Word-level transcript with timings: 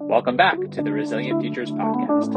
Welcome 0.00 0.36
back 0.36 0.58
to 0.70 0.82
the 0.82 0.90
Resilient 0.90 1.40
Futures 1.40 1.70
Podcast. 1.70 2.34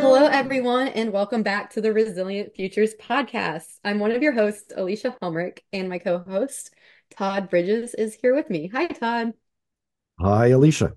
Hello, 0.00 0.26
everyone, 0.26 0.88
and 0.88 1.12
welcome 1.12 1.42
back 1.42 1.70
to 1.70 1.80
the 1.80 1.92
Resilient 1.92 2.54
Futures 2.54 2.94
Podcast. 3.00 3.78
I'm 3.84 3.98
one 3.98 4.12
of 4.12 4.22
your 4.22 4.32
hosts, 4.32 4.72
Alysha 4.76 5.18
Helmrich, 5.18 5.60
and 5.72 5.88
my 5.88 5.98
co 5.98 6.18
host, 6.18 6.74
Todd 7.10 7.48
Bridges, 7.48 7.94
is 7.94 8.14
here 8.14 8.34
with 8.34 8.50
me. 8.50 8.68
Hi, 8.68 8.86
Todd. 8.86 9.32
Hi, 10.20 10.50
Alysha. 10.50 10.92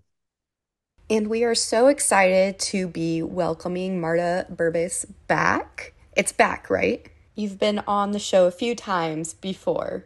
And 1.10 1.28
we 1.28 1.46
are 1.46 1.56
so 1.56 1.88
excited 1.88 2.60
to 2.60 2.88
be 2.88 3.24
welcoming 3.24 4.02
Marta 4.02 4.46
Berbés 4.52 5.06
back. 5.28 5.94
It's 6.18 6.34
back, 6.34 6.70
right? 6.70 7.10
You've 7.34 7.60
been 7.60 7.80
on 7.88 8.12
the 8.12 8.20
show 8.20 8.46
a 8.46 8.52
few 8.52 8.76
times 8.76 9.34
before. 9.34 10.06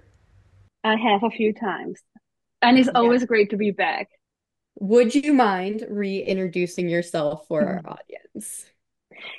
I 0.84 0.96
have 0.96 1.24
a 1.24 1.30
few 1.30 1.54
times. 1.54 2.00
And 2.62 2.78
it's 2.78 2.90
always 2.94 3.22
yeah. 3.22 3.28
great 3.28 3.50
to 3.52 3.58
be 3.58 3.72
back. 3.72 4.10
Would 4.80 5.14
you 5.16 5.34
mind 5.34 5.86
reintroducing 5.90 6.90
yourself 6.90 7.48
for 7.48 7.62
our 7.62 7.82
audience? 7.86 8.66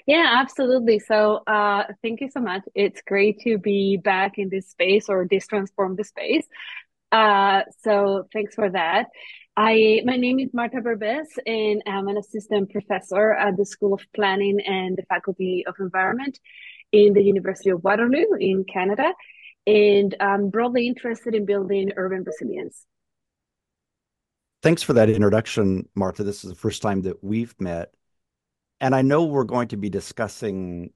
Yeah, 0.07 0.37
absolutely. 0.41 0.99
So, 0.99 1.43
uh, 1.47 1.85
thank 2.03 2.21
you 2.21 2.31
so 2.31 2.41
much. 2.41 2.63
It's 2.75 3.01
great 3.07 3.41
to 3.41 3.59
be 3.59 3.97
back 3.97 4.39
in 4.39 4.49
this 4.49 4.69
space 4.71 5.09
or 5.09 5.27
this 5.29 5.47
transformed 5.47 6.05
space. 6.05 6.47
Uh, 7.11 7.63
so 7.83 8.27
thanks 8.33 8.55
for 8.55 8.71
that. 8.71 9.09
I 9.57 10.01
my 10.07 10.17
name 10.17 10.39
is 10.41 10.55
Marta 10.55 10.79
Berbés, 10.79 11.27
and 11.47 11.83
I'm 11.87 12.09
an 12.09 12.17
assistant 12.17 12.71
professor 12.71 13.35
at 13.35 13.57
the 13.59 13.67
School 13.67 13.93
of 13.93 14.01
Planning 14.15 14.61
and 14.61 14.97
the 14.97 15.03
Faculty 15.03 15.65
of 15.67 15.75
Environment 15.79 16.39
in 16.91 17.13
the 17.13 17.23
University 17.23 17.69
of 17.69 17.85
Waterloo 17.85 18.33
in 18.41 18.65
Canada, 18.65 19.13
and 19.67 20.15
I'm 20.21 20.51
broadly 20.51 20.87
interested 20.87 21.35
in 21.35 21.45
building 21.45 21.93
urban 21.97 22.25
resilience. 22.25 22.85
Thanks 24.63 24.83
for 24.83 24.93
that 24.93 25.11
introduction, 25.11 25.89
Martha. 25.95 26.23
This 26.23 26.45
is 26.45 26.51
the 26.51 26.57
first 26.57 26.83
time 26.83 27.03
that 27.03 27.23
we've 27.23 27.55
met, 27.61 27.93
and 28.81 28.95
I 28.95 29.03
know 29.03 29.25
we're 29.25 29.45
going 29.45 29.69
to 29.69 29.77
be 29.77 29.91
discussing 29.91 30.93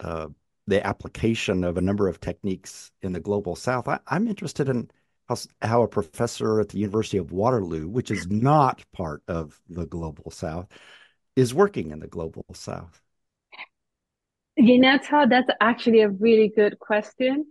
uh, 0.00 0.28
the 0.66 0.84
application 0.86 1.64
of 1.64 1.76
a 1.76 1.82
number 1.82 2.08
of 2.08 2.20
techniques 2.20 2.90
in 3.02 3.12
the 3.12 3.20
global 3.20 3.56
South. 3.56 3.88
I, 3.88 3.98
I'm 4.06 4.28
interested 4.28 4.68
in 4.68 4.90
how, 5.28 5.36
how 5.62 5.82
a 5.82 5.88
professor 5.88 6.60
at 6.60 6.70
the 6.70 6.78
University 6.78 7.18
of 7.18 7.32
Waterloo, 7.32 7.88
which 7.88 8.10
is 8.10 8.26
not 8.28 8.84
part 8.92 9.22
of 9.28 9.60
the 9.68 9.86
global 9.86 10.30
South, 10.30 10.68
is 11.36 11.54
working 11.54 11.90
in 11.90 12.00
the 12.00 12.08
global 12.08 12.44
South. 12.52 13.00
You 14.56 14.78
know, 14.78 14.98
Todd, 14.98 15.30
that's 15.30 15.48
actually 15.60 16.00
a 16.00 16.10
really 16.10 16.52
good 16.54 16.78
question. 16.78 17.46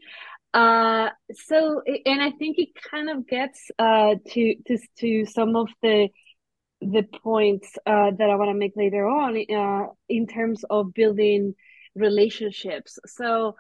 Uh, 0.54 1.10
so, 1.32 1.82
and 2.06 2.22
I 2.22 2.32
think 2.32 2.58
it 2.58 2.70
kind 2.90 3.10
of 3.10 3.28
gets 3.28 3.70
uh, 3.78 4.16
to, 4.32 4.56
to 4.68 4.78
to 5.00 5.26
some 5.26 5.56
of 5.56 5.70
the 5.82 6.10
the 6.82 7.04
points 7.24 7.70
uh, 7.86 8.12
that 8.18 8.30
I 8.30 8.36
want 8.36 8.50
to 8.50 8.58
make 8.58 8.74
later 8.76 9.06
on 9.06 9.38
uh, 9.38 9.88
in 10.08 10.28
terms 10.28 10.64
of 10.70 10.94
building 10.94 11.56
relationships. 11.96 12.98
So, 13.06 13.56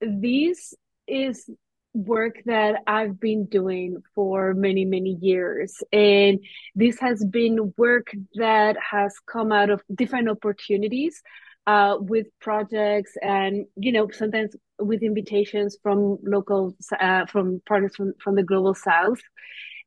this 0.00 0.74
is 1.06 1.48
work 1.94 2.42
that 2.46 2.82
I've 2.86 3.20
been 3.20 3.46
doing 3.46 4.02
for 4.14 4.52
many, 4.52 4.84
many 4.84 5.16
years. 5.20 5.76
And 5.92 6.40
this 6.74 6.98
has 6.98 7.24
been 7.24 7.72
work 7.76 8.08
that 8.34 8.76
has 8.90 9.14
come 9.30 9.52
out 9.52 9.70
of 9.70 9.80
different 9.94 10.28
opportunities 10.28 11.22
uh, 11.66 11.96
with 12.00 12.26
projects 12.40 13.12
and, 13.22 13.66
you 13.76 13.92
know, 13.92 14.08
sometimes 14.10 14.54
with 14.78 15.02
invitations 15.02 15.76
from 15.82 16.18
local, 16.22 16.76
uh, 17.00 17.26
from 17.26 17.60
partners 17.66 17.94
from, 17.96 18.12
from 18.22 18.34
the 18.34 18.42
global 18.42 18.74
South. 18.74 19.20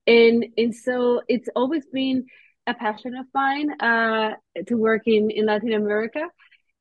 And, 0.06 0.46
and 0.58 0.74
so 0.74 1.22
it's 1.28 1.50
always 1.56 1.86
been 1.92 2.26
a 2.66 2.74
passion 2.74 3.16
of 3.16 3.26
mine 3.34 3.80
uh, 3.82 4.32
to 4.68 4.76
work 4.76 5.04
in, 5.06 5.30
in 5.30 5.46
Latin 5.46 5.74
America 5.74 6.28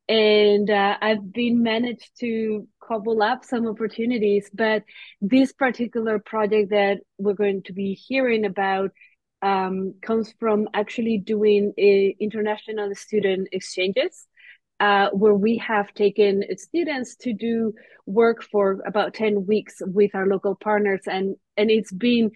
and 0.08 0.70
uh, 0.70 0.96
I've 1.00 1.32
been 1.32 1.62
managed 1.62 2.10
to 2.20 2.68
cobble 2.80 3.22
up 3.22 3.44
some 3.44 3.66
opportunities. 3.66 4.48
But 4.52 4.84
this 5.20 5.52
particular 5.52 6.18
project 6.18 6.70
that 6.70 6.98
we're 7.18 7.34
going 7.34 7.62
to 7.64 7.72
be 7.72 7.94
hearing 7.94 8.44
about 8.44 8.90
um, 9.42 9.94
comes 10.02 10.32
from 10.38 10.68
actually 10.74 11.18
doing 11.18 11.72
international 11.76 12.94
student 12.94 13.48
exchanges. 13.52 14.26
Uh, 14.78 15.08
where 15.12 15.34
we 15.34 15.56
have 15.56 15.94
taken 15.94 16.44
students 16.58 17.16
to 17.16 17.32
do 17.32 17.72
work 18.04 18.42
for 18.42 18.82
about 18.86 19.14
10 19.14 19.46
weeks 19.46 19.76
with 19.80 20.14
our 20.14 20.26
local 20.26 20.54
partners 20.54 21.00
and 21.06 21.34
and 21.56 21.70
it's 21.70 21.90
been 21.90 22.30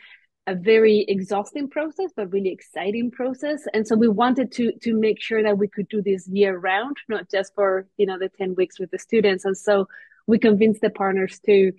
a 0.47 0.55
very 0.55 1.05
exhausting 1.07 1.69
process, 1.69 2.11
but 2.17 2.33
really 2.33 2.51
exciting 2.51 3.11
process. 3.11 3.63
And 3.73 3.87
so 3.87 3.95
we 3.95 4.09
wanted 4.09 4.51
to 4.53 4.73
to 4.83 4.95
make 4.95 5.21
sure 5.21 5.43
that 5.43 5.57
we 5.57 5.69
could 5.69 5.89
do 5.89 6.03
this 6.03 6.27
year 6.29 6.59
round, 6.59 6.97
not 7.09 7.31
just 7.31 7.55
for 7.55 7.87
you 7.97 8.07
know 8.07 8.19
the 8.19 8.29
ten 8.29 8.55
weeks 8.55 8.79
with 8.79 8.91
the 8.91 8.99
students. 8.99 9.45
And 9.45 9.57
so 9.57 9.87
we 10.27 10.39
convinced 10.39 10.81
the 10.81 10.91
partners 10.91 11.41
to 11.47 11.73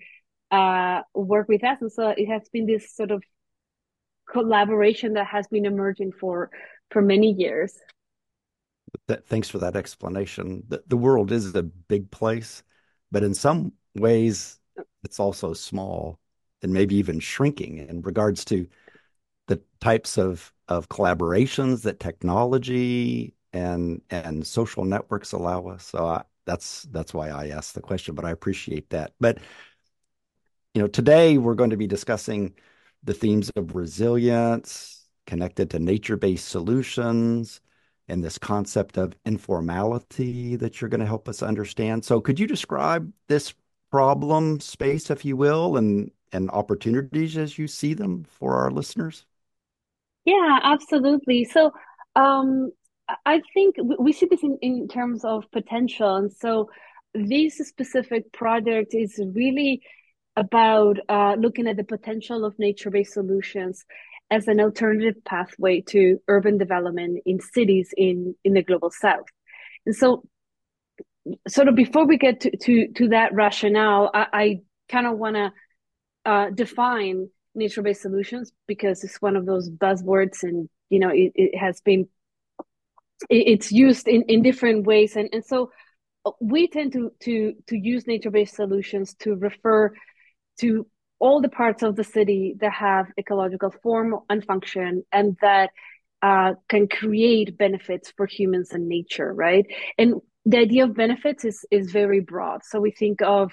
uh, 0.52 1.02
work 1.14 1.48
with 1.48 1.64
us. 1.64 1.78
And 1.82 1.92
so 1.92 2.10
it 2.10 2.28
has 2.28 2.48
been 2.50 2.66
this 2.66 2.96
sort 2.96 3.12
of 3.12 3.24
collaboration 4.30 5.14
that 5.14 5.28
has 5.28 5.48
been 5.48 5.66
emerging 5.66 6.14
for 6.14 6.50
for 6.92 7.02
many 7.02 7.32
years. 7.32 7.78
That, 9.08 9.26
thanks 9.28 9.50
for 9.50 9.58
that 9.60 9.76
explanation. 9.76 10.64
The, 10.68 10.84
the 10.88 10.98
world 10.98 11.32
is 11.32 11.56
a 11.56 11.64
big 11.64 12.12
place, 12.12 12.64
but 13.12 13.24
in 13.24 13.34
some 13.34 13.74
ways, 13.96 14.60
it's 15.04 15.20
also 15.20 15.54
small 15.54 16.20
and 16.62 16.74
maybe 16.74 16.96
even 16.96 17.20
shrinking 17.20 17.78
in 17.78 18.02
regards 18.02 18.46
to 18.46 18.68
the 19.48 19.62
types 19.80 20.18
of 20.18 20.54
of 20.68 20.88
collaborations 20.88 21.82
that 21.84 22.00
technology 22.00 23.34
and 23.52 24.02
and 24.10 24.46
social 24.46 24.86
networks 24.86 25.34
allow 25.34 25.68
us. 25.68 25.86
So 25.86 26.06
I, 26.06 26.24
that's 26.46 26.84
that's 26.92 27.14
why 27.14 27.30
I 27.30 27.50
asked 27.50 27.76
the 27.76 27.82
question, 27.82 28.16
but 28.16 28.26
I 28.26 28.32
appreciate 28.32 28.90
that. 28.92 29.14
But 29.20 29.40
you 30.74 30.82
know, 30.82 30.88
today 30.88 31.38
we're 31.38 31.56
going 31.56 31.72
to 31.72 31.78
be 31.78 31.88
discussing 31.88 32.54
the 33.04 33.14
themes 33.14 33.50
of 33.56 33.76
resilience 33.76 35.06
connected 35.28 35.70
to 35.72 35.80
nature-based 35.80 36.48
solutions 36.48 37.62
and 38.08 38.24
this 38.24 38.38
concept 38.38 38.98
of 38.98 39.16
informality 39.26 40.56
that 40.56 40.80
you're 40.80 40.90
going 40.90 41.00
to 41.00 41.06
help 41.06 41.30
us 41.30 41.42
understand. 41.42 42.04
So 42.04 42.22
could 42.22 42.40
you 42.40 42.48
describe 42.48 43.12
this 43.28 43.54
problem 43.90 44.60
space, 44.60 45.10
if 45.10 45.26
you 45.26 45.38
will, 45.38 45.78
and 45.78 46.12
and 46.34 46.50
opportunities 46.52 47.38
as 47.38 47.58
you 47.58 47.68
see 47.68 47.94
them 47.94 48.24
for 48.24 48.56
our 48.56 48.72
listeners? 48.72 49.26
Yeah, 50.24 50.60
absolutely. 50.64 51.44
So 51.46 51.72
um, 52.16 52.72
I 53.26 53.42
think 53.54 53.76
we 54.00 54.14
see 54.14 54.28
this 54.28 54.44
in, 54.44 54.58
in 54.62 54.88
terms 54.88 55.26
of 55.26 55.50
potential. 55.52 56.16
And 56.16 56.32
so 56.32 56.70
this 57.14 57.58
specific 57.58 58.32
project 58.32 58.94
is 58.94 59.20
really 59.34 59.82
about 60.38 60.98
uh, 61.10 61.36
looking 61.38 61.68
at 61.68 61.76
the 61.76 61.84
potential 61.84 62.46
of 62.46 62.58
nature-based 62.58 63.14
solutions 63.14 63.86
as 64.32 64.48
an 64.48 64.60
alternative 64.60 65.24
pathway 65.26 65.82
to 65.82 66.20
urban 66.28 66.58
development 66.58 67.22
in 67.26 67.40
cities 67.40 67.94
in, 67.96 68.34
in 68.44 68.54
the 68.54 68.64
global 68.64 68.90
south. 68.90 69.26
And 69.86 69.96
so 69.96 70.24
sort 71.48 71.68
of 71.68 71.76
before 71.76 72.08
we 72.08 72.18
get 72.18 72.40
to, 72.42 72.58
to, 72.58 72.88
to 72.94 73.10
that 73.10 73.34
rationale, 73.34 74.10
I, 74.14 74.28
I 74.34 74.60
kind 74.90 75.06
of 75.06 75.18
want 75.18 75.36
to 75.36 75.52
uh, 76.26 76.50
define 76.52 77.30
nature-based 77.56 78.02
solutions 78.02 78.52
because 78.68 79.04
it's 79.04 79.22
one 79.22 79.36
of 79.36 79.46
those 79.46 79.70
buzzwords 79.70 80.44
and 80.44 80.70
you 80.90 81.00
know 81.00 81.10
it, 81.10 81.32
it 81.36 81.58
has 81.58 81.82
been 81.82 82.08
it, 83.30 83.48
it's 83.48 83.72
used 83.72 84.08
in, 84.08 84.24
in 84.24 84.42
different 84.42 84.86
ways 84.86 85.16
and, 85.16 85.30
and 85.34 85.44
so 85.44 85.70
we 86.40 86.68
tend 86.68 86.94
to 86.94 87.12
to 87.20 87.54
to 87.68 87.78
use 87.78 88.08
nature-based 88.08 88.56
solutions 88.56 89.16
to 89.16 89.36
refer 89.36 89.94
to 90.60 90.88
all 91.22 91.40
the 91.42 91.50
parts 91.50 91.84
of 91.84 91.96
the 91.96 92.04
city 92.04 92.56
that 92.60 92.74
have 92.74 93.06
ecological 93.18 93.72
form 93.84 94.16
and 94.30 94.44
function 94.44 95.04
and 95.12 95.38
that 95.42 95.70
uh, 96.22 96.54
can 96.68 96.88
create 96.88 97.58
benefits 97.58 98.12
for 98.18 98.26
humans 98.26 98.72
and 98.74 98.88
nature 98.88 99.34
right? 99.34 99.66
And 99.98 100.16
the 100.46 100.58
idea 100.58 100.84
of 100.86 100.96
benefits 100.96 101.46
is 101.46 101.66
is 101.72 101.92
very 101.92 102.20
broad. 102.20 102.62
So 102.66 102.80
we 102.80 102.92
think 102.92 103.22
of 103.22 103.52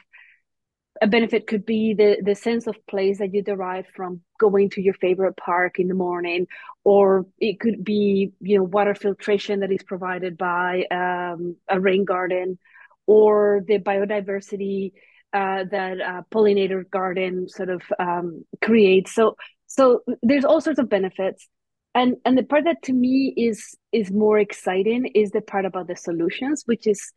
a 1.01 1.07
benefit 1.07 1.47
could 1.47 1.65
be 1.65 1.95
the 1.95 2.19
the 2.25 2.35
sense 2.35 2.67
of 2.67 2.75
place 2.87 3.19
that 3.19 3.33
you 3.35 3.43
derive 3.43 3.87
from 3.95 4.21
going 4.41 4.71
to 4.71 4.81
your 4.81 4.95
favorite 4.95 5.37
park 5.37 5.79
in 5.79 5.89
the 5.89 5.95
morning 5.95 6.47
or 6.85 7.27
it 7.39 7.61
could 7.61 7.85
be 7.85 8.33
you 8.41 8.59
know 8.59 8.65
water 8.65 8.95
filtration 8.95 9.61
that 9.61 9.71
is 9.71 9.83
provided 9.83 10.37
by 10.37 10.85
um, 10.91 11.57
a 11.69 11.79
rain 11.79 12.05
garden 12.05 12.59
or 13.07 13.63
the 13.67 13.79
biodiversity 13.79 14.93
uh, 15.33 15.65
that 15.71 15.99
a 16.01 16.25
pollinator 16.33 16.89
garden 16.91 17.49
sort 17.49 17.71
of 17.71 17.83
um, 17.99 18.45
creates. 18.63 19.15
So 19.15 19.37
so 19.67 20.01
there's 20.23 20.45
all 20.45 20.61
sorts 20.61 20.79
of 20.79 20.89
benefits. 20.89 21.47
And 21.95 22.17
and 22.25 22.37
the 22.37 22.43
part 22.43 22.65
that 22.65 22.83
to 22.85 22.93
me 22.93 23.35
is 23.37 23.77
is 23.93 24.11
more 24.11 24.39
exciting 24.39 25.07
is 25.15 25.31
the 25.31 25.41
part 25.41 25.65
about 25.65 25.89
the 25.89 25.97
solutions 25.97 26.63
which 26.67 26.87
is 26.87 27.13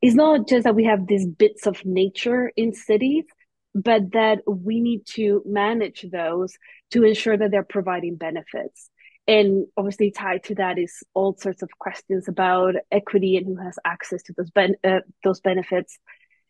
it's 0.00 0.14
not 0.14 0.48
just 0.48 0.64
that 0.64 0.74
we 0.74 0.84
have 0.84 1.06
these 1.06 1.26
bits 1.26 1.66
of 1.66 1.84
nature 1.84 2.52
in 2.56 2.72
cities, 2.72 3.24
but 3.74 4.12
that 4.12 4.38
we 4.46 4.80
need 4.80 5.06
to 5.06 5.42
manage 5.44 6.06
those 6.10 6.54
to 6.92 7.04
ensure 7.04 7.36
that 7.36 7.50
they're 7.50 7.64
providing 7.64 8.16
benefits. 8.16 8.90
And 9.26 9.66
obviously, 9.76 10.10
tied 10.10 10.44
to 10.44 10.54
that 10.56 10.78
is 10.78 11.02
all 11.14 11.36
sorts 11.38 11.62
of 11.62 11.70
questions 11.78 12.28
about 12.28 12.74
equity 12.90 13.36
and 13.36 13.46
who 13.46 13.56
has 13.56 13.78
access 13.84 14.22
to 14.24 14.34
those 14.36 14.50
ben- 14.50 14.76
uh, 14.84 15.00
those 15.22 15.40
benefits, 15.40 15.98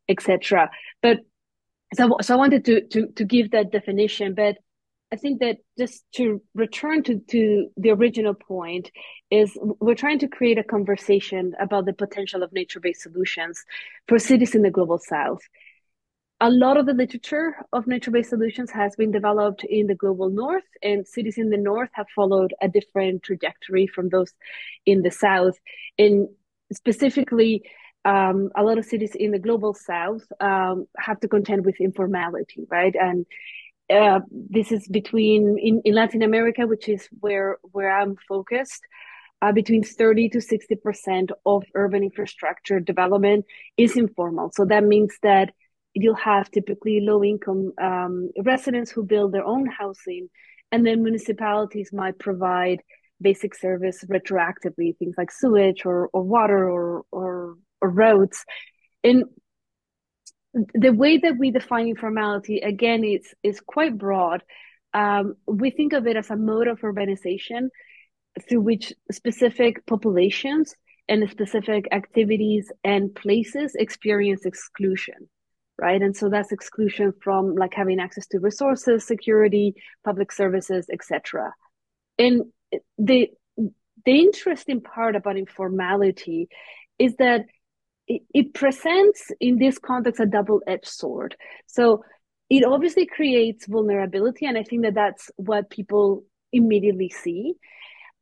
etc. 0.08 0.70
But 1.02 1.19
so, 1.94 2.16
so 2.20 2.34
I 2.34 2.37
wanted 2.37 2.64
to 2.66 2.87
to 2.88 3.06
to 3.16 3.25
give 3.25 3.50
that 3.50 3.70
definition, 3.70 4.34
but 4.34 4.56
I 5.12 5.16
think 5.16 5.40
that 5.40 5.58
just 5.78 6.04
to 6.14 6.40
return 6.54 7.02
to, 7.02 7.19
to 7.19 7.69
the 7.76 7.90
original 7.90 8.32
point 8.32 8.90
is 9.31 9.58
we're 9.60 9.94
trying 9.94 10.19
to 10.20 10.28
create 10.28 10.56
a 10.56 10.64
conversation 10.64 11.52
about 11.60 11.84
the 11.84 11.93
potential 11.93 12.43
of 12.43 12.50
nature-based 12.50 13.02
solutions 13.02 13.62
for 14.08 14.19
cities 14.19 14.54
in 14.54 14.62
the 14.62 14.70
global 14.70 14.99
south. 14.99 15.43
A 16.40 16.49
lot 16.49 16.78
of 16.78 16.87
the 16.87 16.94
literature 16.94 17.56
of 17.75 17.87
nature-based 17.87 18.31
solutions 18.31 18.70
has 18.70 18.96
been 18.96 19.10
developed 19.10 19.64
in 19.64 19.87
the 19.87 19.94
global 19.94 20.31
north, 20.31 20.64
and 20.82 21.06
cities 21.06 21.37
in 21.37 21.50
the 21.50 21.58
north 21.58 21.90
have 21.93 22.06
followed 22.16 22.54
a 22.62 22.69
different 22.69 23.22
trajectory 23.22 23.87
from 23.87 24.08
those 24.08 24.32
in 24.87 25.02
the 25.02 25.10
south. 25.10 25.58
And 25.99 26.28
specifically, 26.72 27.64
um, 28.04 28.50
a 28.56 28.62
lot 28.62 28.78
of 28.78 28.84
cities 28.84 29.14
in 29.14 29.31
the 29.31 29.38
global 29.38 29.75
south 29.75 30.22
um, 30.40 30.87
have 30.99 31.20
to 31.20 31.28
contend 31.28 31.64
with 31.64 31.81
informality, 31.81 32.66
right? 32.69 32.94
And 32.94 33.26
uh, 33.90 34.20
this 34.31 34.72
is 34.72 34.88
between 34.88 35.58
in, 35.58 35.82
in 35.84 35.94
Latin 35.94 36.22
America, 36.22 36.66
which 36.66 36.88
is 36.88 37.08
where 37.20 37.58
where 37.62 37.96
I'm 37.96 38.16
focused. 38.28 38.82
Uh, 39.40 39.50
between 39.50 39.82
30 39.82 40.28
to 40.28 40.40
60 40.40 40.76
percent 40.76 41.32
of 41.44 41.64
urban 41.75 42.04
infrastructure 42.04 42.78
development 42.78 43.44
is 43.76 43.96
informal. 43.96 44.52
So 44.54 44.64
that 44.66 44.84
means 44.84 45.16
that 45.25 45.52
you'll 45.94 46.14
have 46.14 46.49
typically 46.50 47.00
low 47.00 47.25
income 47.25 47.72
um, 47.81 48.31
residents 48.44 48.93
who 48.93 49.02
build 49.02 49.32
their 49.32 49.44
own 49.44 49.66
housing, 49.66 50.28
and 50.70 50.87
then 50.87 51.02
municipalities 51.02 51.93
might 51.93 52.19
provide 52.20 52.82
basic 53.20 53.54
service 53.54 54.04
retroactively, 54.04 54.96
things 54.96 55.14
like 55.16 55.31
sewage 55.31 55.84
or, 55.84 56.08
or 56.12 56.22
water 56.22 56.69
or, 56.69 57.04
or, 57.10 57.56
or 57.56 57.56
roads. 57.82 58.44
And 59.05 59.25
the 60.75 60.93
way 60.93 61.19
that 61.19 61.38
we 61.38 61.50
define 61.50 61.88
informality 61.88 62.58
again 62.58 63.05
is 63.05 63.34
is 63.43 63.61
quite 63.61 63.96
broad. 63.96 64.43
Um, 64.94 65.34
we 65.46 65.70
think 65.70 65.94
of 65.94 66.06
it 66.06 66.17
as 66.17 66.31
a 66.31 66.37
mode 66.37 66.69
of 66.69 66.81
urbanization 66.81 67.69
through 68.49 68.61
which 68.61 68.93
specific 69.11 69.87
populations 69.87 70.75
and 71.08 71.29
specific 71.31 71.88
activities 71.93 72.70
and 72.84 73.14
places 73.14 73.75
experience 73.75 74.44
exclusion 74.44 75.28
right? 75.78 76.02
And 76.02 76.14
so 76.14 76.28
that's 76.28 76.52
exclusion 76.52 77.14
from 77.23 77.56
like 77.56 77.73
having 77.73 77.99
access 77.99 78.26
to 78.28 78.38
resources 78.38 79.06
security 79.06 79.75
public 80.05 80.31
services 80.31 80.87
etc 80.93 81.52
and 82.19 82.43
the 82.99 83.31
the 84.05 84.20
interesting 84.20 84.81
part 84.81 85.17
about 85.17 85.37
informality 85.37 86.49
is 86.99 87.14
that 87.17 87.46
it, 88.32 88.55
presents 88.55 89.31
in 89.41 89.59
this 89.59 89.79
context 89.79 90.20
a 90.20 90.26
double-edged 90.26 90.87
sword. 90.87 91.37
So 91.67 92.05
it 92.49 92.64
obviously 92.64 93.06
creates 93.06 93.67
vulnerability, 93.67 94.47
and 94.47 94.59
I 94.59 94.62
think 94.62 94.82
that 94.82 94.94
that's 94.94 95.31
what 95.37 95.70
people 95.70 96.25
immediately 96.53 97.09
see. 97.09 97.55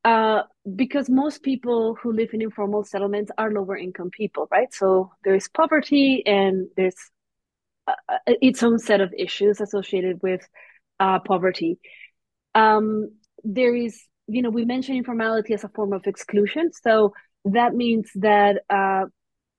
Uh, 0.05 0.43
because 0.77 1.11
most 1.11 1.43
people 1.43 1.95
who 2.01 2.13
live 2.13 2.31
in 2.33 2.41
informal 2.41 2.85
settlements 2.85 3.31
are 3.37 3.53
lower 3.53 3.77
income 3.77 4.09
people, 4.11 4.49
right? 4.51 4.73
So 4.73 5.11
there's 5.25 5.49
poverty 5.49 6.23
and 6.25 6.69
there's 6.77 6.97
uh, 7.87 7.93
uh, 8.09 8.19
its 8.41 8.63
own 8.63 8.79
set 8.79 9.01
of 9.03 9.13
issues 9.17 9.61
associated 9.61 10.23
with 10.23 10.41
uh, 11.01 11.19
poverty. 11.19 11.79
Um, 12.55 13.11
there 13.45 13.75
is, 13.75 14.01
you 14.27 14.41
know, 14.43 14.51
we 14.51 14.65
mentioned 14.65 14.97
informality 14.97 15.53
as 15.53 15.65
a 15.65 15.69
form 15.69 15.93
of 15.93 16.07
exclusion. 16.07 16.71
So 16.73 17.13
that 17.45 17.75
means 17.75 18.11
that 18.17 18.63
uh, 18.71 19.05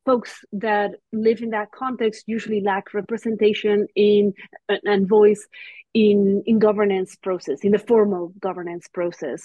folks 0.06 0.44
that 0.54 0.92
live 1.12 1.42
in 1.42 1.52
that 1.52 1.72
context 1.72 2.24
usually 2.28 2.62
lack 2.62 2.94
representation 2.94 3.88
in 3.96 4.34
and 4.70 5.08
voice 5.08 5.48
in 5.94 6.44
in 6.46 6.60
governance 6.60 7.16
process 7.16 7.60
in 7.64 7.72
the 7.72 7.80
formal 7.80 8.34
governance 8.40 8.88
process. 8.88 9.44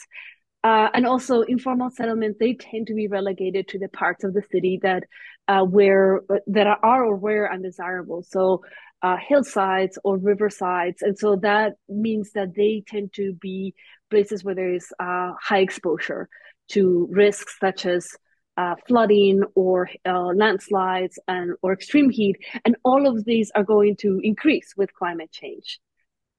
Uh, 0.64 0.88
and 0.94 1.06
also 1.06 1.43
informal 1.43 1.91
settlements 1.91 2.38
they 2.41 2.55
tend 2.55 2.88
to 2.88 2.94
be 2.94 3.06
relegated 3.06 3.69
to 3.69 3.79
the 3.79 3.88
parts 3.88 4.25
of 4.25 4.35
the 4.35 4.43
city 4.50 4.81
that 4.82 5.05
uh, 5.49 5.62
where 5.62 6.23
that 6.47 6.67
are 6.67 7.05
or 7.05 7.17
were 7.17 7.52
undesirable. 7.52 8.25
So 8.29 8.62
uh, 9.02 9.17
hillsides 9.17 9.99
or 10.02 10.19
riversides. 10.19 10.97
And 11.02 11.19
so 11.19 11.37
that 11.37 11.75
means 11.88 12.32
that 12.32 12.55
they 12.55 12.82
tend 12.87 13.12
to 13.14 13.35
be 13.35 13.75
places 14.11 14.43
where 14.43 14.55
there 14.55 14.73
is 14.73 14.93
uh, 14.99 15.32
high 15.41 15.61
exposure 15.61 16.29
to 16.70 17.06
risks 17.11 17.56
such 17.61 17.87
as 17.87 18.09
uh, 18.56 18.75
flooding 18.87 19.43
or 19.55 19.88
uh, 20.06 20.32
landslides 20.35 21.19
and 21.29 21.55
or 21.62 21.73
extreme 21.73 22.11
heat, 22.11 22.37
and 22.64 22.76
all 22.85 23.06
of 23.06 23.25
these 23.25 23.50
are 23.55 23.64
going 23.64 23.97
to 23.97 24.20
increase 24.23 24.75
with 24.76 24.94
climate 24.94 25.31
change. 25.31 25.79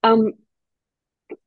Um, 0.04 0.34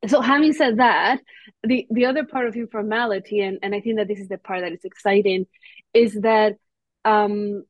so 0.07 0.21
having 0.21 0.53
said 0.53 0.77
that, 0.77 1.19
the, 1.63 1.87
the 1.89 2.05
other 2.05 2.23
part 2.23 2.47
of 2.47 2.55
informality, 2.55 3.41
and, 3.41 3.57
and 3.63 3.73
I 3.73 3.81
think 3.81 3.97
that 3.97 4.07
this 4.07 4.19
is 4.19 4.27
the 4.27 4.37
part 4.37 4.61
that 4.61 4.71
is 4.71 4.85
exciting, 4.85 5.47
is 5.93 6.13
that 6.21 6.55
um, 7.03 7.63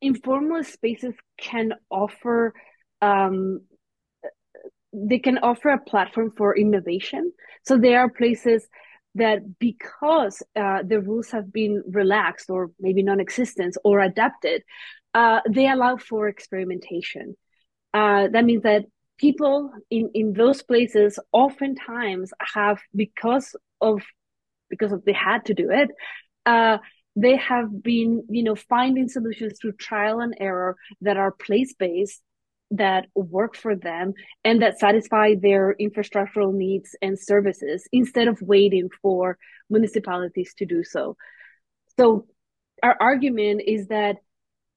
informal 0.00 0.64
spaces 0.64 1.14
can 1.38 1.72
offer 1.90 2.52
um, 3.00 3.60
they 4.94 5.18
can 5.18 5.38
offer 5.38 5.70
a 5.70 5.80
platform 5.80 6.32
for 6.36 6.56
innovation. 6.56 7.32
So 7.64 7.76
there 7.76 8.00
are 8.00 8.08
places 8.08 8.66
that 9.14 9.58
because 9.58 10.42
uh, 10.56 10.82
the 10.82 11.00
rules 11.00 11.30
have 11.30 11.52
been 11.52 11.82
relaxed 11.86 12.50
or 12.50 12.70
maybe 12.80 13.02
non-existent 13.02 13.76
or 13.84 14.00
adapted, 14.00 14.62
uh, 15.14 15.40
they 15.48 15.68
allow 15.68 15.96
for 15.96 16.28
experimentation. 16.28 17.36
Uh, 17.92 18.28
that 18.28 18.44
means 18.44 18.62
that 18.62 18.84
people 19.18 19.72
in, 19.90 20.10
in 20.14 20.32
those 20.32 20.62
places 20.62 21.18
oftentimes 21.32 22.32
have 22.54 22.80
because 22.94 23.54
of 23.80 24.02
because 24.70 24.92
of 24.92 25.04
they 25.04 25.12
had 25.12 25.44
to 25.44 25.54
do 25.54 25.70
it 25.70 25.88
uh, 26.46 26.78
they 27.16 27.36
have 27.36 27.82
been 27.82 28.24
you 28.28 28.42
know 28.42 28.56
finding 28.56 29.08
solutions 29.08 29.58
through 29.60 29.72
trial 29.72 30.20
and 30.20 30.34
error 30.40 30.76
that 31.00 31.16
are 31.16 31.30
place 31.30 31.74
based 31.74 32.20
that 32.76 33.06
work 33.14 33.56
for 33.56 33.76
them 33.76 34.14
and 34.44 34.62
that 34.62 34.78
satisfy 34.78 35.34
their 35.34 35.74
infrastructural 35.80 36.52
needs 36.52 36.94
and 37.02 37.18
services 37.18 37.86
instead 37.92 38.28
of 38.28 38.40
waiting 38.42 38.88
for 39.02 39.38
municipalities 39.70 40.54
to 40.54 40.66
do 40.66 40.84
so. 40.84 41.16
So, 41.98 42.26
our 42.82 42.96
argument 43.00 43.62
is 43.66 43.86
that 43.88 44.16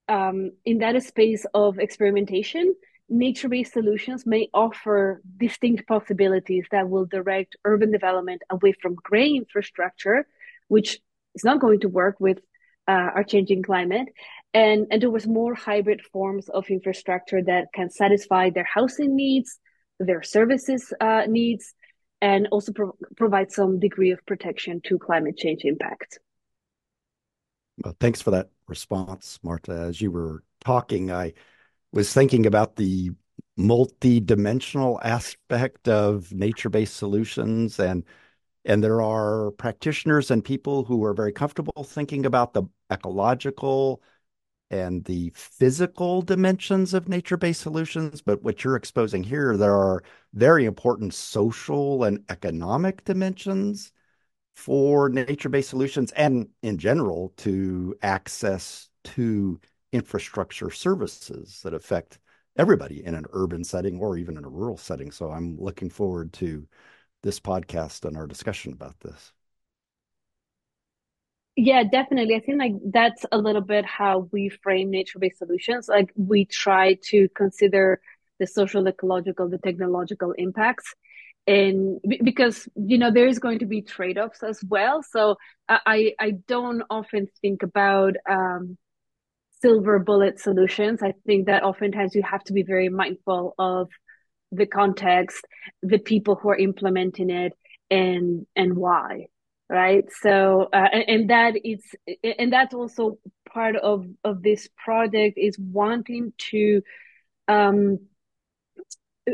um, 0.08 0.52
in 0.66 0.78
that 0.80 1.02
space 1.04 1.46
of 1.54 1.80
experimentation, 1.80 2.76
nature 3.10 3.50
based 3.50 3.74
solutions 3.74 4.26
may 4.26 4.50
offer 4.54 5.22
distinct 5.38 5.88
possibilities 5.88 6.66
that 6.72 6.90
will 6.90 7.06
direct 7.06 7.56
urban 7.66 7.92
development 7.92 8.42
away 8.50 8.74
from 8.82 8.96
gray 8.96 9.30
infrastructure, 9.30 10.28
which 10.68 11.00
is 11.36 11.44
not 11.44 11.60
going 11.60 11.80
to 11.82 11.90
work 11.90 12.20
with 12.20 12.40
uh, 12.88 13.10
our 13.16 13.24
changing 13.24 13.64
climate, 13.64 14.08
and 14.58 14.88
and 14.90 15.02
there 15.02 15.12
was 15.12 15.28
more 15.28 15.54
hybrid 15.54 16.02
forms 16.02 16.50
of 16.50 16.68
infrastructure 16.70 17.42
that 17.44 17.68
can 17.74 17.90
satisfy 17.90 18.50
their 18.50 18.68
housing 18.78 19.16
needs 19.16 19.60
their 20.00 20.24
services 20.24 20.94
uh, 21.00 21.24
needs 21.28 21.74
and 22.22 22.48
also 22.52 22.72
pro- 22.72 22.98
provide 23.16 23.52
some 23.52 23.80
degree 23.80 24.12
of 24.12 24.20
protection 24.26 24.82
to 24.84 24.98
climate 24.98 25.38
change 25.38 25.62
impact. 25.64 26.20
Well 27.84 27.96
thanks 28.00 28.22
for 28.22 28.32
that 28.32 28.50
response 28.68 29.40
marta 29.44 29.72
as 29.72 30.02
you 30.02 30.12
were 30.12 30.44
talking 30.60 31.12
i 31.12 31.32
was 31.94 32.12
thinking 32.12 32.46
about 32.46 32.76
the 32.76 33.12
multi-dimensional 33.56 35.00
aspect 35.04 35.88
of 35.88 36.34
nature-based 36.34 36.96
solutions 36.96 37.80
and 37.80 38.04
and 38.66 38.84
there 38.84 39.02
are 39.02 39.52
practitioners 39.52 40.30
and 40.32 40.44
people 40.44 40.84
who 40.84 41.04
are 41.06 41.14
very 41.14 41.32
comfortable 41.32 41.84
thinking 41.86 42.26
about 42.26 42.54
the 42.54 42.64
ecological 42.92 44.02
and 44.70 45.06
the 45.06 45.32
physical 45.36 46.22
dimensions 46.22 46.94
of 46.94 47.08
nature-based 47.08 47.62
solutions, 47.62 48.22
but 48.22 48.44
what 48.44 48.64
you're 48.64 48.76
exposing 48.76 49.24
here, 49.24 49.56
there 49.56 49.76
are 49.76 50.04
very 50.34 50.66
important 50.66 51.14
social 51.14 52.04
and 52.04 52.24
economic 52.30 53.04
dimensions 53.06 53.92
for 54.56 55.10
nature-based 55.10 55.70
solutions 55.70 56.12
and 56.14 56.50
in 56.64 56.78
general 56.78 57.34
to 57.38 57.96
access 58.02 58.90
to 59.04 59.60
infrastructure 59.94 60.70
services 60.70 61.62
that 61.64 61.74
affect 61.74 62.20
everybody 62.58 63.06
in 63.06 63.16
an 63.16 63.26
urban 63.32 63.64
setting 63.64 64.00
or 64.00 64.18
even 64.18 64.36
in 64.36 64.44
a 64.44 64.50
rural 64.50 64.78
setting. 64.78 65.12
So 65.12 65.32
I'm 65.32 65.58
looking 65.60 65.90
forward 65.90 66.34
to 66.34 66.68
this 67.24 67.40
podcast 67.40 68.04
and 68.04 68.18
our 68.18 68.28
discussion 68.28 68.74
about 68.74 69.00
this. 69.00 69.32
Yeah, 71.60 71.84
definitely. 71.84 72.36
I 72.36 72.40
think 72.40 72.60
like 72.60 72.74
that's 72.92 73.26
a 73.32 73.38
little 73.40 73.62
bit 73.64 73.84
how 73.86 74.30
we 74.32 74.50
frame 74.50 74.92
nature-based 74.92 75.40
solutions. 75.40 75.90
Like 75.90 76.12
we 76.16 76.46
try 76.46 76.96
to 77.06 77.28
consider 77.36 78.00
the 78.40 78.46
social, 78.46 78.88
ecological, 78.88 79.50
the 79.50 79.58
technological 79.58 80.34
impacts. 80.34 80.94
And 81.48 82.00
because 82.24 82.70
you 82.76 82.98
know 83.00 83.10
there 83.12 83.28
is 83.28 83.40
going 83.40 83.60
to 83.60 83.66
be 83.66 83.82
trade-offs 83.82 84.44
as 84.44 84.64
well, 84.68 85.02
so 85.02 85.38
I 85.70 86.14
I 86.20 86.32
don't 86.48 86.84
often 86.90 87.28
think 87.42 87.64
about 87.64 88.16
um, 88.30 88.78
silver 89.62 90.00
bullet 90.00 90.40
solutions. 90.40 91.02
I 91.04 91.14
think 91.26 91.48
that 91.48 91.64
oftentimes 91.64 92.16
you 92.16 92.24
have 92.24 92.44
to 92.46 92.54
be 92.54 92.64
very 92.64 92.90
mindful 92.90 93.56
of 93.60 93.90
the 94.52 94.66
context, 94.68 95.46
the 95.84 96.00
people 96.00 96.36
who 96.36 96.50
are 96.50 96.58
implementing 96.58 97.30
it, 97.32 97.54
and 97.92 98.46
and 98.56 98.78
why 98.78 99.28
right? 99.70 100.06
So 100.22 100.70
uh, 100.72 100.88
and, 100.92 101.04
and 101.08 101.30
that 101.30 101.56
is 101.64 101.84
and 102.24 102.52
that's 102.52 102.74
also 102.74 103.18
part 103.50 103.76
of 103.76 104.06
of 104.24 104.44
this 104.44 104.68
project 104.78 105.38
is 105.38 105.58
wanting 105.60 106.34
to 106.52 106.82
um 107.48 108.00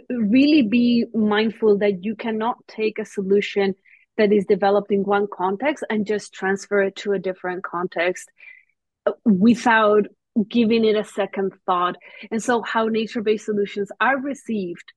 really 0.09 0.63
be 0.63 1.05
mindful 1.13 1.77
that 1.79 2.03
you 2.03 2.15
cannot 2.15 2.57
take 2.67 2.97
a 2.99 3.05
solution 3.05 3.75
that 4.17 4.31
is 4.31 4.45
developed 4.45 4.91
in 4.91 5.03
one 5.03 5.27
context 5.31 5.83
and 5.89 6.05
just 6.05 6.33
transfer 6.33 6.83
it 6.83 6.95
to 6.95 7.13
a 7.13 7.19
different 7.19 7.63
context 7.63 8.29
without 9.25 10.05
giving 10.49 10.83
it 10.85 10.95
a 10.95 11.03
second 11.03 11.53
thought. 11.65 11.95
And 12.31 12.41
so 12.41 12.61
how 12.61 12.87
nature-based 12.87 13.45
solutions 13.45 13.91
are 13.99 14.19
received 14.19 14.93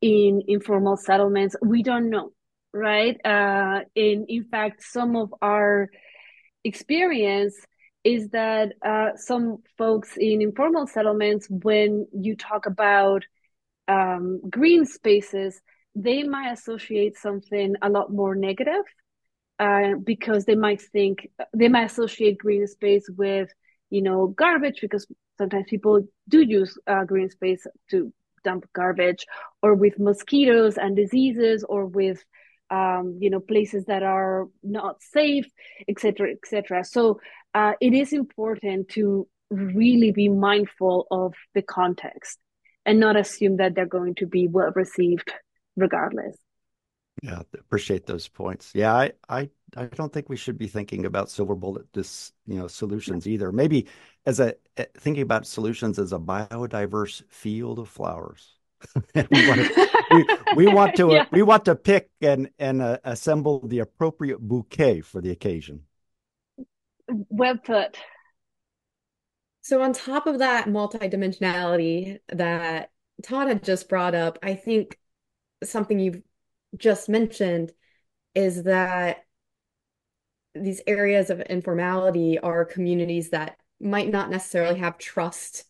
in 0.00 0.42
informal 0.48 0.96
settlements 0.96 1.54
we 1.62 1.82
don't 1.82 2.08
know 2.08 2.32
right? 2.72 3.18
Uh, 3.24 3.80
in 3.94 4.26
in 4.28 4.44
fact, 4.44 4.82
some 4.82 5.16
of 5.16 5.34
our 5.42 5.90
experience 6.64 7.54
is 8.04 8.28
that 8.30 8.72
uh, 8.84 9.10
some 9.16 9.58
folks 9.76 10.16
in 10.16 10.40
informal 10.40 10.86
settlements, 10.86 11.46
when 11.50 12.06
you 12.12 12.36
talk 12.36 12.66
about 12.66 13.24
um, 13.88 14.40
green 14.48 14.86
spaces, 14.86 15.60
they 15.94 16.22
might 16.22 16.52
associate 16.52 17.16
something 17.16 17.74
a 17.82 17.90
lot 17.90 18.12
more 18.12 18.34
negative 18.34 18.84
uh, 19.58 19.94
because 20.04 20.44
they 20.44 20.54
might 20.54 20.80
think 20.80 21.28
they 21.54 21.68
might 21.68 21.90
associate 21.90 22.38
green 22.38 22.66
space 22.66 23.08
with 23.16 23.50
you 23.90 24.00
know 24.00 24.28
garbage 24.28 24.80
because 24.80 25.06
sometimes 25.36 25.66
people 25.68 26.06
do 26.28 26.40
use 26.40 26.78
uh, 26.86 27.04
green 27.04 27.28
space 27.28 27.66
to 27.90 28.12
dump 28.44 28.64
garbage 28.72 29.26
or 29.62 29.74
with 29.74 29.98
mosquitoes 29.98 30.78
and 30.78 30.96
diseases 30.96 31.64
or 31.68 31.84
with 31.84 32.24
um, 32.70 33.18
you 33.20 33.30
know 33.30 33.40
places 33.40 33.84
that 33.86 34.02
are 34.02 34.48
not 34.62 35.02
safe 35.02 35.46
etc 35.88 36.30
etc 36.30 36.84
so 36.84 37.20
uh, 37.54 37.72
it 37.80 37.92
is 37.92 38.12
important 38.12 38.88
to 38.88 39.26
really 39.50 40.12
be 40.12 40.28
mindful 40.28 41.06
of 41.10 41.34
the 41.54 41.62
context 41.62 42.38
and 42.86 43.00
not 43.00 43.16
assume 43.16 43.56
that 43.56 43.74
they're 43.74 43.86
going 43.86 44.14
to 44.14 44.26
be 44.26 44.46
well 44.46 44.72
received 44.74 45.32
regardless. 45.76 46.36
Yeah 47.22 47.42
appreciate 47.58 48.06
those 48.06 48.28
points. 48.28 48.70
Yeah 48.74 48.94
i 48.94 49.12
i 49.28 49.50
i 49.76 49.84
don't 49.86 50.12
think 50.12 50.28
we 50.28 50.36
should 50.36 50.56
be 50.56 50.68
thinking 50.68 51.04
about 51.04 51.30
silver 51.30 51.54
bullet 51.54 51.92
dis, 51.92 52.32
you 52.46 52.56
know 52.56 52.68
solutions 52.68 53.26
either. 53.26 53.52
Maybe 53.52 53.88
as 54.24 54.40
a 54.40 54.54
thinking 54.96 55.22
about 55.22 55.46
solutions 55.46 55.98
as 55.98 56.12
a 56.12 56.18
biodiverse 56.18 57.22
field 57.28 57.78
of 57.78 57.88
flowers 57.88 58.59
we, 59.14 59.48
want 59.48 59.60
to, 59.60 59.88
we, 60.10 60.26
we, 60.56 60.66
want 60.66 60.96
to 60.96 61.08
yeah. 61.12 61.26
we 61.30 61.42
want 61.42 61.64
to 61.66 61.74
pick 61.74 62.10
and 62.20 62.50
and 62.58 62.80
uh, 62.82 62.98
assemble 63.04 63.66
the 63.66 63.80
appropriate 63.80 64.40
bouquet 64.40 65.00
for 65.00 65.20
the 65.20 65.30
occasion. 65.30 65.82
Well 67.08 67.56
put. 67.56 67.98
So 69.62 69.82
on 69.82 69.92
top 69.92 70.26
of 70.26 70.38
that 70.38 70.66
multidimensionality 70.66 72.18
that 72.28 72.90
Todd 73.22 73.48
had 73.48 73.62
just 73.62 73.88
brought 73.88 74.14
up, 74.14 74.38
I 74.42 74.54
think 74.54 74.98
something 75.62 75.98
you've 75.98 76.22
just 76.76 77.08
mentioned 77.08 77.72
is 78.34 78.62
that 78.64 79.24
these 80.54 80.80
areas 80.86 81.30
of 81.30 81.40
informality 81.42 82.38
are 82.38 82.64
communities 82.64 83.30
that 83.30 83.56
might 83.80 84.10
not 84.10 84.30
necessarily 84.30 84.78
have 84.78 84.98
trust 84.98 85.64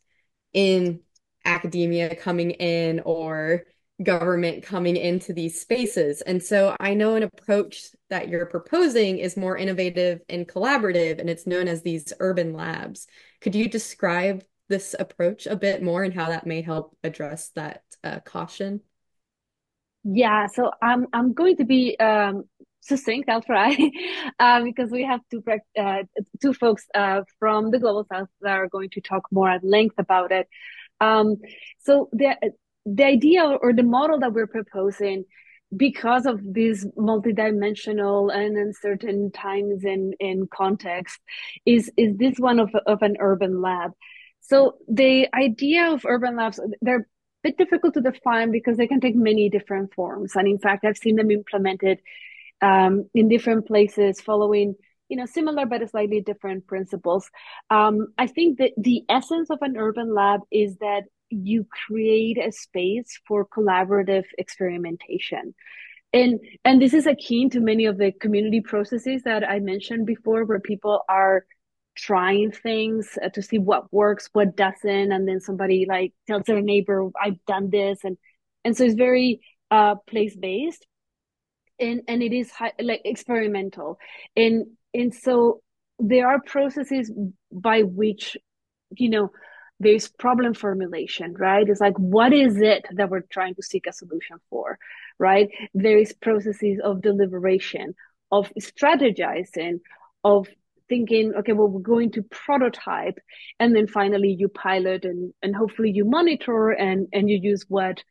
in 0.52 1.00
academia 1.44 2.14
coming 2.14 2.52
in 2.52 3.00
or 3.00 3.64
government 4.02 4.62
coming 4.62 4.96
into 4.96 5.32
these 5.32 5.60
spaces. 5.60 6.22
And 6.22 6.42
so 6.42 6.74
I 6.80 6.94
know 6.94 7.16
an 7.16 7.22
approach 7.22 7.88
that 8.08 8.28
you're 8.28 8.46
proposing 8.46 9.18
is 9.18 9.36
more 9.36 9.56
innovative 9.56 10.20
and 10.28 10.48
collaborative, 10.48 11.18
and 11.18 11.28
it's 11.28 11.46
known 11.46 11.68
as 11.68 11.82
these 11.82 12.12
urban 12.18 12.52
labs. 12.54 13.06
Could 13.40 13.54
you 13.54 13.68
describe 13.68 14.42
this 14.68 14.94
approach 14.98 15.46
a 15.46 15.56
bit 15.56 15.82
more 15.82 16.02
and 16.02 16.14
how 16.14 16.28
that 16.28 16.46
may 16.46 16.62
help 16.62 16.96
address 17.04 17.50
that 17.56 17.82
uh, 18.02 18.20
caution? 18.20 18.80
Yeah, 20.02 20.46
so 20.46 20.70
I'm 20.80 21.06
I'm 21.12 21.34
going 21.34 21.56
to 21.58 21.64
be 21.64 21.98
um, 21.98 22.44
succinct. 22.80 23.28
I'll 23.28 23.42
try 23.42 23.76
uh, 24.38 24.62
because 24.62 24.90
we 24.90 25.04
have 25.04 25.20
two 25.30 25.42
uh, 25.78 26.04
two 26.40 26.54
folks 26.54 26.86
uh, 26.94 27.22
from 27.38 27.70
the 27.70 27.78
global 27.78 28.06
south 28.10 28.28
that 28.40 28.56
are 28.56 28.68
going 28.68 28.90
to 28.90 29.00
talk 29.02 29.24
more 29.30 29.50
at 29.50 29.62
length 29.62 29.96
about 29.98 30.32
it. 30.32 30.48
Um, 31.00 31.36
so 31.78 32.08
the 32.12 32.36
the 32.86 33.04
idea 33.04 33.44
or 33.44 33.72
the 33.72 33.82
model 33.82 34.18
that 34.20 34.32
we're 34.32 34.46
proposing, 34.46 35.24
because 35.76 36.26
of 36.26 36.40
these 36.52 36.86
multidimensional 36.98 38.34
and 38.34 38.56
uncertain 38.56 39.30
times 39.30 39.84
and, 39.84 40.14
and 40.20 40.50
context, 40.50 41.18
is 41.64 41.90
is 41.96 42.16
this 42.16 42.38
one 42.38 42.58
of 42.58 42.70
of 42.86 43.02
an 43.02 43.16
urban 43.20 43.60
lab. 43.60 43.92
So 44.40 44.78
the 44.88 45.28
idea 45.34 45.92
of 45.92 46.04
urban 46.04 46.36
labs, 46.36 46.58
they're 46.80 47.00
a 47.00 47.04
bit 47.42 47.58
difficult 47.58 47.94
to 47.94 48.00
define 48.00 48.50
because 48.50 48.76
they 48.76 48.86
can 48.86 49.00
take 49.00 49.14
many 49.14 49.48
different 49.48 49.94
forms. 49.94 50.34
And 50.34 50.48
in 50.48 50.58
fact, 50.58 50.84
I've 50.84 50.96
seen 50.96 51.16
them 51.16 51.30
implemented 51.30 52.00
um, 52.62 53.08
in 53.14 53.28
different 53.28 53.66
places 53.66 54.20
following 54.20 54.74
you 55.10 55.16
know 55.16 55.26
similar 55.26 55.66
but 55.66 55.88
slightly 55.90 56.20
different 56.20 56.66
principles. 56.66 57.28
Um, 57.68 58.08
i 58.16 58.26
think 58.26 58.58
that 58.58 58.72
the 58.76 59.02
essence 59.08 59.50
of 59.50 59.58
an 59.60 59.76
urban 59.76 60.14
lab 60.14 60.40
is 60.50 60.76
that 60.76 61.02
you 61.28 61.66
create 61.86 62.38
a 62.38 62.50
space 62.50 63.20
for 63.26 63.46
collaborative 63.46 64.24
experimentation. 64.38 65.54
And 66.12 66.40
and 66.64 66.82
this 66.82 66.94
is 66.94 67.06
akin 67.06 67.50
to 67.50 67.60
many 67.60 67.84
of 67.86 67.98
the 67.98 68.12
community 68.12 68.60
processes 68.60 69.22
that 69.24 69.48
i 69.48 69.60
mentioned 69.60 70.06
before 70.06 70.44
where 70.44 70.60
people 70.60 71.02
are 71.08 71.44
trying 71.96 72.50
things 72.52 73.18
uh, 73.22 73.28
to 73.30 73.42
see 73.42 73.58
what 73.58 73.92
works 73.92 74.28
what 74.32 74.56
doesn't 74.56 75.12
and 75.12 75.28
then 75.28 75.40
somebody 75.40 75.86
like 75.88 76.12
tells 76.26 76.44
their 76.44 76.62
neighbor 76.62 77.10
i've 77.22 77.44
done 77.46 77.70
this 77.70 77.98
and 78.04 78.16
and 78.64 78.76
so 78.76 78.84
it's 78.84 78.94
very 78.94 79.40
uh 79.70 79.94
place 80.08 80.34
based 80.36 80.86
and 81.80 82.02
and 82.06 82.22
it 82.22 82.32
is 82.32 82.50
high, 82.50 82.72
like 82.80 83.02
experimental. 83.04 83.98
And 84.36 84.76
and 84.94 85.14
so 85.14 85.60
there 85.98 86.28
are 86.28 86.40
processes 86.40 87.12
by 87.52 87.82
which 87.82 88.36
you 88.96 89.08
know 89.08 89.30
there's 89.78 90.08
problem 90.08 90.52
formulation 90.52 91.34
right? 91.38 91.68
It's 91.68 91.80
like 91.80 91.96
what 91.96 92.32
is 92.32 92.60
it 92.60 92.84
that 92.92 93.08
we're 93.08 93.22
trying 93.22 93.54
to 93.54 93.62
seek 93.62 93.86
a 93.86 93.92
solution 93.92 94.36
for 94.50 94.78
right? 95.18 95.48
There 95.74 95.98
is 95.98 96.12
processes 96.12 96.80
of 96.82 97.02
deliberation 97.02 97.94
of 98.30 98.52
strategizing 98.60 99.80
of 100.22 100.48
thinking 100.88 101.32
okay 101.34 101.52
well 101.52 101.68
we're 101.68 101.80
going 101.80 102.10
to 102.10 102.22
prototype 102.22 103.18
and 103.58 103.74
then 103.74 103.86
finally 103.86 104.34
you 104.38 104.48
pilot 104.48 105.04
and 105.04 105.32
and 105.40 105.54
hopefully 105.54 105.90
you 105.90 106.04
monitor 106.04 106.70
and 106.70 107.06
and 107.12 107.30
you 107.30 107.38
use 107.40 107.64
what 107.68 108.02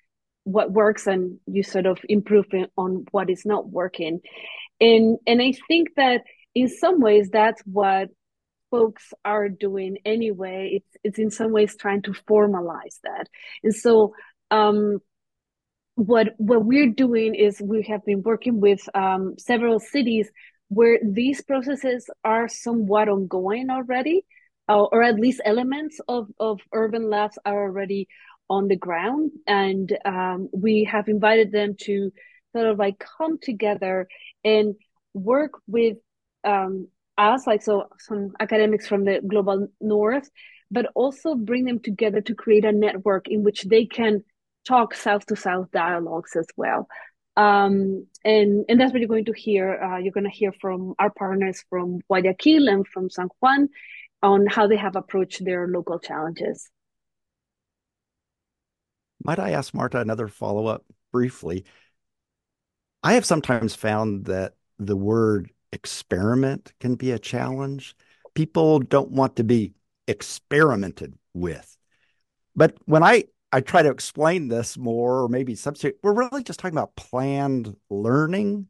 what 0.45 0.71
works 0.71 1.05
and 1.05 1.39
you 1.45 1.62
sort 1.62 1.86
of 1.86 2.00
improve 2.09 2.45
on 2.77 3.05
what 3.12 3.29
is 3.29 3.45
not 3.45 3.69
working. 3.69 4.21
And 4.81 5.17
and 5.27 5.41
i 5.41 5.53
think 5.67 5.89
that 5.95 6.21
in 6.56 6.68
some 6.68 7.00
ways 7.00 7.29
that's 7.32 7.62
what 7.65 8.10
folks 8.72 9.13
are 9.25 9.50
doing 9.50 9.98
anyway. 10.06 10.82
It's 10.82 10.98
it's 11.03 11.20
in 11.20 11.32
some 11.32 11.51
ways 11.51 11.75
trying 11.75 12.03
to 12.03 12.12
formalize 12.12 13.00
that. 13.03 13.27
And 13.63 13.74
so 13.74 14.13
um, 14.51 15.00
what 15.96 16.29
what 16.38 16.63
we're 16.63 16.91
doing 16.91 17.36
is 17.36 17.62
we 17.62 17.84
have 17.84 18.06
been 18.06 18.24
working 18.24 18.60
with 18.60 18.82
um, 18.94 19.36
several 19.38 19.79
cities 19.79 20.29
where 20.70 21.00
these 21.03 21.41
processes 21.41 22.10
are 22.24 22.48
somewhat 22.48 23.10
ongoing 23.10 23.70
already 23.70 24.24
uh, 24.70 24.84
or 24.84 25.01
at 25.03 25.20
least 25.20 25.41
elements 25.44 26.00
of 26.08 26.29
of 26.39 26.62
urban 26.74 27.10
labs 27.10 27.38
are 27.44 27.63
already 27.63 28.08
on 28.50 28.68
the 28.68 28.75
ground. 28.75 29.32
And 29.48 29.96
um, 30.06 30.50
we 30.53 30.86
have 30.86 31.08
invited 31.08 31.51
them 31.51 31.75
to 31.82 32.12
sort 32.56 32.68
of 32.68 32.77
like 32.79 33.03
come 33.18 33.39
together 33.41 34.08
and 34.44 34.75
work 35.13 35.51
with 35.68 35.98
um, 36.43 36.88
us, 37.17 37.46
like 37.46 37.62
so 37.62 37.88
some 38.00 38.31
academics 38.39 38.88
from 38.88 39.05
the 39.05 39.22
global 39.25 39.67
north, 39.81 40.29
but 40.72 40.88
also 40.96 41.36
bring 41.36 41.65
them 41.65 41.79
together 41.79 42.22
to 42.22 42.36
create 42.36 42.65
a 42.65 42.72
network 42.72 43.27
in 43.27 43.43
which 43.43 43.63
they 43.63 43.86
can 43.86 44.24
talk 44.67 44.93
south 44.93 45.25
to 45.25 45.36
south 45.36 45.72
dialogues 45.72 46.36
as 46.36 46.48
well. 46.55 46.88
Um, 47.36 48.05
and 48.25 48.65
and 48.67 48.79
that's 48.79 48.91
what 48.91 49.00
you're 49.00 49.08
going 49.08 49.25
to 49.25 49.34
hear. 49.34 49.81
Uh, 49.81 49.98
you're 49.98 50.12
going 50.12 50.25
to 50.25 50.29
hear 50.29 50.53
from 50.60 50.93
our 51.00 51.10
partners 51.10 51.63
from 51.69 52.00
Guayaquil 52.10 52.67
and 52.67 52.86
from 52.88 53.10
San 53.10 53.29
Juan 53.39 53.69
on 54.22 54.46
how 54.48 54.67
they 54.67 54.75
have 54.75 54.96
approached 54.96 55.43
their 55.46 55.67
local 55.67 56.00
challenges. 56.00 56.69
Might 59.24 59.39
I 59.39 59.51
ask 59.51 59.74
Marta 59.74 60.00
another 60.00 60.27
follow-up 60.27 60.86
briefly? 61.12 61.65
I 63.03 63.13
have 63.13 63.25
sometimes 63.25 63.75
found 63.75 64.25
that 64.25 64.55
the 64.77 64.96
word 64.96 65.51
experiment 65.71 66.73
can 66.79 66.95
be 66.95 67.11
a 67.11 67.19
challenge. 67.19 67.95
People 68.33 68.79
don't 68.79 69.11
want 69.11 69.35
to 69.38 69.43
be 69.43 69.73
experimented 70.07 71.17
with. 71.33 71.77
But 72.55 72.77
when 72.85 73.03
I 73.03 73.25
I 73.51 73.61
try 73.61 73.81
to 73.81 73.89
explain 73.89 74.47
this 74.47 74.77
more, 74.77 75.23
or 75.23 75.27
maybe 75.27 75.55
substitute, 75.55 75.97
we're 76.03 76.13
really 76.13 76.43
just 76.43 76.59
talking 76.59 76.77
about 76.77 76.95
planned 76.95 77.75
learning. 77.89 78.67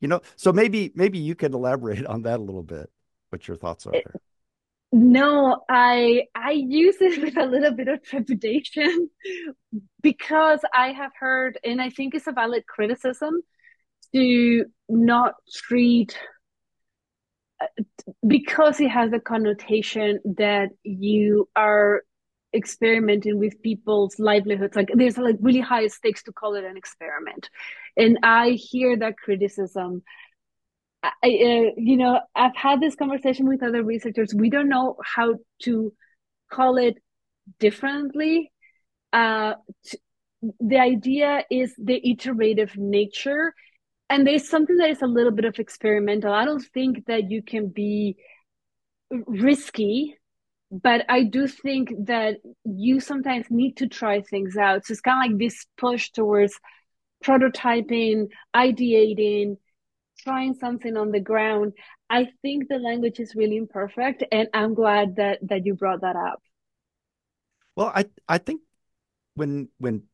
You 0.00 0.08
know, 0.08 0.20
so 0.36 0.52
maybe 0.52 0.92
maybe 0.94 1.18
you 1.18 1.34
could 1.34 1.54
elaborate 1.54 2.06
on 2.06 2.22
that 2.22 2.40
a 2.40 2.42
little 2.42 2.62
bit, 2.62 2.90
what 3.30 3.46
your 3.46 3.56
thoughts 3.56 3.86
are 3.86 3.92
there. 3.92 4.14
No, 4.92 5.64
I 5.68 6.24
I 6.34 6.52
use 6.52 6.96
it 7.00 7.22
with 7.22 7.36
a 7.36 7.46
little 7.46 7.72
bit 7.72 7.88
of 7.88 8.02
trepidation 8.02 9.08
because 10.02 10.60
I 10.74 10.92
have 10.92 11.12
heard, 11.18 11.58
and 11.64 11.80
I 11.80 11.90
think 11.90 12.14
it's 12.14 12.26
a 12.26 12.32
valid 12.32 12.66
criticism 12.66 13.42
to 14.14 14.64
not 14.88 15.34
treat 15.52 16.16
because 18.26 18.80
it 18.80 18.88
has 18.88 19.10
the 19.10 19.20
connotation 19.20 20.18
that 20.36 20.70
you 20.82 21.48
are 21.56 22.02
experimenting 22.54 23.38
with 23.38 23.62
people's 23.62 24.18
livelihoods 24.18 24.76
like 24.76 24.90
there's 24.94 25.16
like 25.16 25.36
really 25.40 25.60
high 25.60 25.86
stakes 25.86 26.22
to 26.22 26.32
call 26.32 26.54
it 26.54 26.64
an 26.64 26.76
experiment. 26.76 27.48
And 27.96 28.18
i 28.22 28.50
hear 28.50 28.96
that 28.98 29.16
criticism. 29.16 30.02
I, 31.02 31.10
uh, 31.24 31.70
you 31.76 31.96
know 31.96 32.20
i've 32.36 32.54
had 32.54 32.80
this 32.80 32.94
conversation 32.94 33.48
with 33.48 33.62
other 33.62 33.82
researchers. 33.82 34.34
We 34.34 34.50
don't 34.50 34.68
know 34.68 34.96
how 35.04 35.36
to 35.62 35.92
call 36.50 36.76
it 36.76 36.98
differently. 37.58 38.52
Uh, 39.12 39.54
the 40.60 40.78
idea 40.78 41.44
is 41.50 41.74
the 41.78 42.00
iterative 42.08 42.76
nature 42.76 43.54
and 44.12 44.26
there's 44.26 44.48
something 44.48 44.76
that 44.76 44.90
is 44.90 45.02
a 45.02 45.06
little 45.06 45.32
bit 45.32 45.44
of 45.44 45.58
experimental 45.58 46.32
i 46.32 46.44
don't 46.44 46.66
think 46.74 47.04
that 47.06 47.30
you 47.30 47.42
can 47.42 47.68
be 47.68 48.16
risky 49.26 50.16
but 50.72 51.04
I 51.06 51.24
do 51.24 51.46
think 51.46 51.90
that 52.06 52.38
you 52.64 52.98
sometimes 52.98 53.46
need 53.50 53.76
to 53.76 53.86
try 53.86 54.22
things 54.22 54.56
out. 54.56 54.86
So 54.86 54.92
it's 54.92 55.02
kind 55.02 55.22
of 55.22 55.30
like 55.30 55.38
this 55.38 55.66
push 55.76 56.10
towards 56.10 56.58
prototyping, 57.22 58.28
ideating, 58.56 59.58
trying 60.20 60.54
something 60.54 60.96
on 60.96 61.10
the 61.10 61.20
ground. 61.20 61.74
I 62.08 62.28
think 62.40 62.68
the 62.68 62.78
language 62.78 63.20
is 63.20 63.34
really 63.34 63.58
imperfect, 63.58 64.24
and 64.32 64.48
I'm 64.54 64.72
glad 64.72 65.16
that 65.16 65.40
that 65.42 65.66
you 65.66 65.74
brought 65.74 66.00
that 66.00 66.16
up. 66.16 66.42
Well, 67.76 67.92
I 67.94 68.06
I 68.26 68.38
think 68.38 68.62
when 69.34 69.68
when 69.76 70.04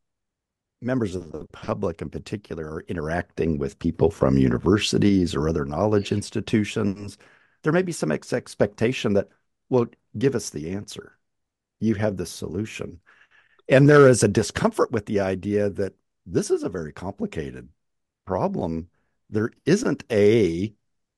members 0.81 1.15
of 1.15 1.33
the 1.33 1.47
public 1.53 2.03
in 2.03 2.11
particular 2.11 2.75
are 2.75 2.85
interacting 2.89 3.59
with 3.59 3.79
people 3.79 4.11
from 4.11 4.39
universities 4.39 5.35
or 5.35 5.49
other 5.49 5.65
knowledge 5.65 6.13
institutions, 6.13 7.19
there 7.63 7.73
may 7.73 7.83
be 7.83 7.93
some 7.93 8.13
ex- 8.13 8.33
expectation 8.33 9.15
that 9.15 9.29
well, 9.69 9.87
give 10.17 10.35
us 10.35 10.51
the 10.51 10.71
answer. 10.71 11.19
You 11.81 11.95
have 11.97 12.17
the 12.17 12.27
solution. 12.27 13.01
And 13.69 13.89
there 13.89 14.09
is 14.09 14.23
a 14.23 14.29
discomfort 14.29 14.91
with 14.91 15.07
the 15.07 15.21
idea 15.21 15.71
that 15.71 15.95
this 16.27 16.51
is 16.51 16.63
a 16.63 16.69
very 16.69 16.93
complicated 16.93 17.69
problem. 18.27 18.89
There 19.31 19.51
isn't 19.67 20.05
a 20.11 20.73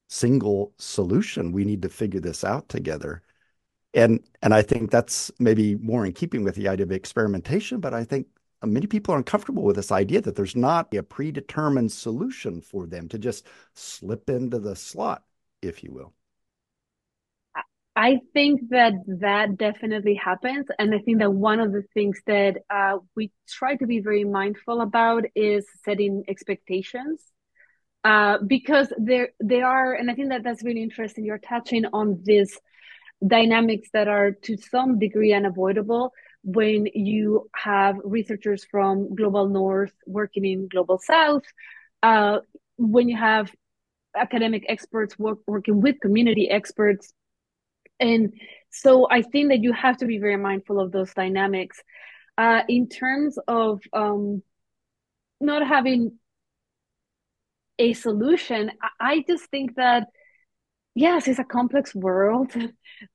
single 0.09 0.73
solution. 0.79 1.52
We 1.52 1.64
need 1.64 1.83
to 1.83 1.88
figure 1.88 2.21
this 2.21 2.45
out 2.45 2.69
together. 2.69 3.23
And 3.95 4.21
and 4.43 4.55
I 4.55 4.62
think 4.62 4.90
that's 4.90 5.31
maybe 5.38 5.76
more 5.76 6.07
in 6.07 6.12
keeping 6.12 6.45
with 6.45 6.57
the 6.57 6.69
idea 6.69 6.87
of 6.87 6.93
experimentation, 6.93 7.81
but 7.81 7.95
I 7.95 8.05
think 8.05 8.26
many 8.64 8.87
people 8.87 9.14
are 9.14 9.19
uncomfortable 9.19 9.62
with 9.62 9.76
this 9.76 9.93
idea 9.93 10.21
that 10.21 10.37
there's 10.37 10.57
not 10.57 10.95
a 10.95 11.02
predetermined 11.02 11.93
solution 11.93 12.61
for 12.61 12.87
them 12.87 13.09
to 13.09 13.19
just 13.19 13.47
slip 13.75 14.29
into 14.29 14.59
the 14.59 14.76
slot, 14.76 15.25
if 15.62 15.83
you 15.83 15.92
will. 15.92 16.12
I 17.96 18.20
think 18.33 18.70
that 18.70 18.94
that 19.20 19.59
definitely 19.59 20.14
happens. 20.14 20.66
And 20.79 20.94
I 20.94 20.99
think 20.99 21.18
that 21.18 21.33
one 21.33 21.61
of 21.61 21.73
the 21.73 21.83
things 21.92 22.18
that 22.27 22.59
uh, 22.70 22.99
we 23.16 23.31
try 23.49 23.77
to 23.77 23.87
be 23.87 24.01
very 24.01 24.25
mindful 24.25 24.81
about 24.81 25.25
is 25.35 25.66
setting 25.85 26.25
expectations. 26.29 27.20
Uh, 28.03 28.38
because 28.46 28.90
there, 28.96 29.31
there 29.40 29.66
are, 29.66 29.92
and 29.92 30.11
I 30.11 30.14
think 30.14 30.31
that 30.31 30.42
that's 30.42 30.62
really 30.62 30.83
interesting. 30.83 31.25
You're 31.25 31.38
touching 31.38 31.85
on 31.92 32.20
these 32.23 32.59
dynamics 33.27 33.90
that 33.92 34.09
are 34.09 34.33
to 34.33 34.57
some 34.57 34.99
degree 34.99 35.35
unavoidable 35.35 36.12
when 36.42 36.87
you 36.94 37.48
have 37.55 37.96
researchers 38.05 38.64
from 38.64 39.14
global 39.14 39.48
north 39.48 39.92
working 40.07 40.44
in 40.44 40.68
global 40.68 40.98
south, 40.98 41.42
uh, 42.03 42.38
when 42.76 43.09
you 43.09 43.16
have 43.16 43.53
academic 44.16 44.64
experts 44.68 45.18
work, 45.18 45.38
working 45.46 45.81
with 45.81 46.00
community 46.00 46.48
experts 46.50 47.12
and 48.00 48.33
so 48.70 49.07
I 49.11 49.22
think 49.22 49.50
that 49.50 49.62
you 49.62 49.72
have 49.72 49.98
to 49.98 50.07
be 50.07 50.18
very 50.18 50.38
mindful 50.38 50.81
of 50.81 50.90
those 50.90 51.12
dynamics. 51.12 51.81
Uh, 52.38 52.62
in 52.68 52.88
terms 52.88 53.38
of 53.46 53.83
um, 53.92 54.42
not 55.40 55.66
having 55.66 56.18
a 57.79 57.92
solution, 57.92 58.72
I 58.98 59.24
just 59.29 59.44
think 59.50 59.76
that 59.76 60.09
yes, 61.00 61.26
it's 61.28 61.38
a 61.38 61.44
complex 61.44 61.94
world. 61.94 62.52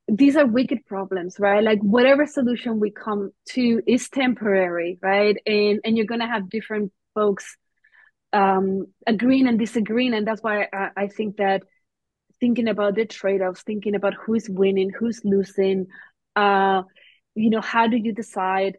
These 0.07 0.35
are 0.35 0.45
wicked 0.45 0.85
problems, 0.87 1.35
right? 1.39 1.63
Like 1.63 1.79
whatever 1.81 2.25
solution 2.25 2.79
we 2.79 2.89
come 2.89 3.31
to 3.49 3.81
is 3.85 4.09
temporary, 4.09 4.97
right? 5.01 5.37
And 5.45 5.79
and 5.83 5.95
you're 5.95 6.07
gonna 6.07 6.27
have 6.27 6.49
different 6.49 6.91
folks 7.13 7.45
um, 8.33 8.87
agreeing 9.05 9.47
and 9.47 9.59
disagreeing, 9.59 10.13
and 10.15 10.27
that's 10.27 10.41
why 10.41 10.67
I, 10.73 10.89
I 11.03 11.07
think 11.07 11.37
that 11.37 11.63
thinking 12.39 12.67
about 12.67 12.95
the 12.95 13.05
trade-offs, 13.05 13.63
thinking 13.63 13.95
about 13.95 14.13
who's 14.13 14.49
winning, 14.49 14.91
who's 14.97 15.21
losing, 15.23 15.87
uh, 16.35 16.81
you 17.35 17.49
know, 17.49 17.61
how 17.61 17.87
do 17.87 17.97
you 17.97 18.13
decide? 18.13 18.77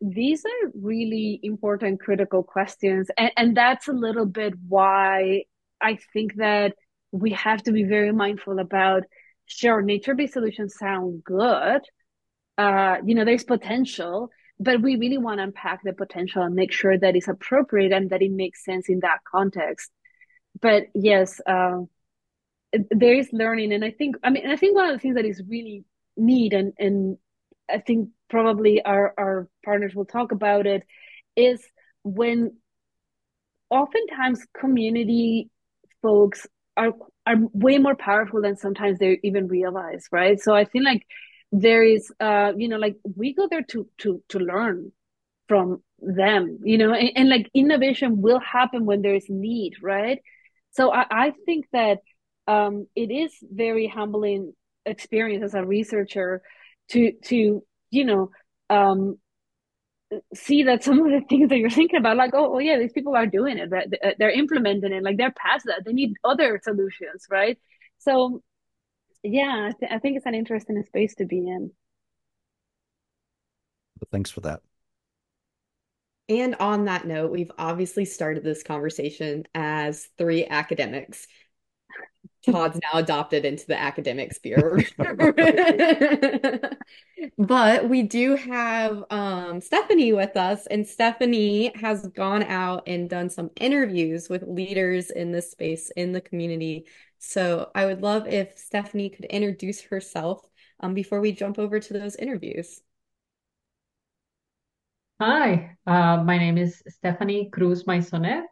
These 0.00 0.44
are 0.44 0.70
really 0.74 1.40
important, 1.42 2.00
critical 2.00 2.42
questions. 2.42 3.08
And, 3.16 3.32
and 3.36 3.56
that's 3.56 3.88
a 3.88 3.92
little 3.92 4.26
bit 4.26 4.52
why 4.68 5.44
I 5.80 5.98
think 6.12 6.34
that 6.36 6.74
we 7.12 7.30
have 7.32 7.62
to 7.64 7.72
be 7.72 7.84
very 7.84 8.12
mindful 8.12 8.58
about 8.58 9.04
sure, 9.46 9.82
nature-based 9.82 10.34
solutions 10.34 10.74
sound 10.76 11.24
good. 11.24 11.80
Uh, 12.56 12.96
you 13.04 13.14
know, 13.14 13.24
there's 13.24 13.44
potential, 13.44 14.30
but 14.60 14.82
we 14.82 14.96
really 14.96 15.18
want 15.18 15.38
to 15.38 15.44
unpack 15.44 15.80
the 15.84 15.92
potential 15.92 16.42
and 16.42 16.54
make 16.54 16.72
sure 16.72 16.98
that 16.98 17.16
it's 17.16 17.28
appropriate 17.28 17.92
and 17.92 18.10
that 18.10 18.22
it 18.22 18.32
makes 18.32 18.64
sense 18.64 18.88
in 18.88 19.00
that 19.00 19.18
context. 19.30 19.90
But 20.60 20.84
yes, 20.94 21.40
uh, 21.46 21.82
there 22.72 23.14
is 23.14 23.28
learning 23.32 23.72
and 23.72 23.84
i 23.84 23.90
think 23.90 24.16
i 24.22 24.30
mean 24.30 24.48
i 24.50 24.56
think 24.56 24.74
one 24.74 24.88
of 24.88 24.94
the 24.94 24.98
things 24.98 25.14
that 25.14 25.24
is 25.24 25.42
really 25.48 25.84
neat 26.16 26.52
and 26.52 26.72
and 26.78 27.16
i 27.70 27.78
think 27.78 28.10
probably 28.28 28.82
our 28.82 29.14
our 29.18 29.48
partners 29.64 29.94
will 29.94 30.04
talk 30.04 30.32
about 30.32 30.66
it 30.66 30.82
is 31.36 31.64
when 32.02 32.52
oftentimes 33.70 34.44
community 34.58 35.50
folks 36.02 36.46
are 36.78 36.92
are 37.26 37.36
way 37.52 37.78
more 37.78 37.96
powerful 37.96 38.40
than 38.42 38.56
sometimes 38.56 38.98
they 38.98 39.18
even 39.22 39.48
realize 39.48 40.06
right? 40.12 40.38
So 40.40 40.54
i 40.54 40.64
feel 40.64 40.84
like 40.84 41.02
there 41.52 41.82
is 41.82 42.12
uh 42.20 42.52
you 42.56 42.68
know 42.68 42.78
like 42.78 42.96
we 43.16 43.34
go 43.34 43.48
there 43.50 43.62
to 43.72 43.86
to 43.98 44.22
to 44.28 44.38
learn 44.38 44.92
from 45.48 45.82
them 46.00 46.58
you 46.62 46.76
know 46.78 46.92
and, 46.92 47.10
and 47.16 47.28
like 47.28 47.50
innovation 47.54 48.20
will 48.20 48.40
happen 48.40 48.84
when 48.86 49.02
there 49.02 49.14
is 49.14 49.26
need 49.28 49.74
right? 49.82 50.20
So 50.70 50.92
I, 50.92 51.06
I 51.10 51.32
think 51.46 51.66
that 51.72 51.98
um, 52.46 52.86
it 52.94 53.10
is 53.10 53.32
very 53.42 53.86
humbling 53.88 54.52
experience 54.86 55.44
as 55.44 55.54
a 55.54 55.64
researcher 55.64 56.42
to 56.90 57.12
to 57.24 57.62
you 57.90 58.04
know 58.04 58.30
um, 58.70 59.18
see 60.34 60.62
that 60.62 60.82
some 60.82 61.00
of 61.00 61.10
the 61.10 61.20
things 61.28 61.48
that 61.48 61.58
you're 61.58 61.70
thinking 61.70 61.98
about 61.98 62.16
like 62.16 62.32
oh, 62.34 62.54
oh 62.54 62.58
yeah 62.58 62.78
these 62.78 62.92
people 62.92 63.14
are 63.14 63.26
doing 63.26 63.58
it 63.58 63.70
they're, 63.70 64.14
they're 64.18 64.30
implementing 64.30 64.92
it 64.92 65.02
like 65.02 65.16
they're 65.16 65.32
past 65.32 65.66
that 65.66 65.82
they 65.84 65.92
need 65.92 66.14
other 66.24 66.60
solutions 66.62 67.26
right? 67.30 67.58
So 67.98 68.42
yeah 69.22 69.70
I, 69.70 69.72
th- 69.78 69.92
I 69.92 69.98
think 69.98 70.16
it's 70.16 70.26
an 70.26 70.34
interesting 70.34 70.82
space 70.84 71.14
to 71.16 71.26
be 71.26 71.38
in. 71.38 71.70
Thanks 74.10 74.30
for 74.30 74.40
that. 74.42 74.62
And 76.28 76.56
on 76.56 76.84
that 76.84 77.06
note, 77.06 77.30
we've 77.30 77.50
obviously 77.56 78.04
started 78.04 78.44
this 78.44 78.62
conversation 78.62 79.44
as 79.54 80.08
three 80.18 80.46
academics. 80.46 81.26
Todd's 82.44 82.78
now 82.82 82.98
adopted 82.98 83.44
into 83.44 83.66
the 83.66 83.78
academic 83.78 84.32
sphere. 84.32 84.80
but 87.38 87.88
we 87.88 88.02
do 88.02 88.36
have 88.36 89.04
um, 89.10 89.60
Stephanie 89.60 90.12
with 90.12 90.36
us, 90.36 90.66
and 90.66 90.86
Stephanie 90.86 91.72
has 91.74 92.06
gone 92.08 92.42
out 92.44 92.84
and 92.86 93.10
done 93.10 93.28
some 93.30 93.50
interviews 93.56 94.28
with 94.28 94.44
leaders 94.46 95.10
in 95.10 95.32
this 95.32 95.50
space 95.50 95.90
in 95.90 96.12
the 96.12 96.20
community. 96.20 96.86
So 97.18 97.70
I 97.74 97.86
would 97.86 98.02
love 98.02 98.26
if 98.28 98.56
Stephanie 98.56 99.10
could 99.10 99.24
introduce 99.26 99.82
herself 99.82 100.40
um, 100.80 100.94
before 100.94 101.20
we 101.20 101.32
jump 101.32 101.58
over 101.58 101.80
to 101.80 101.92
those 101.92 102.16
interviews. 102.16 102.80
Hi, 105.20 105.76
uh, 105.84 106.22
my 106.22 106.38
name 106.38 106.58
is 106.58 106.80
Stephanie 106.86 107.50
Cruz 107.50 107.82
Maysonet, 107.84 108.44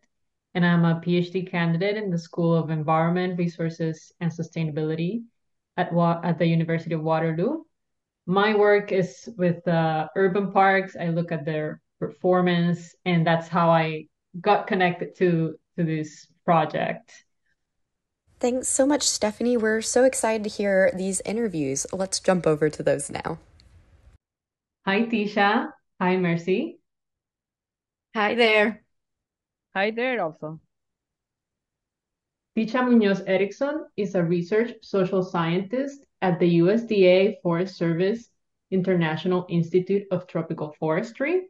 and 0.56 0.64
I'm 0.64 0.86
a 0.86 1.00
PhD 1.04 1.48
candidate 1.48 1.98
in 1.98 2.10
the 2.10 2.18
School 2.18 2.56
of 2.56 2.70
Environment, 2.70 3.38
Resources, 3.38 4.10
and 4.20 4.32
Sustainability 4.32 5.22
at, 5.76 5.92
Wa 5.92 6.18
at 6.24 6.38
the 6.38 6.46
University 6.46 6.94
of 6.94 7.02
Waterloo. 7.02 7.64
My 8.24 8.56
work 8.56 8.90
is 8.90 9.28
with 9.36 9.68
uh, 9.68 10.08
urban 10.16 10.52
parks. 10.52 10.96
I 10.98 11.08
look 11.08 11.30
at 11.30 11.44
their 11.44 11.82
performance, 12.00 12.94
and 13.04 13.24
that's 13.26 13.48
how 13.48 13.68
I 13.68 14.06
got 14.40 14.66
connected 14.66 15.14
to 15.18 15.56
to 15.76 15.84
this 15.84 16.26
project. 16.46 17.12
Thanks 18.40 18.68
so 18.68 18.86
much, 18.86 19.02
Stephanie. 19.02 19.58
We're 19.58 19.82
so 19.82 20.04
excited 20.04 20.42
to 20.44 20.50
hear 20.50 20.90
these 20.96 21.20
interviews. 21.26 21.86
Let's 21.92 22.18
jump 22.18 22.46
over 22.46 22.70
to 22.70 22.82
those 22.82 23.10
now. 23.10 23.38
Hi, 24.86 25.02
Tischa. 25.02 25.70
Hi, 26.00 26.16
Mercy. 26.16 26.78
Hi 28.14 28.34
there. 28.34 28.85
Hi 29.76 29.90
there 29.90 30.22
also. 30.24 30.58
Tischa 32.56 32.80
Muñoz 32.80 33.22
Erickson 33.26 33.84
is 33.98 34.14
a 34.14 34.24
research 34.24 34.70
social 34.80 35.22
scientist 35.22 36.06
at 36.22 36.40
the 36.40 36.60
USDA 36.60 37.42
Forest 37.42 37.76
Service 37.76 38.30
International 38.70 39.44
Institute 39.50 40.04
of 40.10 40.26
Tropical 40.26 40.74
Forestry. 40.80 41.48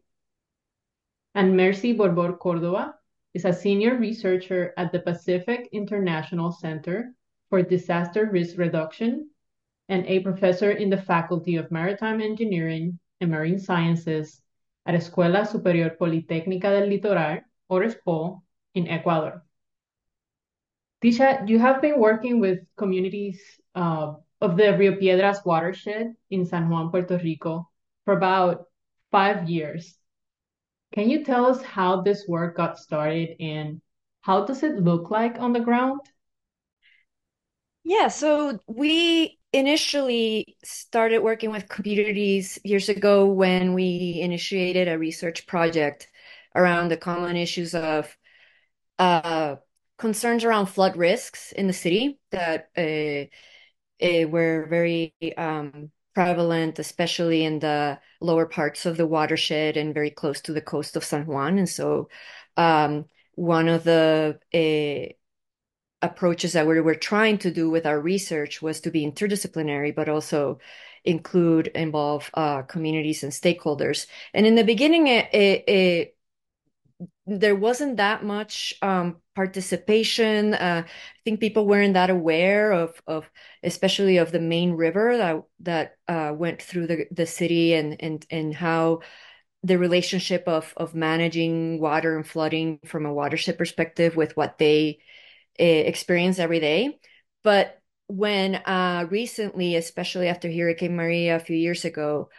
And 1.37 1.57
Mercy 1.57 1.93
Borbor 1.93 2.37
Cordova 2.37 2.97
is 3.33 3.45
a 3.45 3.53
senior 3.53 3.95
researcher 3.97 4.75
at 4.77 4.91
the 4.91 4.99
Pacific 4.99 5.69
International 5.71 6.51
Center 6.51 7.15
for 7.49 7.63
Disaster 7.63 8.29
Risk 8.33 8.59
Reduction 8.59 9.31
and 9.89 10.05
a 10.07 10.19
professor 10.19 10.73
in 10.73 10.91
the 10.91 11.01
Faculty 11.01 11.55
of 11.55 11.71
Maritime 11.71 12.21
Engineering 12.21 12.99
and 13.21 13.31
Marine 13.31 13.61
Sciences 13.61 14.43
at 14.85 14.97
Escuela 14.97 15.47
Superior 15.47 15.91
Politécnica 15.91 16.75
del 16.75 16.89
Litoral, 16.89 17.46
or 17.69 17.83
ESPOL, 17.83 18.43
in 18.75 18.89
Ecuador. 18.89 19.43
Tischa, 21.03 21.49
you 21.49 21.59
have 21.59 21.81
been 21.81 21.99
working 21.99 22.41
with 22.41 22.61
communities 22.77 23.41
uh, 23.75 24.15
of 24.41 24.57
the 24.57 24.77
Rio 24.77 24.97
Piedras 24.97 25.45
watershed 25.45 26.15
in 26.31 26.45
San 26.45 26.69
Juan, 26.69 26.91
Puerto 26.91 27.19
Rico, 27.19 27.69
for 28.05 28.15
about 28.15 28.67
five 29.11 29.49
years. 29.49 29.97
Can 30.93 31.11
you 31.11 31.25
tell 31.25 31.47
us 31.47 31.63
how 31.63 32.03
this 32.03 32.27
work 32.29 32.57
got 32.57 32.79
started 32.79 33.37
and 33.41 33.81
how 34.21 34.45
does 34.45 34.63
it 34.63 34.77
look 34.77 35.11
like 35.11 35.39
on 35.39 35.53
the 35.53 35.61
ground? 35.61 36.01
Yeah, 37.85 38.09
so 38.09 38.59
we 38.67 39.39
initially 39.53 40.57
started 40.65 41.21
working 41.21 41.51
with 41.51 41.69
communities 41.69 42.59
years 42.65 42.89
ago 42.89 43.27
when 43.27 43.75
we 43.75 44.19
initiated 44.21 44.89
a 44.89 44.99
research 44.99 45.47
project 45.47 46.09
around 46.57 46.89
the 46.89 46.97
common 46.97 47.37
issues 47.37 47.75
of 47.75 48.17
uh, 48.99 49.57
concerns 49.99 50.45
around 50.45 50.67
flood 50.67 50.97
risks 50.97 51.53
in 51.53 51.67
the 51.67 51.73
city 51.73 52.19
that 52.31 52.71
uh, 52.77 53.27
uh, 54.05 54.27
were 54.29 54.67
very 54.69 55.15
um, 55.37 55.91
prevalent, 56.15 56.79
especially 56.79 57.45
in 57.45 57.59
the 57.59 57.99
lower 58.21 58.47
parts 58.47 58.87
of 58.87 58.97
the 58.97 59.07
watershed 59.07 59.77
and 59.77 59.95
very 59.95 60.11
close 60.11 60.41
to 60.41 60.53
the 60.53 60.61
coast 60.63 60.97
of 60.97 61.05
San 61.05 61.27
Juan. 61.27 61.59
And 61.59 61.69
so 61.69 62.09
um, 62.57 63.05
one 63.35 63.69
of 63.69 63.85
the 63.85 64.39
uh, 64.55 65.13
approaches 66.07 66.55
that 66.55 66.67
we 66.67 66.81
were 66.81 66.95
trying 66.95 67.39
to 67.39 67.51
do 67.51 67.71
with 67.71 67.87
our 67.87 68.01
research 68.01 68.63
was 68.63 68.81
to 68.81 68.91
be 68.91 69.05
interdisciplinary, 69.05 69.95
but 69.95 70.09
also 70.09 70.59
include, 71.05 71.69
involve 71.69 72.31
uh, 72.35 72.63
communities 72.63 73.23
and 73.23 73.33
stakeholders. 73.33 74.07
And 74.35 74.47
in 74.47 74.55
the 74.55 74.65
beginning, 74.65 75.07
it, 75.07 75.33
it, 75.35 75.69
it 75.69 76.16
there 77.27 77.55
wasn't 77.55 77.99
that 77.99 78.25
much 78.25 78.75
um, 78.83 79.17
participation. 79.35 80.55
Uh, 80.55 80.85
I 80.87 80.91
think 81.25 81.41
people 81.41 81.67
weren't 81.67 81.95
that 81.95 82.11
aware 82.11 82.73
of, 82.73 83.01
of 83.07 83.31
especially 83.63 84.17
of 84.19 84.33
the 84.33 84.41
main 84.41 84.73
river 84.73 85.17
that 85.17 85.43
that 85.61 85.97
uh, 86.09 86.33
went 86.35 86.63
through 86.63 86.87
the, 86.87 87.07
the 87.11 87.27
city 87.27 87.75
and 87.75 88.01
and 88.03 88.27
and 88.31 88.55
how 88.55 89.01
the 89.63 89.79
relationship 89.79 90.45
of 90.47 90.73
of 90.77 90.95
managing 90.95 91.81
water 91.81 92.17
and 92.17 92.27
flooding 92.27 92.79
from 92.87 93.05
a 93.05 93.13
watershed 93.13 93.59
perspective 93.59 94.17
with 94.17 94.37
what 94.37 94.59
they 94.59 94.99
uh, 95.61 95.65
experience 95.65 96.39
every 96.39 96.61
day. 96.61 96.99
But 97.43 97.81
when 98.09 98.55
uh, 98.55 99.07
recently, 99.11 99.75
especially 99.77 100.29
after 100.29 100.51
Hurricane 100.51 100.97
Maria 100.97 101.37
a 101.37 101.41
few 101.41 101.57
years 101.57 101.85
ago, 101.85 102.31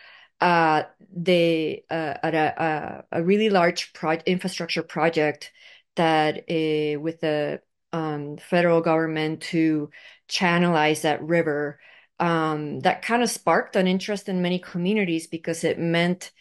uh, 0.42 0.84
they 1.16 1.84
uh, 1.90 2.14
at 2.24 2.36
a, 2.36 3.06
a, 3.12 3.24
really 3.24 3.50
large 3.50 3.94
pro 3.94 4.14
infrastructure 4.26 4.84
project 4.84 5.52
that 5.96 6.38
uh, 6.50 7.00
with 7.00 7.22
the 7.22 7.62
um, 7.92 8.38
federal 8.38 8.82
government 8.82 9.42
to 9.42 9.90
channelize 10.30 11.02
that 11.02 11.24
river 11.24 11.80
um, 12.20 12.80
that 12.82 13.02
kind 13.02 13.24
of 13.24 13.30
sparked 13.30 13.76
an 13.76 13.88
interest 13.88 14.30
in 14.30 14.42
many 14.42 14.60
communities 14.60 15.28
because 15.28 15.64
it 15.64 15.80
meant 15.80 16.32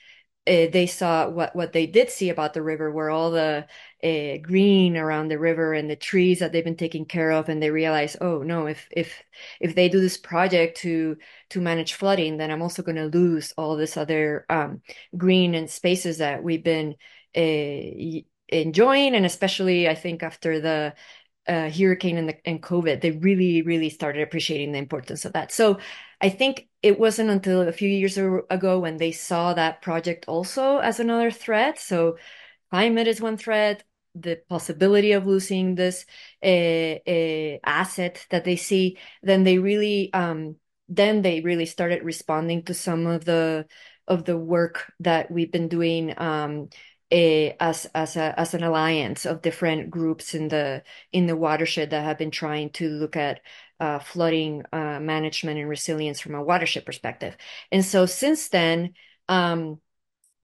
uh, 0.46 0.66
they 0.72 0.86
saw 0.86 1.28
what 1.28 1.54
what 1.56 1.72
they 1.72 1.86
did 1.86 2.10
see 2.10 2.30
about 2.30 2.54
the 2.54 2.62
river 2.62 2.90
were 2.90 3.10
all 3.10 3.30
the 3.30 3.66
uh, 4.04 4.36
green 4.42 4.96
around 4.96 5.28
the 5.28 5.38
river 5.38 5.72
and 5.72 5.90
the 5.90 5.96
trees 5.96 6.38
that 6.38 6.52
they've 6.52 6.64
been 6.64 6.76
taking 6.76 7.04
care 7.04 7.32
of 7.32 7.48
and 7.48 7.62
they 7.62 7.70
realized 7.70 8.16
oh 8.20 8.42
no 8.42 8.66
if 8.66 8.86
if 8.90 9.22
if 9.60 9.74
they 9.74 9.88
do 9.88 10.00
this 10.00 10.16
project 10.16 10.78
to 10.78 11.16
to 11.50 11.60
manage 11.60 11.94
flooding 11.94 12.36
then 12.36 12.50
i'm 12.50 12.62
also 12.62 12.82
going 12.82 12.96
to 12.96 13.18
lose 13.18 13.52
all 13.56 13.76
this 13.76 13.96
other 13.96 14.46
um, 14.48 14.80
green 15.16 15.54
and 15.54 15.68
spaces 15.68 16.18
that 16.18 16.42
we've 16.42 16.64
been 16.64 16.94
uh, 17.36 18.20
enjoying 18.48 19.14
and 19.14 19.26
especially 19.26 19.88
i 19.88 19.94
think 19.94 20.22
after 20.22 20.60
the 20.60 20.94
uh, 21.48 21.70
hurricane 21.70 22.18
and, 22.18 22.28
the, 22.28 22.36
and 22.44 22.62
COVID, 22.62 23.00
they 23.00 23.12
really, 23.12 23.62
really 23.62 23.90
started 23.90 24.22
appreciating 24.22 24.72
the 24.72 24.78
importance 24.78 25.24
of 25.24 25.34
that. 25.34 25.52
So 25.52 25.78
I 26.20 26.30
think 26.30 26.68
it 26.82 26.98
wasn't 26.98 27.30
until 27.30 27.62
a 27.62 27.72
few 27.72 27.88
years 27.88 28.16
ago 28.16 28.78
when 28.78 28.96
they 28.96 29.12
saw 29.12 29.54
that 29.54 29.82
project 29.82 30.24
also 30.28 30.78
as 30.78 31.00
another 31.00 31.30
threat. 31.30 31.78
So 31.78 32.16
climate 32.70 33.06
is 33.06 33.20
one 33.20 33.36
threat, 33.36 33.84
the 34.14 34.40
possibility 34.48 35.12
of 35.12 35.26
losing 35.26 35.74
this 35.74 36.06
uh, 36.42 36.46
uh, 37.06 37.58
asset 37.64 38.26
that 38.30 38.44
they 38.44 38.56
see, 38.56 38.98
then 39.22 39.44
they 39.44 39.58
really, 39.58 40.12
um, 40.12 40.56
then 40.88 41.22
they 41.22 41.40
really 41.40 41.66
started 41.66 42.02
responding 42.02 42.64
to 42.64 42.74
some 42.74 43.06
of 43.06 43.24
the 43.24 43.66
of 44.08 44.24
the 44.24 44.38
work 44.38 44.92
that 45.00 45.30
we've 45.30 45.50
been 45.50 45.68
doing 45.68 46.14
um, 46.16 46.68
a, 47.12 47.56
as 47.60 47.86
as 47.94 48.16
a 48.16 48.38
as 48.38 48.54
an 48.54 48.62
alliance 48.62 49.26
of 49.26 49.42
different 49.42 49.90
groups 49.90 50.34
in 50.34 50.48
the 50.48 50.82
in 51.12 51.26
the 51.26 51.36
watershed 51.36 51.90
that 51.90 52.04
have 52.04 52.18
been 52.18 52.30
trying 52.30 52.70
to 52.70 52.88
look 52.88 53.16
at 53.16 53.40
uh, 53.80 53.98
flooding 53.98 54.62
uh, 54.72 55.00
management 55.00 55.58
and 55.58 55.68
resilience 55.68 56.20
from 56.20 56.34
a 56.34 56.42
watershed 56.42 56.86
perspective. 56.86 57.36
And 57.70 57.84
so 57.84 58.06
since 58.06 58.48
then, 58.48 58.94
um, 59.28 59.80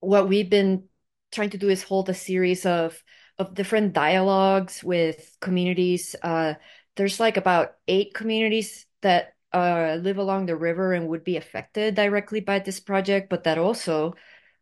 what 0.00 0.28
we've 0.28 0.50
been 0.50 0.84
trying 1.30 1.50
to 1.50 1.58
do 1.58 1.68
is 1.68 1.82
hold 1.82 2.08
a 2.08 2.14
series 2.14 2.66
of 2.66 3.02
of 3.38 3.54
different 3.54 3.94
dialogues 3.94 4.84
with 4.84 5.36
communities. 5.40 6.14
Uh, 6.22 6.54
there's 6.96 7.18
like 7.18 7.38
about 7.38 7.74
eight 7.88 8.12
communities 8.14 8.86
that 9.00 9.34
uh, 9.52 9.98
live 10.00 10.18
along 10.18 10.46
the 10.46 10.56
river 10.56 10.92
and 10.92 11.08
would 11.08 11.24
be 11.24 11.36
affected 11.36 11.94
directly 11.94 12.40
by 12.40 12.58
this 12.58 12.80
project, 12.80 13.30
but 13.30 13.44
that 13.44 13.58
also 13.58 14.14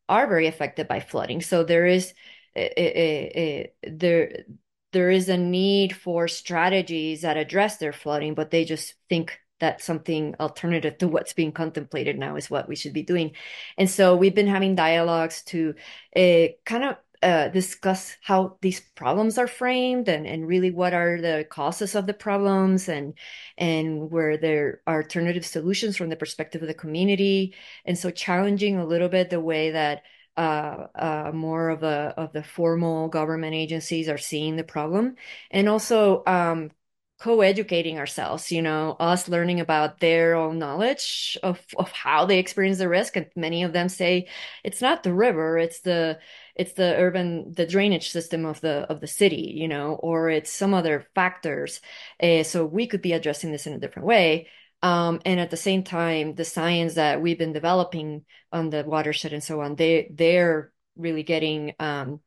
are 0.09 0.27
very 0.27 0.47
affected 0.47 0.89
by 0.89 1.01
flooding. 1.01 1.41
So 1.41 1.65
there 1.65 1.87
is 1.87 2.15
a, 2.57 2.81
a, 2.81 3.71
a, 3.85 3.91
there 3.91 4.45
there 4.93 5.11
is 5.11 5.29
a 5.29 5.37
need 5.37 5.97
for 5.97 6.29
strategies 6.29 7.23
that 7.23 7.37
address 7.37 7.77
their 7.77 7.93
flooding, 7.93 8.35
but 8.35 8.51
they 8.51 8.65
just 8.65 8.95
think 9.09 9.39
that 9.61 9.83
something 9.83 10.35
alternative 10.41 10.99
to 10.99 11.09
what's 11.09 11.35
being 11.35 11.53
contemplated 11.53 12.19
now 12.19 12.37
is 12.37 12.51
what 12.51 12.69
we 12.69 12.77
should 12.77 12.95
be 12.95 13.03
doing. 13.03 13.33
And 13.77 13.89
so 13.89 14.17
we've 14.17 14.35
been 14.35 14.47
having 14.47 14.75
dialogues 14.75 15.43
to 15.45 15.75
uh, 16.17 16.47
kind 16.65 16.85
of 16.85 16.97
uh, 17.23 17.49
discuss 17.49 18.17
how 18.23 18.57
these 18.63 18.81
problems 18.81 19.37
are 19.37 19.47
framed 19.47 20.09
and, 20.09 20.27
and 20.27 20.49
really 20.49 20.71
what 20.71 20.95
are 20.95 21.21
the 21.21 21.47
causes 21.51 21.95
of 21.95 22.07
the 22.07 22.15
problems 22.15 22.89
and 22.89 23.13
and 23.59 24.11
where 24.11 24.39
there 24.39 24.81
are 24.87 25.03
alternative 25.03 25.45
solutions 25.45 25.99
from 25.99 26.09
the 26.09 26.17
perspective 26.17 26.63
of 26.63 26.69
the 26.69 26.73
community. 26.73 27.55
And 27.85 27.99
so 27.99 28.11
challenging 28.11 28.79
a 28.79 28.87
little 28.87 29.11
bit 29.11 29.29
the 29.29 29.39
way 29.39 29.73
that 29.73 30.03
uh, 30.37 30.87
uh, 30.95 31.31
more 31.35 31.71
of 31.71 31.83
a 31.83 32.15
of 32.17 32.33
the 32.33 32.43
formal 32.43 33.09
government 33.09 33.55
agencies 33.55 34.09
are 34.09 34.19
seeing 34.19 34.57
the 34.57 34.65
problem, 34.65 35.17
and 35.51 35.69
also 35.69 36.23
um, 36.27 36.71
co-educating 37.19 37.99
ourselves 37.99 38.51
you 38.51 38.63
know 38.63 38.97
us 38.99 39.29
learning 39.29 39.61
about 39.61 40.01
their 40.01 40.35
own 40.35 40.59
knowledge 40.59 41.37
of, 41.43 41.61
of 41.77 41.93
how 41.93 42.25
they 42.25 42.39
experience 42.39 42.79
the 42.79 42.89
risk. 42.89 43.17
And 43.17 43.27
many 43.37 43.63
of 43.63 43.73
them 43.75 43.89
say 43.91 44.29
it's 44.65 44.81
not 44.81 45.03
the 45.03 45.13
river 45.13 45.59
it's 45.59 45.81
the 45.81 46.19
it's 46.57 46.73
the 46.73 46.95
urban 46.97 47.53
the 47.53 47.67
drainage 47.67 48.11
system 48.11 48.47
of 48.47 48.61
the 48.63 48.87
of 48.91 49.01
the 49.01 49.07
city 49.07 49.53
you 49.55 49.69
know 49.69 49.95
or 49.97 50.31
it's 50.31 50.51
some 50.51 50.73
other 50.75 51.07
factors. 51.15 51.81
Uh, 52.23 52.43
so 52.43 52.65
we 52.65 52.87
could 52.87 53.03
be 53.03 53.13
addressing 53.13 53.53
this 53.53 53.67
in 53.67 53.75
a 53.75 53.79
different 53.79 54.07
way 54.09 54.49
um, 54.83 55.21
and 55.25 55.41
at 55.41 55.51
the 55.51 55.57
same 55.57 55.83
time 55.83 56.35
the 56.35 56.45
science 56.45 56.95
that 56.95 57.21
we've 57.21 57.39
been 57.39 57.53
developing 57.53 58.25
on 58.53 58.71
the 58.71 58.85
watershed 58.85 59.33
and 59.33 59.43
so 59.43 59.61
on 59.61 59.77
they 59.77 60.11
they're 60.15 60.73
really 60.97 61.23
getting 61.23 61.75
um, 61.79 62.21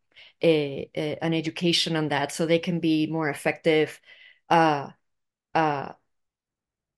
a, 0.43 0.89
a, 0.95 1.17
an 1.21 1.33
education 1.33 1.95
on 1.95 2.09
that 2.09 2.31
so 2.31 2.45
they 2.45 2.59
can 2.59 2.79
be 2.79 3.07
more 3.07 3.29
effective 3.29 3.99
uh, 4.49 4.89
uh, 5.55 5.93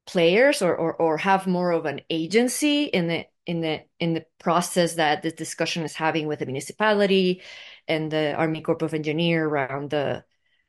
players 0.05 0.61
or, 0.61 0.75
or 0.75 0.93
or 0.95 1.17
have 1.17 1.47
more 1.47 1.71
of 1.71 1.85
an 1.85 2.01
agency 2.09 2.83
in 2.83 3.07
the 3.07 3.25
in 3.45 3.61
the 3.61 3.81
in 3.99 4.13
the 4.13 4.25
process 4.39 4.95
that 4.95 5.21
this 5.23 5.33
discussion 5.33 5.83
is 5.83 5.95
having 5.95 6.27
with 6.27 6.39
the 6.39 6.45
municipality 6.45 7.41
and 7.87 8.11
the 8.11 8.33
Army 8.33 8.61
Corps 8.61 8.83
of 8.83 8.93
Engineer 8.93 9.47
around 9.47 9.89
the 9.89 10.23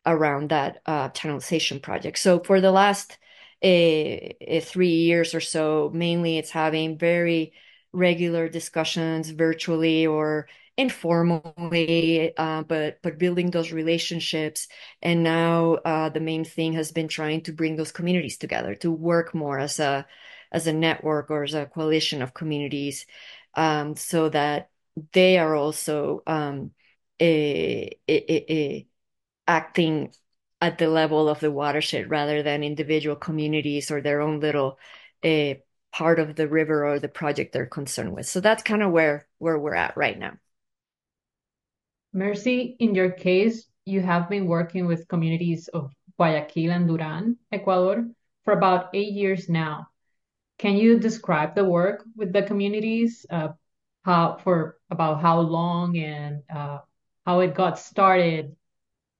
around 0.05 0.51
that 0.51 0.81
uh, 0.87 1.09
channelization 1.11 1.83
project. 1.83 2.18
So 2.18 2.40
for 2.40 2.61
the 2.61 2.70
last 2.70 3.18
uh, 3.66 4.61
three 4.61 4.94
years 4.94 5.35
or 5.35 5.40
so, 5.40 5.90
mainly 5.92 6.38
it's 6.38 6.50
having 6.50 6.98
very 6.98 7.52
regular 7.92 8.48
discussions 8.48 9.31
virtually 9.31 10.07
or 10.07 10.48
informally, 10.76 12.37
uh, 12.37 12.62
but 12.62 12.98
but 13.02 13.18
building 13.18 13.50
those 13.50 13.72
relationships. 13.72 14.68
And 15.02 15.22
now 15.22 15.74
uh, 15.85 16.11
the 16.11 16.20
main 16.20 16.44
thing 16.44 16.74
has 16.74 16.92
been 16.92 17.09
trying 17.09 17.42
to 17.42 17.52
bring 17.52 17.76
those 17.76 17.92
communities 17.92 18.37
together 18.38 18.74
to 18.76 18.90
work 18.92 19.35
more 19.35 19.59
as 19.59 19.81
a 19.81 20.07
as 20.52 20.66
a 20.66 20.72
network 20.72 21.31
or 21.31 21.42
as 21.44 21.55
a 21.55 21.66
coalition 21.66 22.22
of 22.22 22.35
communities, 22.35 23.07
um, 23.55 23.96
so 23.96 24.29
that 24.29 24.70
they 25.12 25.38
are 25.38 25.55
also 25.55 26.22
um, 26.26 26.70
a, 27.20 27.98
a, 28.09 28.52
a, 28.52 28.87
acting 29.48 30.12
at 30.61 30.79
the 30.79 30.88
level 30.88 31.29
of 31.29 31.40
the 31.40 31.51
watershed 31.51 32.11
rather 32.11 32.42
than 32.42 32.62
individual 32.62 33.16
communities 33.16 33.90
or 33.90 34.01
their 34.01 34.21
own 34.21 34.40
little 34.40 34.79
uh, 35.23 35.55
part 35.92 36.19
of 36.19 36.35
the 36.35 36.49
river 36.49 36.87
or 36.87 36.99
the 36.99 37.09
project 37.09 37.53
they're 37.53 37.66
concerned 37.66 38.12
with. 38.12 38.27
So 38.27 38.40
that's 38.40 38.62
kind 38.62 38.83
of 38.83 38.92
where 38.92 39.27
where 39.38 39.59
we're 39.59 39.75
at 39.75 39.97
right 39.97 40.19
now. 40.19 40.33
Mercy, 42.12 42.77
in 42.79 42.95
your 42.95 43.11
case, 43.11 43.66
you 43.85 44.01
have 44.01 44.31
been 44.31 44.47
working 44.47 44.87
with 44.87 45.09
communities 45.09 45.69
of 45.69 45.92
Guayaquil 46.16 46.71
and 46.71 46.88
Duran, 46.88 47.37
Ecuador, 47.53 48.09
for 48.45 48.55
about 48.55 48.90
eight 48.95 49.12
years 49.12 49.49
now. 49.49 49.88
Can 50.59 50.77
you 50.77 50.99
describe 50.99 51.55
the 51.55 51.64
work 51.64 52.05
with 52.16 52.33
the 52.33 52.42
communities, 52.42 53.27
uh, 53.29 53.49
how 54.03 54.38
for 54.42 54.79
about 54.90 55.21
how 55.21 55.40
long 55.40 55.99
and 55.99 56.42
uh, 56.49 56.79
how 57.27 57.40
it 57.40 57.55
got 57.55 57.79
started? 57.79 58.57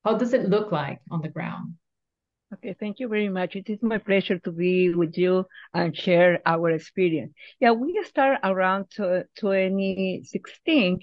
How 0.07 0.15
does 0.15 0.33
it 0.33 0.49
look 0.49 0.71
like 0.71 1.01
on 1.11 1.21
the 1.21 1.29
ground? 1.29 1.75
Okay, 2.55 2.77
thank 2.79 3.01
you 3.01 3.09
very 3.09 3.29
much. 3.29 3.57
It 3.57 3.69
is 3.69 3.83
my 3.83 3.99
pleasure 3.99 4.39
to 4.39 4.53
be 4.53 4.95
with 4.95 5.19
you 5.19 5.47
and 5.75 5.97
share 5.97 6.41
our 6.47 6.71
experience. 6.71 7.33
Yeah, 7.59 7.73
we 7.73 8.01
started 8.05 8.39
around 8.45 8.87
2016 8.95 11.01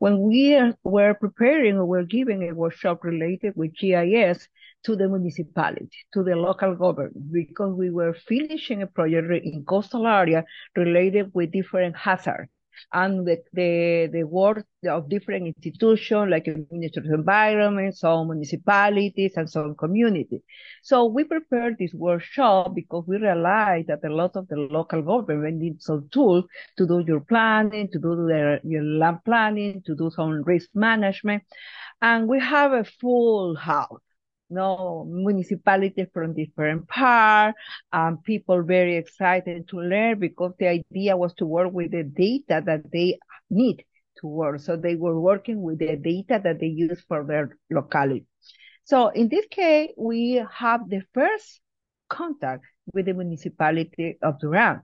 when 0.00 0.20
we 0.20 0.60
were 0.82 1.14
preparing 1.14 1.76
or 1.76 1.86
were 1.86 2.02
giving 2.02 2.48
a 2.48 2.52
workshop 2.52 3.04
related 3.04 3.52
with 3.54 3.76
GIS 3.76 4.48
to 4.82 4.96
the 4.96 5.08
municipality, 5.08 5.98
to 6.12 6.24
the 6.24 6.34
local 6.34 6.74
government, 6.74 7.32
because 7.32 7.72
we 7.72 7.90
were 7.90 8.14
finishing 8.26 8.82
a 8.82 8.88
project 8.88 9.30
in 9.44 9.64
coastal 9.64 10.08
area 10.08 10.44
related 10.74 11.30
with 11.34 11.52
different 11.52 11.96
hazards 11.96 12.50
and 12.92 13.26
the, 13.26 13.42
the, 13.52 14.08
the 14.12 14.24
work 14.24 14.66
of 14.88 15.08
different 15.08 15.46
institutions 15.46 16.30
like 16.30 16.44
the 16.44 16.66
Ministry 16.70 17.02
of 17.06 17.12
Environment, 17.12 17.96
some 17.96 18.28
municipalities, 18.28 19.32
and 19.36 19.48
some 19.48 19.74
communities. 19.74 20.40
So 20.82 21.06
we 21.06 21.24
prepared 21.24 21.76
this 21.78 21.92
workshop 21.94 22.74
because 22.74 23.04
we 23.06 23.18
realized 23.18 23.88
that 23.88 24.04
a 24.04 24.14
lot 24.14 24.36
of 24.36 24.48
the 24.48 24.56
local 24.56 25.02
government 25.02 25.58
needs 25.58 25.84
some 25.84 26.08
tools 26.10 26.44
to 26.78 26.86
do 26.86 27.04
your 27.06 27.20
planning, 27.20 27.88
to 27.92 27.98
do 27.98 28.26
their, 28.26 28.60
your 28.64 28.82
land 28.82 29.18
planning, 29.24 29.82
to 29.86 29.94
do 29.94 30.10
some 30.10 30.42
risk 30.42 30.70
management. 30.74 31.42
And 32.02 32.28
we 32.28 32.40
have 32.40 32.72
a 32.72 32.84
full 32.84 33.56
house 33.56 34.00
no 34.50 35.06
municipalities 35.08 36.08
from 36.12 36.34
different 36.34 36.88
parts, 36.88 37.58
and 37.92 38.16
um, 38.16 38.22
people 38.22 38.62
very 38.62 38.96
excited 38.96 39.68
to 39.68 39.80
learn 39.80 40.18
because 40.18 40.52
the 40.58 40.68
idea 40.68 41.16
was 41.16 41.32
to 41.34 41.46
work 41.46 41.72
with 41.72 41.92
the 41.92 42.02
data 42.04 42.62
that 42.64 42.82
they 42.92 43.18
need 43.48 43.84
to 44.20 44.26
work. 44.26 44.60
So 44.60 44.76
they 44.76 44.96
were 44.96 45.20
working 45.20 45.62
with 45.62 45.78
the 45.78 45.96
data 45.96 46.40
that 46.42 46.60
they 46.60 46.66
use 46.66 47.00
for 47.08 47.24
their 47.24 47.56
locality. 47.70 48.26
So 48.84 49.08
in 49.08 49.28
this 49.28 49.46
case, 49.50 49.90
we 49.96 50.44
have 50.52 50.88
the 50.88 51.02
first 51.14 51.60
contact 52.08 52.64
with 52.92 53.06
the 53.06 53.14
municipality 53.14 54.18
of 54.22 54.40
Duran. 54.40 54.82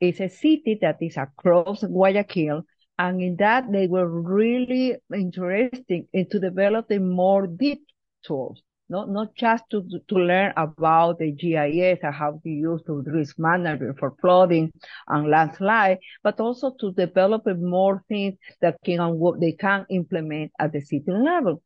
It's 0.00 0.20
a 0.20 0.28
city 0.28 0.78
that 0.82 0.98
is 1.00 1.16
across 1.16 1.82
Guayaquil, 1.82 2.62
and 2.98 3.20
in 3.20 3.36
that 3.36 3.70
they 3.70 3.86
were 3.86 4.08
really 4.08 4.96
interested 5.12 6.04
in 6.12 6.28
to 6.30 6.38
develop 6.38 6.88
the 6.88 6.98
more 6.98 7.46
deep 7.46 7.82
tools 8.24 8.62
not, 8.88 9.10
not 9.10 9.34
just 9.34 9.64
to, 9.70 9.84
to 10.08 10.14
learn 10.14 10.52
about 10.56 11.18
the 11.18 11.32
GIS 11.32 11.98
and 12.02 12.14
how 12.14 12.40
to 12.42 12.48
use 12.48 12.82
the 12.86 12.94
risk 12.94 13.38
management 13.38 13.98
for 13.98 14.14
flooding 14.20 14.72
and 15.08 15.28
landslide, 15.28 15.98
but 16.22 16.40
also 16.40 16.74
to 16.80 16.92
develop 16.92 17.46
more 17.58 18.02
things 18.08 18.34
that 18.60 18.76
can 18.84 19.20
they 19.40 19.52
can 19.52 19.86
implement 19.90 20.52
at 20.58 20.72
the 20.72 20.80
city 20.80 21.04
level. 21.10 21.62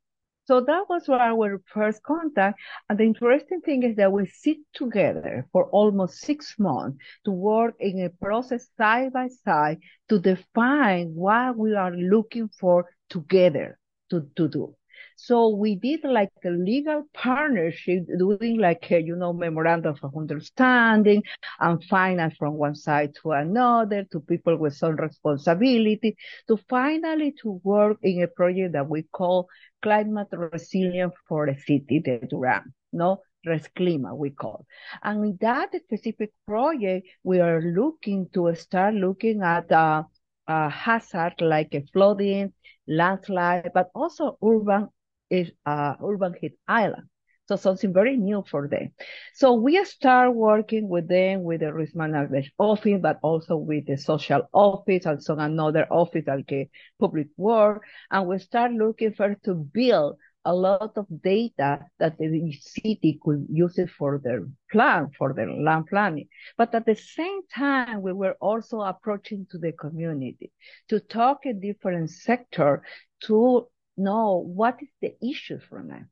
So 0.50 0.60
that 0.62 0.88
was 0.88 1.08
our 1.08 1.60
first 1.72 2.02
contact. 2.02 2.58
And 2.88 2.98
the 2.98 3.04
interesting 3.04 3.60
thing 3.60 3.84
is 3.84 3.94
that 3.96 4.10
we 4.10 4.26
sit 4.26 4.56
together 4.74 5.46
for 5.52 5.66
almost 5.66 6.22
six 6.22 6.58
months 6.58 6.98
to 7.24 7.30
work 7.30 7.76
in 7.78 8.04
a 8.04 8.10
process 8.10 8.68
side 8.76 9.12
by 9.12 9.28
side 9.44 9.78
to 10.08 10.18
define 10.18 11.14
what 11.14 11.56
we 11.56 11.74
are 11.76 11.94
looking 11.94 12.48
for 12.48 12.86
together 13.08 13.78
to, 14.10 14.28
to 14.34 14.48
do. 14.48 14.74
So 15.22 15.48
we 15.54 15.76
did 15.76 16.00
like 16.04 16.30
a 16.44 16.50
legal 16.50 17.04
partnership, 17.12 18.04
doing 18.18 18.58
like, 18.58 18.90
a, 18.90 19.00
you 19.02 19.16
know, 19.16 19.32
memorandum 19.32 19.94
of 20.02 20.16
understanding 20.16 21.22
and 21.60 21.82
finance 21.84 22.36
from 22.38 22.54
one 22.54 22.74
side 22.74 23.14
to 23.22 23.32
another 23.32 24.04
to 24.12 24.20
people 24.20 24.56
with 24.56 24.74
some 24.74 24.96
responsibility 24.96 26.16
to 26.48 26.56
finally 26.68 27.32
to 27.42 27.60
work 27.64 27.98
in 28.02 28.22
a 28.22 28.28
project 28.28 28.72
that 28.72 28.88
we 28.88 29.02
call 29.12 29.48
climate 29.82 30.28
resilience 30.32 31.14
for 31.28 31.46
the 31.46 31.54
city, 31.54 32.00
the 32.04 32.26
Duran, 32.28 32.72
no? 32.92 33.20
Resclima, 33.46 34.16
we 34.16 34.30
call. 34.30 34.66
And 35.02 35.24
in 35.24 35.38
that 35.40 35.70
specific 35.82 36.30
project, 36.46 37.06
we 37.22 37.40
are 37.40 37.60
looking 37.62 38.28
to 38.34 38.54
start 38.54 38.94
looking 38.94 39.42
at 39.42 39.70
uh, 39.72 40.02
a 40.46 40.68
hazard 40.68 41.34
like 41.40 41.74
a 41.74 41.82
flooding, 41.92 42.52
landslide, 42.86 43.70
but 43.74 43.90
also 43.94 44.36
urban 44.44 44.88
is 45.30 45.50
uh, 45.66 45.94
urban 46.04 46.34
heat 46.40 46.58
island. 46.68 47.04
So 47.48 47.56
something 47.56 47.92
very 47.92 48.16
new 48.16 48.44
for 48.48 48.68
them. 48.68 48.92
So 49.34 49.54
we 49.54 49.84
start 49.84 50.34
working 50.36 50.88
with 50.88 51.08
them 51.08 51.42
with 51.42 51.60
the 51.60 51.72
risk 51.72 51.96
management 51.96 52.46
office, 52.58 53.00
but 53.02 53.18
also 53.22 53.56
with 53.56 53.86
the 53.86 53.96
social 53.96 54.42
office 54.52 55.04
and 55.04 55.20
some 55.20 55.40
another 55.40 55.84
office 55.90 56.26
like 56.28 56.70
public 57.00 57.26
work. 57.36 57.82
And 58.08 58.28
we 58.28 58.38
start 58.38 58.70
looking 58.70 59.14
for 59.14 59.34
to 59.44 59.54
build 59.54 60.18
a 60.44 60.54
lot 60.54 60.92
of 60.96 61.06
data 61.22 61.80
that 61.98 62.18
the 62.18 62.52
city 62.52 63.18
could 63.22 63.46
use 63.50 63.78
it 63.78 63.90
for 63.90 64.20
their 64.22 64.46
plan, 64.70 65.08
for 65.18 65.34
their 65.34 65.52
land 65.52 65.88
planning. 65.88 66.28
But 66.56 66.74
at 66.74 66.86
the 66.86 66.94
same 66.94 67.40
time, 67.52 68.00
we 68.00 68.12
were 68.12 68.36
also 68.40 68.80
approaching 68.80 69.46
to 69.50 69.58
the 69.58 69.72
community 69.72 70.52
to 70.88 71.00
talk 71.00 71.46
a 71.46 71.52
different 71.52 72.10
sector 72.10 72.82
to 73.24 73.66
know 74.00 74.38
what 74.38 74.78
is 74.82 74.88
the 75.00 75.14
issue 75.26 75.58
for 75.68 75.82
them. 75.82 76.10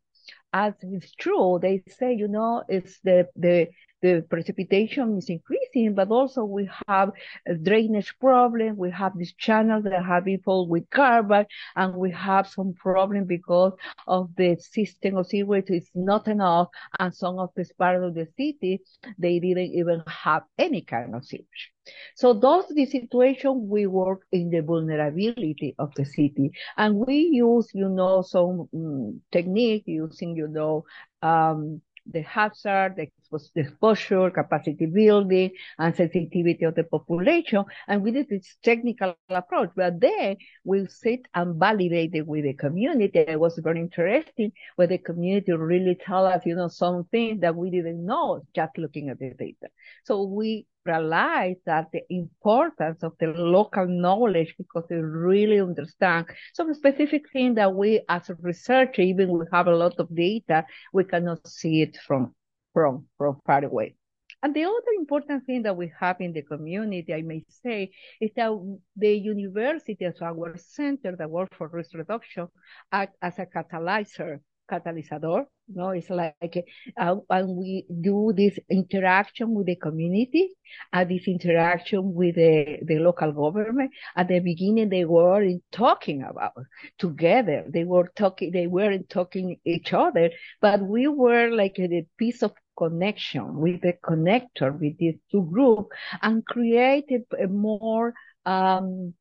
As 0.53 0.74
it's 0.83 1.14
true, 1.14 1.59
they 1.61 1.83
say, 1.88 2.14
you 2.14 2.29
know, 2.29 2.62
it's 2.68 3.01
the, 3.01 3.29
the, 3.37 3.68
the 4.03 4.25
precipitation 4.29 5.17
is 5.19 5.29
increasing, 5.29 5.95
but 5.95 6.11
also 6.11 6.45
we 6.45 6.69
have 6.89 7.11
a 7.47 7.55
drainage 7.55 8.15
problem. 8.21 8.77
We 8.77 8.91
have 8.91 9.17
these 9.17 9.35
channels 9.35 9.85
that 9.85 10.05
have 10.05 10.25
been 10.25 10.41
full 10.41 10.69
with 10.69 10.89
carbon, 10.91 11.47
and 11.77 11.95
we 11.95 12.11
have 12.13 12.47
some 12.49 12.75
problem 12.75 13.25
because 13.25 13.73
of 14.07 14.31
the 14.37 14.57
system 14.57 15.17
of 15.17 15.27
sewage 15.27 15.71
is 15.71 15.91
not 15.95 16.29
enough, 16.29 16.69
and 16.99 17.15
some 17.15 17.39
of 17.39 17.51
this 17.57 17.73
part 17.73 18.03
of 18.03 18.15
the 18.15 18.29
city 18.37 18.81
they 19.19 19.39
didn't 19.39 19.73
even 19.73 20.03
have 20.07 20.43
any 20.59 20.83
kind 20.83 21.15
of 21.15 21.25
sewage. 21.25 21.73
So 22.15 22.35
those 22.35 22.67
the 22.69 22.87
situation 22.87 23.69
we 23.69 23.87
work 23.87 24.23
in 24.33 24.51
the 24.51 24.61
vulnerability 24.61 25.75
of 25.79 25.95
the 25.95 26.05
city, 26.05 26.53
and 26.77 26.97
we 26.97 27.17
use 27.33 27.71
you 27.75 27.89
know 27.89 28.23
some 28.23 28.69
um, 28.75 29.21
technique 29.33 29.85
using 29.87 30.37
you 30.37 30.49
know 30.49 30.85
um, 31.23 31.81
the 32.11 32.23
hazard, 32.23 32.97
the 32.97 33.09
exposure, 33.55 34.31
capacity 34.31 34.87
building, 34.87 35.51
and 35.79 35.94
sensitivity 35.94 36.64
of 36.64 36.75
the 36.75 36.85
population. 36.85 37.64
And 37.87 38.03
we 38.03 38.11
did 38.12 38.29
this 38.29 38.57
technical 38.62 39.14
approach, 39.29 39.71
but 39.77 40.01
then 40.01 40.37
we 40.64 40.87
sit 40.87 41.27
and 41.35 41.59
validate 41.59 42.14
it 42.14 42.27
with 42.27 42.44
the 42.44 42.55
community. 42.55 43.18
It 43.18 43.38
was 43.38 43.59
very 43.62 43.81
interesting 43.81 44.53
where 44.77 44.87
the 44.88 44.99
community 44.99 45.53
really 45.53 45.97
tell 46.05 46.27
us, 46.27 46.47
you 46.47 46.55
know, 46.55 46.68
something 46.68 47.40
that 47.40 47.55
we 47.55 47.71
didn't 47.71 48.05
know 48.05 48.42
just 48.55 48.79
looking 48.79 49.09
at 49.11 49.18
the 49.18 49.35
data. 49.38 49.68
So 50.05 50.23
we 50.23 50.66
realize 50.88 51.57
that 51.66 51.87
the 51.92 52.03
importance 52.11 53.03
of 53.03 53.12
the 53.20 53.29
local 53.29 53.87
knowledge 53.87 54.55
because 54.59 54.85
they 54.88 54.96
really 54.96 55.61
understand 55.61 56.27
some 56.55 56.72
specific 56.74 57.31
thing 57.33 57.55
that 57.55 57.74
we 57.74 58.01
as 58.09 58.31
a 58.31 58.35
researcher, 58.40 59.03
even 59.03 59.31
we 59.31 59.44
have 59.53 59.68
a 59.68 59.77
lot 59.77 59.94
of 59.98 60.14
data, 60.14 60.64
we 60.92 61.05
cannot 61.05 61.46
see 61.46 61.83
it 61.83 61.96
from 62.07 62.35
from 62.72 63.07
from 63.18 63.40
far 63.46 63.64
away. 63.64 63.94
And 64.42 64.55
the 64.55 64.64
other 64.64 64.92
important 64.96 65.46
thing 65.46 65.62
that 65.64 65.77
we 65.77 65.90
have 65.98 66.20
in 66.20 66.33
the 66.33 66.42
community, 66.42 67.12
I 67.12 67.22
may 67.22 67.44
say, 67.48 67.90
is 68.20 68.31
that 68.37 68.51
the 68.96 69.12
university 69.14 70.05
as 70.05 70.22
our 70.22 70.57
center 70.57 71.16
that 71.16 71.29
work 71.29 71.48
for 71.57 71.68
risk 71.68 71.94
reduction 71.94 72.46
act 72.92 73.16
as 73.20 73.38
a 73.38 73.46
catalyzer 73.46 74.38
catalyzador. 74.71 75.47
No, 75.69 75.91
it's 75.91 76.11
like 76.11 76.65
uh, 76.97 77.17
and 77.31 77.57
we 77.57 77.87
do 78.01 78.33
this 78.35 78.59
interaction 78.71 79.55
with 79.55 79.67
the 79.67 79.77
community, 79.77 80.55
and 80.93 81.07
uh, 81.07 81.09
this 81.09 81.29
interaction 81.29 82.15
with 82.15 82.37
the, 82.37 82.79
the 82.83 82.99
local 82.99 83.33
government. 83.33 83.91
At 84.17 84.29
the 84.29 84.41
beginning, 84.41 84.89
they 84.89 85.05
weren't 85.05 85.63
talking 85.73 86.23
about 86.23 86.55
together. 86.99 87.65
They 87.69 87.85
were 87.85 88.11
talking. 88.17 88.51
They 88.53 88.67
weren't 88.67 89.09
talking 89.11 89.59
each 89.65 89.93
other, 89.93 90.31
but 90.61 90.81
we 90.81 91.09
were 91.09 91.51
like 91.51 91.79
a 91.79 92.07
piece 92.19 92.43
of 92.43 92.53
connection 92.79 93.57
with 93.57 93.81
the 93.83 93.95
connector 94.05 94.73
with 94.79 94.97
these 94.99 95.17
two 95.31 95.49
groups 95.53 95.91
and 96.23 96.47
created 96.47 97.25
a 97.43 97.49
more 97.49 98.15
um, 98.47 99.15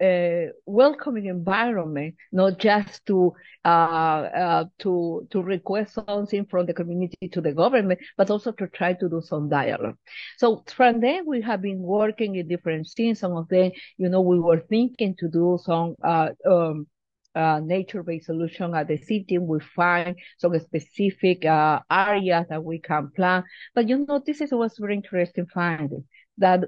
uh, 0.00 0.52
welcoming 0.66 1.26
environment, 1.26 2.14
not 2.32 2.58
just 2.58 3.04
to 3.06 3.32
uh, 3.64 3.68
uh, 3.68 4.64
to 4.80 5.26
to 5.30 5.42
request 5.42 5.94
something 5.94 6.46
from 6.46 6.66
the 6.66 6.74
community 6.74 7.28
to 7.28 7.40
the 7.40 7.52
government, 7.52 8.00
but 8.16 8.30
also 8.30 8.52
to 8.52 8.66
try 8.68 8.92
to 8.92 9.08
do 9.08 9.20
some 9.20 9.48
dialogue. 9.48 9.96
So 10.38 10.64
from 10.66 11.00
then 11.00 11.24
we 11.26 11.40
have 11.42 11.62
been 11.62 11.80
working 11.80 12.36
in 12.36 12.48
different 12.48 12.88
things. 12.96 13.20
Some 13.20 13.36
of 13.36 13.48
them, 13.48 13.70
you 13.98 14.08
know, 14.08 14.20
we 14.20 14.38
were 14.40 14.60
thinking 14.60 15.14
to 15.18 15.28
do 15.28 15.58
some 15.62 15.94
uh, 16.02 16.30
um, 16.48 16.86
uh, 17.34 17.60
nature-based 17.62 18.26
solution 18.26 18.74
at 18.74 18.88
the 18.88 18.96
city. 18.98 19.38
We 19.38 19.60
find 19.60 20.16
some 20.38 20.58
specific 20.58 21.44
uh, 21.44 21.80
areas 21.90 22.46
that 22.48 22.62
we 22.64 22.78
can 22.80 23.10
plan. 23.14 23.44
But 23.74 23.88
you 23.88 24.04
know, 24.06 24.20
this 24.24 24.40
is 24.40 24.52
what's 24.52 24.78
very 24.78 24.96
interesting 24.96 25.46
finding 25.46 26.04
that 26.38 26.64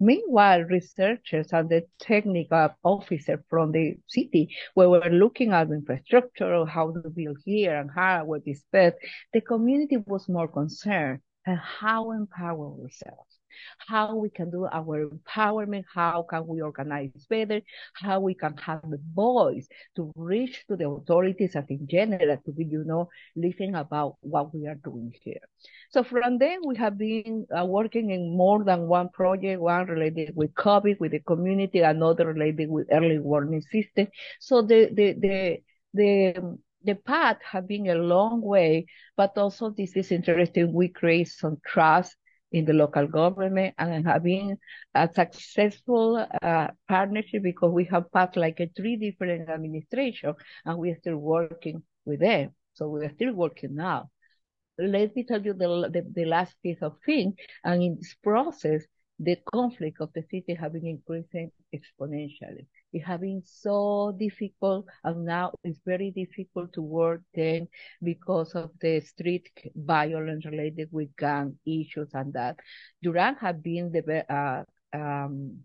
Meanwhile, 0.00 0.62
researchers 0.64 1.52
and 1.52 1.68
the 1.68 1.86
technical 1.98 2.70
officer 2.84 3.44
from 3.48 3.72
the 3.72 3.96
city, 4.06 4.54
we 4.74 4.86
were 4.86 5.08
looking 5.10 5.52
at 5.52 5.68
the 5.68 5.74
infrastructure, 5.74 6.64
how 6.66 6.92
to 6.92 7.10
build 7.10 7.38
here 7.44 7.76
and 7.76 7.90
how 7.90 8.24
with 8.26 8.44
this 8.44 8.62
bed, 8.72 8.94
the 9.32 9.40
community 9.40 9.96
was 9.98 10.28
more 10.28 10.48
concerned 10.48 11.20
and 11.46 11.58
how 11.58 12.10
empower 12.12 12.72
ourselves 12.82 13.35
how 13.78 14.14
we 14.16 14.30
can 14.30 14.50
do 14.50 14.66
our 14.70 15.08
empowerment, 15.08 15.84
how 15.92 16.26
can 16.28 16.46
we 16.46 16.60
organize 16.60 17.10
better, 17.28 17.60
how 17.94 18.20
we 18.20 18.34
can 18.34 18.56
have 18.56 18.84
a 18.84 18.98
voice 19.14 19.68
to 19.96 20.12
reach 20.16 20.64
to 20.68 20.76
the 20.76 20.88
authorities 20.88 21.56
as 21.56 21.64
in 21.68 21.86
general 21.86 22.36
to 22.44 22.52
be, 22.52 22.64
you 22.64 22.84
know, 22.84 23.08
listening 23.34 23.74
about 23.74 24.16
what 24.20 24.54
we 24.54 24.66
are 24.66 24.76
doing 24.76 25.12
here. 25.22 25.40
So 25.90 26.02
from 26.02 26.38
then 26.38 26.60
we 26.66 26.76
have 26.76 26.98
been 26.98 27.46
uh, 27.56 27.64
working 27.64 28.10
in 28.10 28.36
more 28.36 28.64
than 28.64 28.88
one 28.88 29.08
project, 29.10 29.60
one 29.60 29.86
related 29.86 30.32
with 30.34 30.54
COVID, 30.54 31.00
with 31.00 31.12
the 31.12 31.20
community, 31.20 31.80
another 31.80 32.26
related 32.26 32.68
with 32.68 32.88
early 32.90 33.18
warning 33.18 33.62
system. 33.62 34.08
So 34.40 34.62
the, 34.62 34.90
the, 34.92 35.14
the, 35.18 35.62
the, 35.94 36.58
the 36.84 36.94
path 36.94 37.38
have 37.50 37.66
been 37.66 37.88
a 37.88 37.94
long 37.94 38.40
way, 38.40 38.86
but 39.16 39.36
also 39.36 39.70
this 39.70 39.96
is 39.96 40.12
interesting. 40.12 40.72
We 40.72 40.88
create 40.88 41.28
some 41.28 41.58
trust 41.66 42.16
in 42.52 42.64
the 42.64 42.72
local 42.72 43.06
government 43.06 43.74
and 43.78 44.06
having 44.06 44.56
a 44.94 45.08
successful 45.12 46.24
uh, 46.42 46.68
partnership 46.88 47.42
because 47.42 47.72
we 47.72 47.84
have 47.84 48.10
passed 48.12 48.36
like 48.36 48.60
a 48.60 48.70
three 48.76 48.96
different 48.96 49.48
administration 49.48 50.32
and 50.64 50.78
we 50.78 50.90
are 50.90 50.96
still 50.96 51.16
working 51.16 51.82
with 52.04 52.20
them. 52.20 52.50
So 52.74 52.88
we 52.88 53.04
are 53.04 53.12
still 53.14 53.32
working 53.32 53.74
now. 53.74 54.10
Let 54.78 55.16
me 55.16 55.24
tell 55.24 55.42
you 55.42 55.54
the, 55.54 55.90
the, 55.92 56.06
the 56.12 56.24
last 56.26 56.54
piece 56.62 56.82
of 56.82 56.96
thing. 57.04 57.34
And 57.64 57.82
in 57.82 57.96
this 57.96 58.14
process, 58.22 58.84
the 59.18 59.36
conflict 59.52 60.00
of 60.00 60.12
the 60.14 60.22
city 60.30 60.54
have 60.60 60.74
been 60.74 60.86
increasing 60.86 61.50
exponentially. 61.74 62.66
Has 62.98 63.20
been 63.20 63.42
so 63.44 64.14
difficult, 64.18 64.86
and 65.04 65.24
now 65.24 65.52
it's 65.64 65.80
very 65.84 66.10
difficult 66.10 66.72
to 66.74 66.82
work 66.82 67.22
then 67.34 67.68
because 68.02 68.54
of 68.54 68.70
the 68.80 69.00
street 69.00 69.50
violence 69.74 70.44
related 70.44 70.88
with 70.92 71.16
gang 71.16 71.58
issues 71.66 72.10
and 72.14 72.32
that. 72.34 72.56
Durán 73.04 73.38
has 73.38 73.56
been 73.56 73.92
the 73.92 74.24
uh, 74.32 74.64
um, 74.92 75.58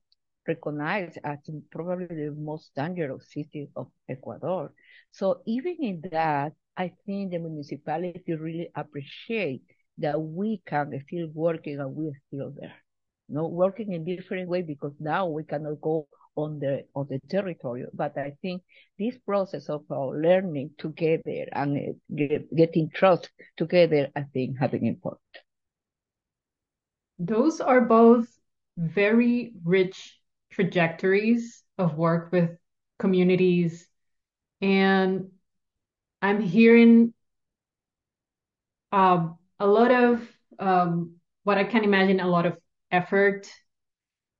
recognized 0.48 1.20
as 1.24 1.39
probably 1.72 2.08
the 2.08 2.36
most 2.38 2.72
dangerous 2.76 3.32
city 3.32 3.70
of 3.76 3.88
Ecuador. 4.10 4.74
So 5.12 5.41
even 5.46 5.78
in 5.80 6.02
that, 6.12 6.54
I 6.76 6.91
think 7.06 7.32
the 7.32 7.39
municipality 7.39 8.34
really 8.34 8.70
appreciate 8.76 9.62
that 9.98 10.20
we 10.20 10.62
can 10.65 10.91
still 11.06 11.28
working 11.34 11.80
and 11.80 11.96
we're 11.96 12.20
still 12.28 12.54
there 12.60 12.74
know, 13.32 13.48
working 13.48 13.94
in 13.94 14.04
different 14.04 14.50
way 14.50 14.62
because 14.62 14.94
now 15.00 15.26
we 15.26 15.44
cannot 15.44 15.82
go 15.82 16.08
on 16.36 16.60
the 16.60 16.86
on 16.96 17.08
the 17.10 17.20
territory. 17.30 17.86
But 17.94 18.17
I 18.17 18.34
think 18.41 18.62
this 18.98 19.17
process 19.26 19.70
of 19.70 19.84
uh, 19.89 20.08
learning 20.08 20.72
together 20.78 21.46
and 21.52 21.78
uh, 21.78 21.94
get, 22.15 22.56
getting 22.56 22.89
trust 22.89 23.30
together, 23.58 24.10
I 24.15 24.24
think, 24.34 24.58
having 24.60 24.86
important. 24.86 25.22
Those 27.20 27.62
are 27.62 27.82
both 27.82 28.28
very 28.78 29.54
rich 29.63 30.20
trajectories 30.52 31.63
of 31.78 31.98
work 31.98 32.32
with 32.32 32.58
communities, 33.00 33.88
and 34.62 35.30
I'm 36.22 36.41
hearing 36.41 37.13
um, 38.91 39.38
a 39.60 39.67
lot 39.67 39.91
of 39.91 40.28
um, 40.60 41.15
what 41.44 41.58
I 41.58 41.63
can 41.63 41.84
imagine 41.84 42.20
a 42.20 42.28
lot 42.28 42.46
of 42.46 42.58
effort 42.91 43.48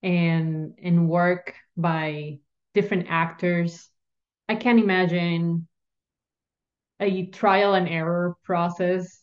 and 0.04 0.74
and 0.82 1.08
work 1.08 1.54
by 1.78 2.40
different 2.74 3.08
actors. 3.10 3.90
I 4.50 4.56
can't 4.56 4.80
imagine 4.80 5.68
a 7.00 7.26
trial 7.28 7.74
and 7.74 7.88
error 7.88 8.36
process 8.44 9.22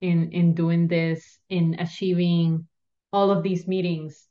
in 0.00 0.32
in 0.32 0.54
doing 0.54 0.88
this, 0.88 1.38
in 1.48 1.76
achieving 1.78 2.66
all 3.12 3.30
of 3.30 3.42
these 3.42 3.66
meetings, 3.66 4.26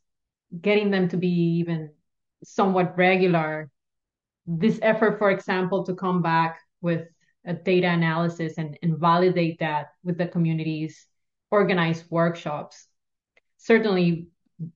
getting 0.61 0.91
them 0.91 1.09
to 1.09 1.17
be 1.17 1.59
even 1.59 1.91
somewhat 2.43 2.97
regular. 2.97 3.69
This 4.47 4.79
effort, 4.81 5.19
for 5.19 5.29
example, 5.31 5.83
to 5.85 5.93
come 5.93 6.21
back 6.21 6.59
with 6.81 7.07
a 7.45 7.53
data 7.53 7.87
analysis 7.89 8.57
and, 8.57 8.77
and 8.81 8.97
validate 8.97 9.59
that 9.59 9.89
with 10.03 10.17
the 10.17 10.27
communities, 10.27 11.05
organize 11.51 12.03
workshops. 12.09 12.87
Certainly 13.57 14.27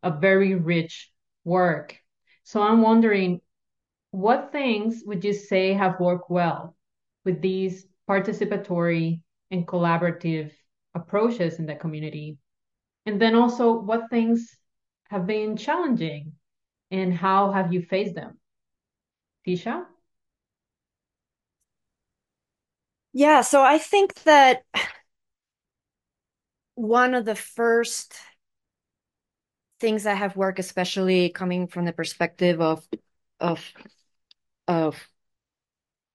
a 0.02 0.12
very 0.12 0.56
rich 0.56 1.12
work. 1.43 1.97
So 2.43 2.62
I'm 2.62 2.82
wondering, 2.82 3.41
what 4.12 4.51
things 4.51 5.03
would 5.06 5.23
you 5.23 5.34
say 5.34 5.73
have 5.73 5.99
worked 5.99 6.29
well 6.29 6.75
with 7.25 7.41
these 7.41 7.86
participatory 8.10 9.21
and 9.49 9.67
collaborative 9.67 10.51
approaches 10.93 11.60
in 11.60 11.65
the 11.65 11.75
community? 11.75 12.38
And 13.06 13.21
then 13.21 13.36
also, 13.36 13.73
what 13.73 14.10
things 14.10 14.56
have 15.10 15.25
been 15.27 15.58
challenging 15.58 16.34
and 16.91 17.13
how 17.13 17.51
have 17.51 17.73
you 17.73 17.82
faced 17.82 18.15
them? 18.15 18.39
Tischa? 19.45 19.86
Yeah, 23.13 23.41
so 23.41 23.62
I 23.62 23.77
think 23.77 24.13
that 24.23 24.63
one 26.75 27.13
of 27.13 27.25
the 27.25 27.36
first 27.36 28.15
things 29.84 30.04
that 30.04 30.17
have 30.17 30.38
worked, 30.38 30.60
especially 30.60 31.28
coming 31.28 31.67
from 31.67 31.84
the 31.84 31.91
perspective 31.91 32.62
of 32.62 32.88
of 33.41 33.60
of 34.65 34.96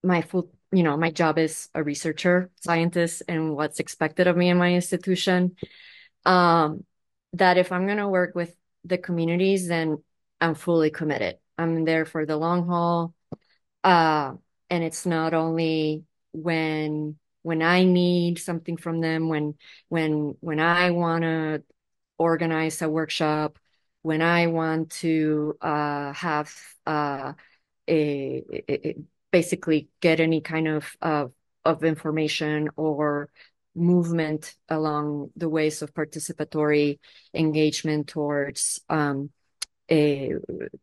my 0.03 0.23
full, 0.23 0.51
you 0.73 0.83
know, 0.83 0.97
my 0.97 1.11
job 1.11 1.37
is 1.37 1.69
a 1.75 1.83
researcher, 1.83 2.51
scientist, 2.63 3.23
and 3.29 3.55
what's 3.55 3.79
expected 3.79 4.27
of 4.27 4.39
me 4.39 4.49
in 4.49 4.57
my 4.57 4.73
institution. 4.73 5.55
Um, 6.25 6.87
that 7.35 7.59
if 7.59 7.71
I'm 7.71 7.85
going 7.85 7.99
to 7.99 8.09
work 8.09 8.35
with 8.35 8.57
the 8.87 8.97
communities, 8.97 9.69
then 9.69 10.03
I'm 10.41 10.55
fully 10.55 10.89
committed. 10.89 11.37
I'm 11.59 11.85
there 11.85 12.07
for 12.07 12.25
the 12.25 12.39
long 12.39 12.67
haul. 12.67 13.13
Uh, 13.85 14.33
and 14.71 14.83
it's 14.83 15.05
not 15.05 15.35
only 15.35 16.05
when 16.33 17.19
when 17.43 17.61
I 17.61 17.85
need 17.85 18.39
something 18.39 18.79
from 18.79 19.03
them, 19.03 19.29
when 19.29 19.57
when 19.91 20.37
when 20.41 20.59
I 20.59 20.91
want 20.93 21.23
to 21.25 21.63
organize 22.19 22.83
a 22.83 22.89
workshop, 22.89 23.59
when 24.03 24.23
I 24.23 24.47
want 24.49 24.91
to 25.03 25.57
uh, 25.61 26.13
have 26.13 26.55
uh, 26.87 27.33
a, 27.89 28.45
a, 28.69 28.97
basically 29.31 29.89
get 30.01 30.21
any 30.21 30.41
kind 30.41 30.69
of, 30.69 30.97
of 31.01 31.33
of 31.65 31.85
information 31.85 32.71
or 32.77 33.29
movement 33.75 34.55
along 34.69 35.31
the 35.37 35.49
ways 35.49 35.83
of 35.83 35.95
participatory 35.95 36.99
engagement 37.35 38.09
towards 38.09 38.81
um, 38.89 39.31
a, 39.91 40.33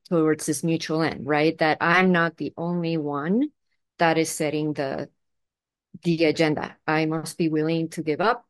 towards 0.09 0.45
this 0.45 0.63
mutual 0.63 1.01
end, 1.01 1.25
right? 1.27 1.57
That 1.57 1.77
I'm 1.81 2.11
not 2.11 2.37
the 2.37 2.53
only 2.57 2.97
one 2.97 3.49
that 3.99 4.17
is 4.17 4.29
setting 4.29 4.73
the 4.73 5.09
the 6.03 6.25
agenda. 6.25 6.75
I 6.85 7.05
must 7.05 7.37
be 7.37 7.49
willing 7.49 7.89
to 7.89 8.03
give 8.03 8.21
up, 8.21 8.44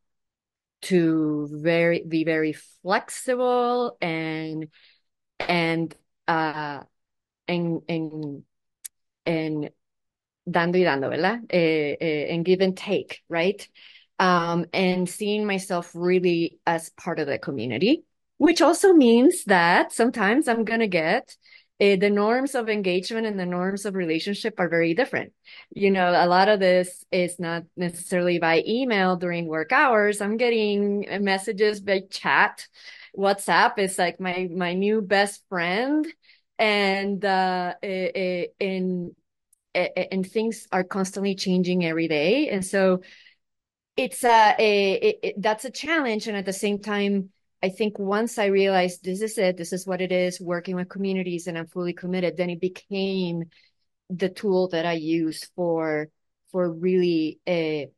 to 0.84 1.50
very 1.52 2.04
be 2.08 2.24
very 2.24 2.54
flexible 2.84 3.98
and 4.02 4.68
and 5.40 5.96
uh 6.28 6.82
and 7.48 7.82
and 7.90 8.44
and 9.26 9.70
dando 10.50 10.78
y 10.78 10.84
dando, 10.84 11.10
¿verdad? 11.10 11.46
Eh, 11.50 11.96
eh, 12.00 12.34
and 12.34 12.46
give 12.46 12.62
and 12.62 12.78
take, 12.78 13.22
right? 13.30 13.68
Um, 14.20 14.66
and 14.74 15.10
seeing 15.10 15.46
myself 15.46 15.92
really 15.94 16.60
as 16.66 16.90
part 16.92 17.20
of 17.20 17.28
the 17.28 17.38
community, 17.38 18.04
which 18.38 18.62
also 18.62 18.94
means 18.94 19.44
that 19.46 19.92
sometimes 19.92 20.48
I'm 20.48 20.64
gonna 20.64 20.88
get 20.88 21.36
uh, 21.82 21.98
the 21.98 22.10
norms 22.10 22.56
of 22.56 22.70
engagement 22.70 23.28
and 23.28 23.38
the 23.38 23.46
norms 23.46 23.86
of 23.86 23.96
relationship 23.96 24.56
are 24.60 24.70
very 24.70 24.94
different. 24.94 25.34
You 25.74 25.92
know, 25.92 26.10
a 26.10 26.28
lot 26.28 26.48
of 26.48 26.60
this 26.60 27.04
is 27.12 27.38
not 27.40 27.64
necessarily 27.76 28.40
by 28.40 28.64
email 28.66 29.18
during 29.18 29.48
work 29.48 29.74
hours. 29.74 30.22
I'm 30.22 30.38
getting 30.38 31.06
messages 31.22 31.82
by 31.82 32.04
chat. 32.10 32.68
WhatsApp 33.18 33.78
is 33.80 33.98
like 33.98 34.20
my 34.20 34.48
my 34.56 34.74
new 34.74 35.02
best 35.02 35.44
friend, 35.50 36.08
and 36.58 37.24
uh, 37.24 37.74
eh, 37.84 38.12
eh, 38.16 38.46
and 38.62 39.12
and 39.74 40.26
things 40.26 40.68
are 40.72 40.86
constantly 40.86 41.36
changing 41.36 41.86
every 41.86 42.08
day, 42.08 42.50
and 42.50 42.66
so 42.66 43.02
it's 43.98 44.24
a, 44.24 44.56
a 44.60 44.92
it, 44.94 45.20
it, 45.24 45.42
that's 45.42 45.66
a 45.66 45.72
challenge, 45.72 46.28
and 46.28 46.38
at 46.38 46.46
the 46.46 46.54
same 46.54 46.80
time 46.80 47.30
I 47.66 47.70
think 47.70 47.98
once 47.98 48.38
I 48.38 48.46
realized 48.46 49.04
this 49.04 49.24
is 49.24 49.40
it, 49.40 49.58
this 49.58 49.74
is 49.74 49.88
what 49.88 50.00
it 50.00 50.12
is, 50.12 50.40
working 50.40 50.76
with 50.76 50.88
communities, 50.88 51.48
and 51.48 51.58
I'm 51.58 51.66
fully 51.66 51.94
committed, 51.94 52.38
then 52.38 52.52
it 52.52 52.62
became 52.62 53.46
the 54.12 54.30
tool 54.30 54.68
that 54.68 54.86
I 54.86 54.94
use 54.94 55.50
for 55.56 56.10
for 56.52 56.72
really 56.72 57.40
uh, 57.48 57.90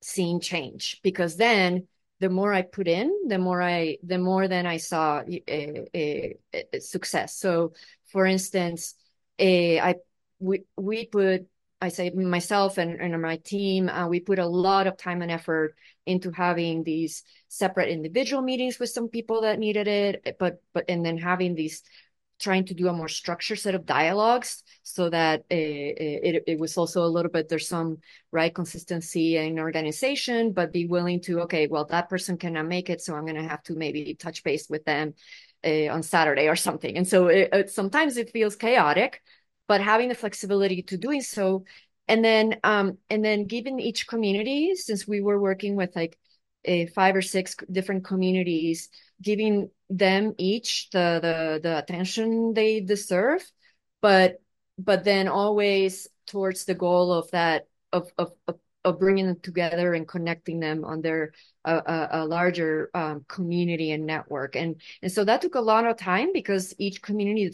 seeing 0.00 0.38
change. 0.38 1.00
Because 1.02 1.36
then 1.36 1.88
the 2.20 2.28
more 2.28 2.54
I 2.54 2.62
put 2.62 2.86
in, 2.86 3.12
the 3.26 3.38
more 3.38 3.60
I 3.60 3.98
the 4.04 4.18
more 4.18 4.46
then 4.46 4.64
I 4.64 4.76
saw 4.76 5.22
a, 5.26 5.88
a, 5.92 6.36
a 6.72 6.80
success. 6.80 7.34
So, 7.34 7.72
for 8.12 8.26
instance, 8.26 8.94
a, 9.40 9.80
I 9.80 9.96
we 10.38 10.62
we 10.76 11.06
put 11.06 11.48
I 11.82 11.88
say 11.88 12.10
myself 12.10 12.78
and, 12.78 13.00
and 13.00 13.20
my 13.20 13.36
team, 13.36 13.88
uh, 13.88 14.06
we 14.06 14.20
put 14.20 14.38
a 14.38 14.46
lot 14.46 14.86
of 14.86 14.96
time 14.96 15.20
and 15.20 15.30
effort 15.30 15.74
into 16.06 16.30
having 16.30 16.84
these 16.84 17.24
separate 17.48 17.88
individual 17.88 18.40
meetings 18.40 18.78
with 18.78 18.90
some 18.90 19.08
people 19.08 19.42
that 19.42 19.58
needed 19.58 19.88
it, 19.88 20.36
but 20.38 20.62
but 20.72 20.84
and 20.88 21.04
then 21.04 21.18
having 21.18 21.54
these 21.54 21.82
trying 22.40 22.64
to 22.66 22.74
do 22.74 22.88
a 22.88 22.92
more 22.92 23.08
structured 23.08 23.58
set 23.58 23.74
of 23.74 23.86
dialogues 23.86 24.64
so 24.82 25.10
that 25.10 25.40
uh, 25.40 25.44
it, 25.50 26.42
it 26.46 26.58
was 26.58 26.76
also 26.76 27.04
a 27.04 27.14
little 27.14 27.30
bit 27.30 27.48
there's 27.48 27.68
some 27.68 27.98
right 28.32 28.52
consistency 28.52 29.36
in 29.36 29.60
organization 29.60 30.52
but 30.52 30.72
be 30.72 30.86
willing 30.86 31.20
to 31.20 31.42
okay 31.42 31.68
well 31.68 31.84
that 31.84 32.08
person 32.08 32.36
cannot 32.36 32.66
make 32.66 32.90
it 32.90 33.00
so 33.00 33.14
i'm 33.14 33.26
going 33.26 33.36
to 33.36 33.48
have 33.48 33.62
to 33.62 33.74
maybe 33.74 34.16
touch 34.16 34.42
base 34.42 34.68
with 34.68 34.84
them 34.84 35.14
uh, 35.64 35.86
on 35.88 36.02
saturday 36.02 36.48
or 36.48 36.56
something. 36.56 36.96
And 36.96 37.06
so 37.06 37.28
it, 37.28 37.48
it, 37.52 37.70
sometimes 37.70 38.16
it 38.16 38.30
feels 38.30 38.56
chaotic 38.56 39.22
but 39.68 39.80
having 39.80 40.08
the 40.08 40.14
flexibility 40.14 40.82
to 40.82 40.96
doing 40.96 41.22
so. 41.22 41.64
And 42.08 42.24
then 42.24 42.56
um 42.64 42.98
and 43.08 43.24
then 43.24 43.46
given 43.46 43.78
each 43.78 44.06
community 44.06 44.74
since 44.74 45.06
we 45.06 45.20
were 45.20 45.40
working 45.40 45.76
with 45.76 45.94
like 45.94 46.18
a 46.64 46.86
five 46.86 47.16
or 47.16 47.22
six 47.22 47.56
different 47.70 48.04
communities 48.04 48.88
giving 49.20 49.70
them 49.90 50.34
each 50.38 50.90
the 50.90 51.20
the 51.22 51.60
the 51.62 51.78
attention 51.78 52.54
they 52.54 52.80
deserve 52.80 53.42
but 54.00 54.36
but 54.78 55.04
then 55.04 55.28
always 55.28 56.08
towards 56.26 56.64
the 56.64 56.74
goal 56.74 57.12
of 57.12 57.30
that 57.30 57.66
of 57.92 58.10
of 58.18 58.32
of, 58.46 58.56
of 58.84 58.98
bringing 58.98 59.26
them 59.26 59.38
together 59.40 59.94
and 59.94 60.08
connecting 60.08 60.60
them 60.60 60.84
on 60.84 61.02
their 61.02 61.32
a, 61.64 62.08
a, 62.12 62.26
larger 62.26 62.90
um, 62.94 63.24
community 63.28 63.92
and 63.92 64.04
network. 64.04 64.56
And 64.56 64.80
and 65.00 65.12
so 65.12 65.24
that 65.24 65.40
took 65.40 65.54
a 65.54 65.60
lot 65.60 65.86
of 65.86 65.96
time 65.96 66.32
because 66.32 66.74
each 66.78 67.00
community 67.02 67.52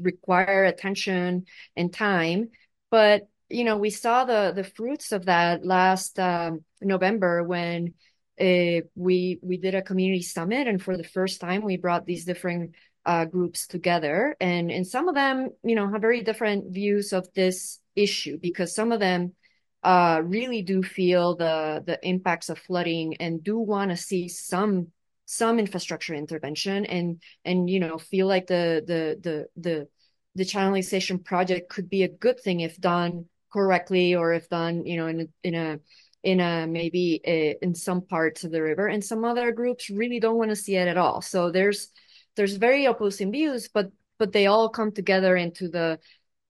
require 0.00 0.64
attention 0.64 1.44
and 1.76 1.92
time. 1.92 2.50
But 2.90 3.28
you 3.50 3.64
know 3.64 3.76
we 3.76 3.90
saw 3.90 4.24
the 4.24 4.52
the 4.54 4.64
fruits 4.64 5.12
of 5.12 5.26
that 5.26 5.66
last 5.66 6.18
um, 6.18 6.64
november 6.80 7.42
when 7.42 7.94
uh, 8.40 8.80
we 8.94 9.38
we 9.42 9.58
did 9.58 9.74
a 9.74 9.82
community 9.82 10.22
summit, 10.22 10.66
and 10.66 10.82
for 10.82 10.96
the 10.96 11.04
first 11.04 11.40
time, 11.40 11.62
we 11.62 11.76
brought 11.76 12.06
these 12.06 12.24
different 12.24 12.74
uh, 13.04 13.26
groups 13.26 13.66
together, 13.66 14.34
and 14.40 14.70
and 14.70 14.86
some 14.86 15.08
of 15.08 15.14
them, 15.14 15.50
you 15.62 15.74
know, 15.74 15.90
have 15.90 16.00
very 16.00 16.22
different 16.22 16.72
views 16.72 17.12
of 17.12 17.28
this 17.34 17.80
issue 17.94 18.38
because 18.40 18.74
some 18.74 18.92
of 18.92 19.00
them 19.00 19.34
uh, 19.82 20.20
really 20.24 20.62
do 20.62 20.82
feel 20.82 21.36
the 21.36 21.82
the 21.86 21.98
impacts 22.06 22.48
of 22.48 22.58
flooding 22.58 23.16
and 23.16 23.42
do 23.42 23.58
want 23.58 23.90
to 23.90 23.96
see 23.96 24.28
some 24.28 24.88
some 25.26 25.58
infrastructure 25.58 26.14
intervention 26.14 26.84
and 26.86 27.22
and 27.44 27.70
you 27.70 27.80
know 27.80 27.96
feel 27.98 28.26
like 28.26 28.46
the 28.46 28.82
the 28.86 29.18
the 29.22 29.46
the 29.60 29.88
the 30.34 30.44
channelization 30.44 31.24
project 31.24 31.70
could 31.70 31.88
be 31.88 32.02
a 32.02 32.08
good 32.08 32.38
thing 32.40 32.60
if 32.60 32.76
done 32.78 33.26
correctly 33.52 34.14
or 34.14 34.32
if 34.32 34.48
done 34.48 34.84
you 34.86 34.96
know 34.96 35.06
in 35.06 35.20
a, 35.20 35.26
in 35.42 35.54
a 35.54 35.78
in 36.22 36.40
a 36.40 36.66
maybe 36.66 37.20
a, 37.26 37.56
in 37.62 37.74
some 37.74 38.02
parts 38.02 38.44
of 38.44 38.50
the 38.50 38.62
river. 38.62 38.86
And 38.86 39.04
some 39.04 39.24
other 39.24 39.52
groups 39.52 39.90
really 39.90 40.20
don't 40.20 40.36
want 40.36 40.50
to 40.50 40.56
see 40.56 40.76
it 40.76 40.88
at 40.88 40.98
all. 40.98 41.22
So 41.22 41.50
there's 41.50 41.90
there's 42.36 42.56
very 42.56 42.84
opposing 42.86 43.32
views 43.32 43.68
but 43.68 43.90
but 44.18 44.32
they 44.32 44.46
all 44.46 44.68
come 44.68 44.92
together 44.92 45.36
into 45.36 45.68
the 45.68 45.98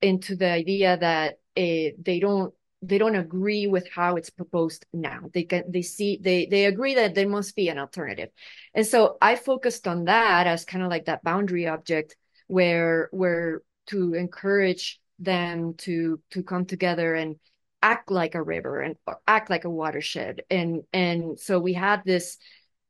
into 0.02 0.36
the 0.36 0.50
idea 0.50 0.96
that 0.98 1.34
uh, 1.56 1.94
they 2.02 2.18
don't 2.20 2.52
they 2.82 2.98
don't 2.98 3.16
agree 3.16 3.66
with 3.66 3.88
how 3.90 4.16
it's 4.16 4.30
proposed 4.30 4.86
now 4.92 5.20
they 5.34 5.44
can 5.44 5.64
they 5.70 5.82
see 5.82 6.18
they 6.22 6.46
they 6.46 6.64
agree 6.64 6.94
that 6.94 7.14
there 7.14 7.28
must 7.28 7.54
be 7.54 7.68
an 7.68 7.78
alternative 7.78 8.30
and 8.74 8.86
so 8.86 9.18
i 9.20 9.36
focused 9.36 9.86
on 9.86 10.04
that 10.04 10.46
as 10.46 10.64
kind 10.64 10.82
of 10.82 10.90
like 10.90 11.04
that 11.04 11.22
boundary 11.22 11.66
object 11.68 12.16
where 12.46 13.08
where 13.12 13.62
to 13.86 14.14
encourage 14.14 15.00
them 15.18 15.74
to 15.74 16.20
to 16.30 16.42
come 16.42 16.64
together 16.64 17.14
and 17.14 17.36
act 17.82 18.10
like 18.10 18.34
a 18.34 18.42
river 18.42 18.80
and 18.80 18.96
act 19.26 19.50
like 19.50 19.64
a 19.64 19.70
watershed. 19.70 20.42
And 20.50 20.82
and 20.92 21.38
so 21.38 21.58
we 21.58 21.74
had 21.74 22.02
this. 22.04 22.38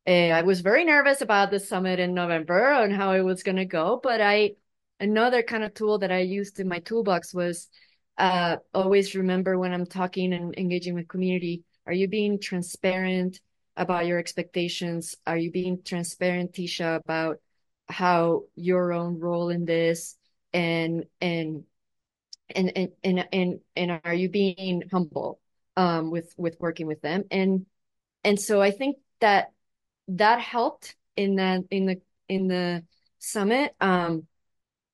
Uh, 0.07 0.31
I 0.33 0.43
was 0.43 0.63
very 0.63 0.85
nervous 0.85 1.21
about 1.21 1.51
the 1.51 1.61
summit 1.61 2.01
in 2.01 2.15
November 2.15 2.73
and 2.73 2.95
how 2.95 3.13
it 3.13 3.21
was 3.21 3.43
going 3.43 3.57
to 3.57 3.67
go, 3.67 4.01
but 4.03 4.21
I 4.21 4.53
another 4.99 5.43
kind 5.43 5.63
of 5.65 5.75
tool 5.75 5.99
that 5.99 6.13
I 6.13 6.21
used 6.21 6.61
in 6.61 6.69
my 6.69 6.79
toolbox 6.81 7.35
was 7.35 7.69
uh, 8.21 8.57
always 8.75 9.15
remember 9.15 9.59
when 9.59 9.73
I'm 9.73 9.87
talking 9.87 10.33
and 10.33 10.55
engaging 10.59 10.95
with 10.95 11.09
community. 11.09 11.65
Are 11.87 11.93
you 11.93 12.07
being 12.07 12.39
transparent 12.39 13.41
about 13.77 14.07
your 14.07 14.19
expectations? 14.19 15.17
Are 15.27 15.39
you 15.39 15.51
being 15.51 15.83
transparent, 15.83 16.53
Tischa, 16.53 16.97
about 16.97 17.39
how 17.89 18.43
your 18.55 18.93
own 18.93 19.19
role 19.19 19.49
in 19.49 19.65
this 19.65 20.17
and 20.53 21.05
and 21.21 21.65
and 22.55 22.73
and 22.77 22.93
and 23.03 23.29
and, 23.33 23.61
and 23.77 24.01
are 24.05 24.15
you 24.15 24.29
being 24.29 24.83
humble 24.91 25.41
um, 25.77 26.11
with 26.11 26.35
with 26.37 26.57
working 26.61 26.87
with 26.87 27.01
them 27.01 27.25
and 27.31 27.67
and 28.25 28.39
so 28.41 28.61
i 28.61 28.71
think 28.71 28.97
that 29.21 29.53
that 30.09 30.41
helped 30.41 30.97
in 31.17 31.37
that 31.37 31.61
in 31.71 31.87
the 31.87 32.01
in 32.29 32.49
the 32.49 32.85
summit 33.19 33.75
um, 33.81 34.27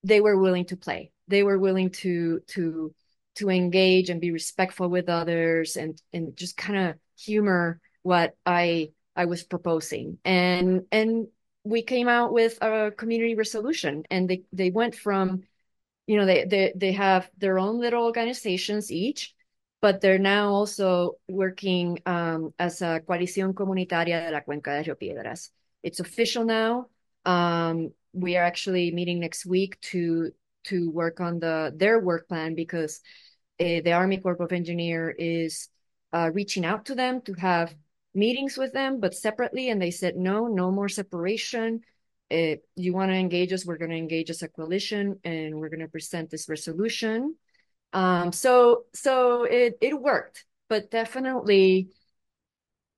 they 0.05 0.21
were 0.21 0.39
willing 0.39 0.67
to 0.67 0.77
play 0.77 1.11
they 1.29 1.43
were 1.43 1.59
willing 1.59 1.91
to 1.91 2.41
to 2.47 2.95
to 3.37 3.51
engage 3.51 4.11
and 4.11 4.21
be 4.21 4.31
respectful 4.31 4.89
with 4.89 5.09
others 5.09 5.77
and 5.77 6.01
and 6.13 6.37
just 6.37 6.57
kind 6.57 6.91
of 6.91 6.97
humor 7.19 7.81
what 8.03 8.37
i 8.45 8.91
i 9.15 9.25
was 9.25 9.43
proposing 9.43 10.19
and 10.25 10.83
and 10.93 11.29
we 11.65 11.83
came 11.83 12.09
out 12.09 12.33
with 12.33 12.59
a 12.63 12.93
community 12.97 13.35
resolution 13.35 14.05
and 14.11 14.29
they 14.29 14.43
they 14.53 14.71
went 14.71 14.95
from 14.95 15.43
you 16.07 16.17
know, 16.17 16.27
they 16.27 16.45
they 16.45 16.73
they 16.77 16.93
have 16.93 17.29
their 17.39 17.59
own 17.59 17.81
little 17.81 18.05
organizations 18.05 18.93
each, 18.93 19.35
but 19.81 20.01
they're 20.01 20.19
now 20.19 20.51
also 20.51 21.17
working 21.29 21.99
um, 22.07 22.55
as 22.59 22.81
a 22.81 23.01
coalición 23.07 23.55
comunitaria 23.55 24.25
de 24.25 24.31
la 24.31 24.41
Cuenca 24.41 24.71
de 24.71 24.85
Río 24.85 24.99
Piedras. 24.99 25.51
It's 25.83 26.01
official 26.01 26.45
now. 26.45 26.87
Um, 27.25 27.93
we 28.13 28.37
are 28.37 28.45
actually 28.45 28.93
meeting 28.93 29.21
next 29.21 29.47
week 29.47 29.81
to 29.93 30.33
to 30.67 30.91
work 30.91 31.21
on 31.21 31.39
the 31.39 31.73
their 31.75 32.01
work 32.01 32.29
plan 32.29 32.55
because 32.55 33.01
uh, 33.61 33.81
the 33.85 33.93
Army 33.93 34.19
Corps 34.19 34.37
of 34.41 34.53
Engineer 34.53 35.15
is 35.19 35.69
uh, 36.13 36.31
reaching 36.33 36.65
out 36.65 36.87
to 36.87 36.95
them 36.95 37.21
to 37.23 37.33
have 37.35 37.75
meetings 38.15 38.57
with 38.57 38.73
them, 38.73 39.01
but 39.01 39.15
separately, 39.15 39.69
and 39.71 39.81
they 39.81 39.91
said 39.91 40.17
no, 40.17 40.47
no 40.47 40.71
more 40.71 40.89
separation 40.89 41.83
if 42.31 42.61
you 42.75 42.93
want 42.93 43.11
to 43.11 43.17
engage 43.17 43.53
us, 43.53 43.65
we're 43.65 43.79
going 43.79 43.91
to 43.91 43.97
engage 43.97 44.31
as 44.31 44.43
a 44.43 44.49
coalition 44.49 45.21
and 45.25 45.55
we're 45.55 45.69
going 45.69 45.81
to 45.81 45.89
present 45.89 46.31
this 46.31 46.49
resolution. 46.49 47.37
Um, 47.93 48.33
so 48.33 48.85
so 48.95 49.45
it 49.45 49.79
it 49.81 50.01
worked, 50.01 50.45
but 50.69 50.91
definitely 50.91 51.91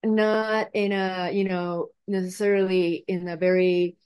not 0.03 0.69
in 0.73 0.93
a, 0.93 1.31
you 1.33 1.45
know, 1.45 1.89
necessarily 2.07 3.05
in 3.07 3.29
a 3.29 3.37
very 3.37 3.97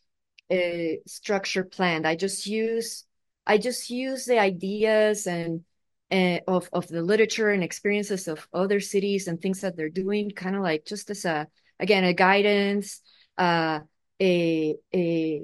uh, 0.50 0.98
structured 1.06 1.70
plan. 1.70 2.04
I 2.04 2.16
just 2.16 2.46
use 2.46 3.04
I 3.46 3.58
just 3.58 3.90
use 3.90 4.24
the 4.24 4.38
ideas 4.38 5.26
and 5.26 5.64
uh, 6.10 6.40
of 6.46 6.68
of 6.72 6.86
the 6.88 7.02
literature 7.02 7.50
and 7.50 7.64
experiences 7.64 8.28
of 8.28 8.46
other 8.52 8.80
cities 8.80 9.28
and 9.28 9.40
things 9.40 9.62
that 9.62 9.76
they're 9.76 9.88
doing, 9.88 10.30
kind 10.30 10.56
of 10.56 10.62
like 10.62 10.84
just 10.84 11.10
as 11.10 11.24
a 11.24 11.48
again 11.80 12.04
a 12.04 12.14
guidance, 12.14 13.00
uh, 13.38 13.80
a 14.20 14.76
a 14.94 15.42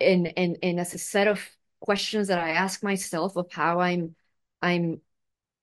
and 0.00 0.32
and 0.36 0.58
and 0.62 0.80
as 0.80 0.94
a 0.94 0.98
set 0.98 1.28
of 1.28 1.40
questions 1.80 2.28
that 2.28 2.38
I 2.38 2.50
ask 2.50 2.82
myself 2.82 3.36
of 3.36 3.50
how 3.52 3.80
I'm 3.80 4.14
I'm 4.60 5.00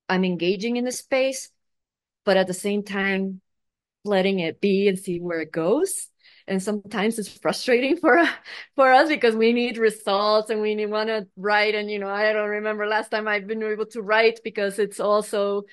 I'm 0.09 0.23
engaging 0.25 0.77
in 0.77 0.85
the 0.85 0.91
space, 0.91 1.49
but 2.25 2.37
at 2.37 2.47
the 2.47 2.53
same 2.53 2.83
time 2.83 3.41
letting 4.03 4.39
it 4.39 4.61
be 4.61 4.87
and 4.87 4.97
see 4.97 5.19
where 5.19 5.41
it 5.41 5.51
goes. 5.51 6.09
And 6.47 6.63
sometimes 6.63 7.19
it's 7.19 7.29
frustrating 7.29 7.97
for 7.97 8.23
for 8.75 8.91
us 8.91 9.09
because 9.09 9.35
we 9.35 9.53
need 9.53 9.77
results 9.77 10.49
and 10.49 10.61
we 10.61 10.85
want 10.85 11.09
to 11.09 11.27
write. 11.35 11.75
And 11.75 11.91
you 11.91 11.99
know, 11.99 12.09
I 12.09 12.31
don't 12.33 12.49
remember 12.49 12.87
last 12.87 13.11
time 13.11 13.27
I've 13.27 13.47
been 13.47 13.63
able 13.63 13.87
to 13.87 14.01
write 14.01 14.39
because 14.43 14.79
it's 14.79 14.99
also 14.99 15.65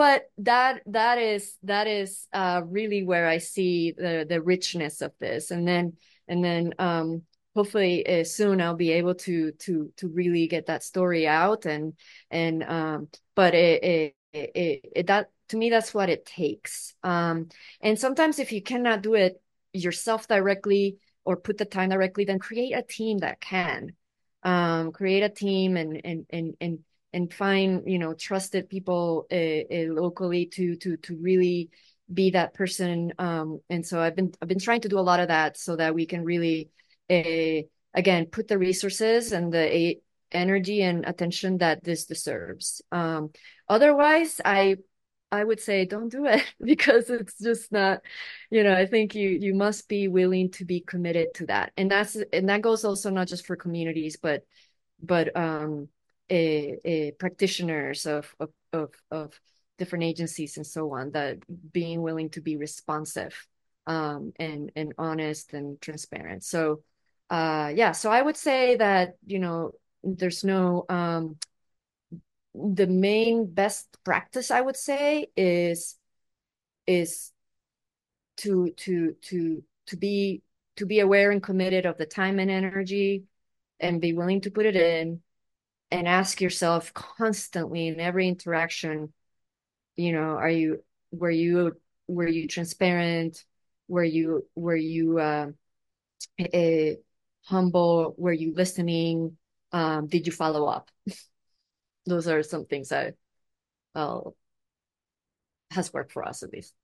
but 0.00 0.30
that 0.38 0.80
that 0.86 1.18
is 1.18 1.58
that 1.62 1.86
is 1.86 2.26
uh, 2.32 2.62
really 2.64 3.02
where 3.02 3.28
I 3.28 3.36
see 3.36 3.92
the 3.92 4.24
the 4.26 4.40
richness 4.40 5.02
of 5.02 5.12
this, 5.20 5.50
and 5.50 5.68
then 5.68 5.98
and 6.26 6.42
then 6.42 6.72
um, 6.78 7.22
hopefully 7.54 8.06
uh, 8.06 8.24
soon 8.24 8.62
I'll 8.62 8.76
be 8.76 8.92
able 8.92 9.16
to 9.16 9.52
to 9.52 9.92
to 9.98 10.08
really 10.08 10.46
get 10.46 10.68
that 10.68 10.82
story 10.84 11.28
out. 11.28 11.66
And 11.66 11.92
and 12.30 12.62
um, 12.62 13.08
but 13.34 13.52
it 13.54 13.84
it, 13.84 14.14
it, 14.32 14.80
it 14.96 15.06
that 15.08 15.28
to 15.48 15.58
me 15.58 15.68
that's 15.68 15.92
what 15.92 16.08
it 16.08 16.24
takes. 16.24 16.94
Um, 17.02 17.50
and 17.82 17.98
sometimes 17.98 18.38
if 18.38 18.52
you 18.52 18.62
cannot 18.62 19.02
do 19.02 19.12
it 19.12 19.42
yourself 19.72 20.26
directly 20.28 20.96
or 21.24 21.36
put 21.36 21.58
the 21.58 21.64
time 21.64 21.90
directly 21.90 22.24
then 22.24 22.38
create 22.38 22.72
a 22.72 22.82
team 22.82 23.18
that 23.18 23.40
can 23.40 23.92
um, 24.42 24.92
create 24.92 25.22
a 25.22 25.28
team 25.28 25.76
and 25.76 26.00
and 26.04 26.26
and 26.30 26.54
and 26.60 26.78
and 27.12 27.32
find 27.32 27.82
you 27.86 27.98
know 27.98 28.14
trusted 28.14 28.68
people 28.68 29.26
uh, 29.30 29.34
uh, 29.34 29.92
locally 29.92 30.46
to 30.46 30.76
to 30.76 30.96
to 30.98 31.16
really 31.16 31.70
be 32.12 32.30
that 32.30 32.54
person. 32.54 33.12
Um, 33.18 33.60
and 33.68 33.86
so 33.86 34.00
i've 34.00 34.16
been 34.16 34.32
i've 34.40 34.48
been 34.48 34.58
trying 34.58 34.80
to 34.82 34.88
do 34.88 34.98
a 34.98 35.00
lot 35.00 35.20
of 35.20 35.28
that 35.28 35.56
so 35.56 35.76
that 35.76 35.94
we 35.94 36.06
can 36.06 36.24
really 36.24 36.70
uh, 37.08 37.62
again 37.94 38.26
put 38.26 38.48
the 38.48 38.58
resources 38.58 39.32
and 39.32 39.52
the 39.52 39.96
energy 40.32 40.82
and 40.82 41.04
attention 41.06 41.58
that 41.58 41.84
this 41.84 42.06
deserves. 42.06 42.82
Um, 42.92 43.30
otherwise 43.68 44.40
i 44.44 44.76
i 45.32 45.42
would 45.44 45.60
say 45.60 45.84
don't 45.84 46.08
do 46.10 46.26
it 46.26 46.44
because 46.64 47.10
it's 47.10 47.38
just 47.38 47.70
not 47.72 48.00
you 48.50 48.62
know 48.64 48.74
i 48.74 48.86
think 48.86 49.14
you 49.14 49.30
you 49.30 49.54
must 49.54 49.88
be 49.88 50.08
willing 50.08 50.50
to 50.50 50.64
be 50.64 50.80
committed 50.80 51.28
to 51.34 51.46
that. 51.46 51.72
And 51.76 51.90
that's 51.90 52.16
and 52.32 52.48
that 52.48 52.62
goes 52.62 52.84
also 52.84 53.10
not 53.10 53.28
just 53.28 53.46
for 53.46 53.56
communities 53.56 54.16
but 54.16 54.44
but 55.02 55.34
um 55.36 55.88
a, 56.30 56.78
a 56.84 57.10
practitioners 57.12 58.06
of, 58.06 58.34
of 58.38 58.50
of 58.72 58.90
of 59.10 59.40
different 59.78 60.04
agencies 60.04 60.56
and 60.56 60.66
so 60.66 60.92
on 60.94 61.10
that 61.12 61.38
being 61.72 62.02
willing 62.02 62.30
to 62.30 62.40
be 62.40 62.56
responsive 62.56 63.34
um 63.86 64.32
and 64.38 64.70
and 64.76 64.92
honest 64.98 65.54
and 65.54 65.80
transparent. 65.80 66.44
So 66.44 66.82
uh 67.30 67.72
yeah 67.74 67.92
so 67.92 68.10
i 68.10 68.20
would 68.20 68.36
say 68.36 68.76
that 68.76 69.14
you 69.26 69.38
know 69.38 69.70
there's 70.02 70.42
no 70.44 70.84
um 70.88 71.36
the 72.54 72.86
main 72.86 73.52
best 73.52 73.86
practice 74.04 74.50
i 74.50 74.60
would 74.60 74.76
say 74.76 75.26
is 75.36 75.96
is 76.86 77.32
to 78.36 78.70
to 78.76 79.14
to 79.22 79.62
to 79.86 79.96
be 79.96 80.42
to 80.76 80.86
be 80.86 81.00
aware 81.00 81.30
and 81.30 81.42
committed 81.42 81.86
of 81.86 81.98
the 81.98 82.06
time 82.06 82.38
and 82.38 82.50
energy 82.50 83.24
and 83.78 84.00
be 84.00 84.12
willing 84.12 84.40
to 84.40 84.50
put 84.50 84.66
it 84.66 84.76
in 84.76 85.20
and 85.90 86.08
ask 86.08 86.40
yourself 86.40 86.92
constantly 86.94 87.88
in 87.88 88.00
every 88.00 88.28
interaction 88.28 89.12
you 89.96 90.12
know 90.12 90.36
are 90.36 90.50
you 90.50 90.82
were 91.12 91.30
you 91.30 91.76
were 92.10 92.26
you 92.26 92.48
transparent? 92.48 93.44
Were 93.88 94.04
you 94.04 94.46
were 94.54 94.76
you 94.76 95.18
uh, 95.18 95.46
humble? 97.44 98.14
Were 98.18 98.32
you 98.32 98.52
listening? 98.54 99.36
Um, 99.72 100.08
did 100.08 100.26
you 100.26 100.32
follow 100.32 100.66
up 100.66 100.90
those 102.06 102.26
are 102.28 102.42
some 102.42 102.64
things 102.66 102.88
that 102.88 103.14
uh, 103.94 104.20
has 105.70 105.92
worked 105.92 106.12
for 106.12 106.24
us 106.26 106.42
at 106.42 106.52
least 106.52 106.74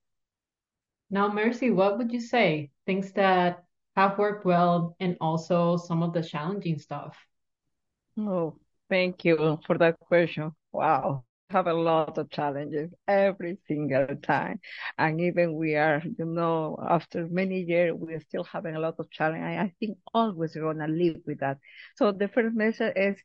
now 1.09 1.31
mercy 1.31 1.71
what 1.71 1.97
would 1.97 2.11
you 2.11 2.21
say 2.21 2.69
things 2.85 3.11
that 3.13 3.63
have 3.95 4.17
worked 4.17 4.45
well 4.45 4.95
and 4.99 5.17
also 5.19 5.77
some 5.77 6.03
of 6.03 6.13
the 6.13 6.21
challenging 6.21 6.79
stuff 6.79 7.17
oh 8.19 8.55
thank 8.89 9.25
you 9.25 9.59
for 9.65 9.77
that 9.77 9.99
question 9.99 10.51
wow 10.71 11.23
have 11.49 11.67
a 11.67 11.73
lot 11.73 12.17
of 12.17 12.29
challenges 12.29 12.91
every 13.07 13.57
single 13.67 14.15
time. 14.17 14.59
And 14.97 15.21
even 15.21 15.55
we 15.55 15.75
are, 15.75 16.01
you 16.17 16.25
know, 16.25 16.77
after 16.87 17.27
many 17.27 17.61
years, 17.61 17.93
we're 17.95 18.19
still 18.21 18.43
having 18.43 18.75
a 18.75 18.79
lot 18.79 18.95
of 18.99 19.09
challenge. 19.09 19.43
I 19.43 19.73
think 19.79 19.97
always 20.13 20.55
we're 20.55 20.61
going 20.63 20.79
to 20.79 20.87
live 20.87 21.21
with 21.25 21.39
that. 21.39 21.59
So 21.95 22.11
the 22.11 22.27
first 22.27 22.55
message 22.55 22.93
is 22.95 23.17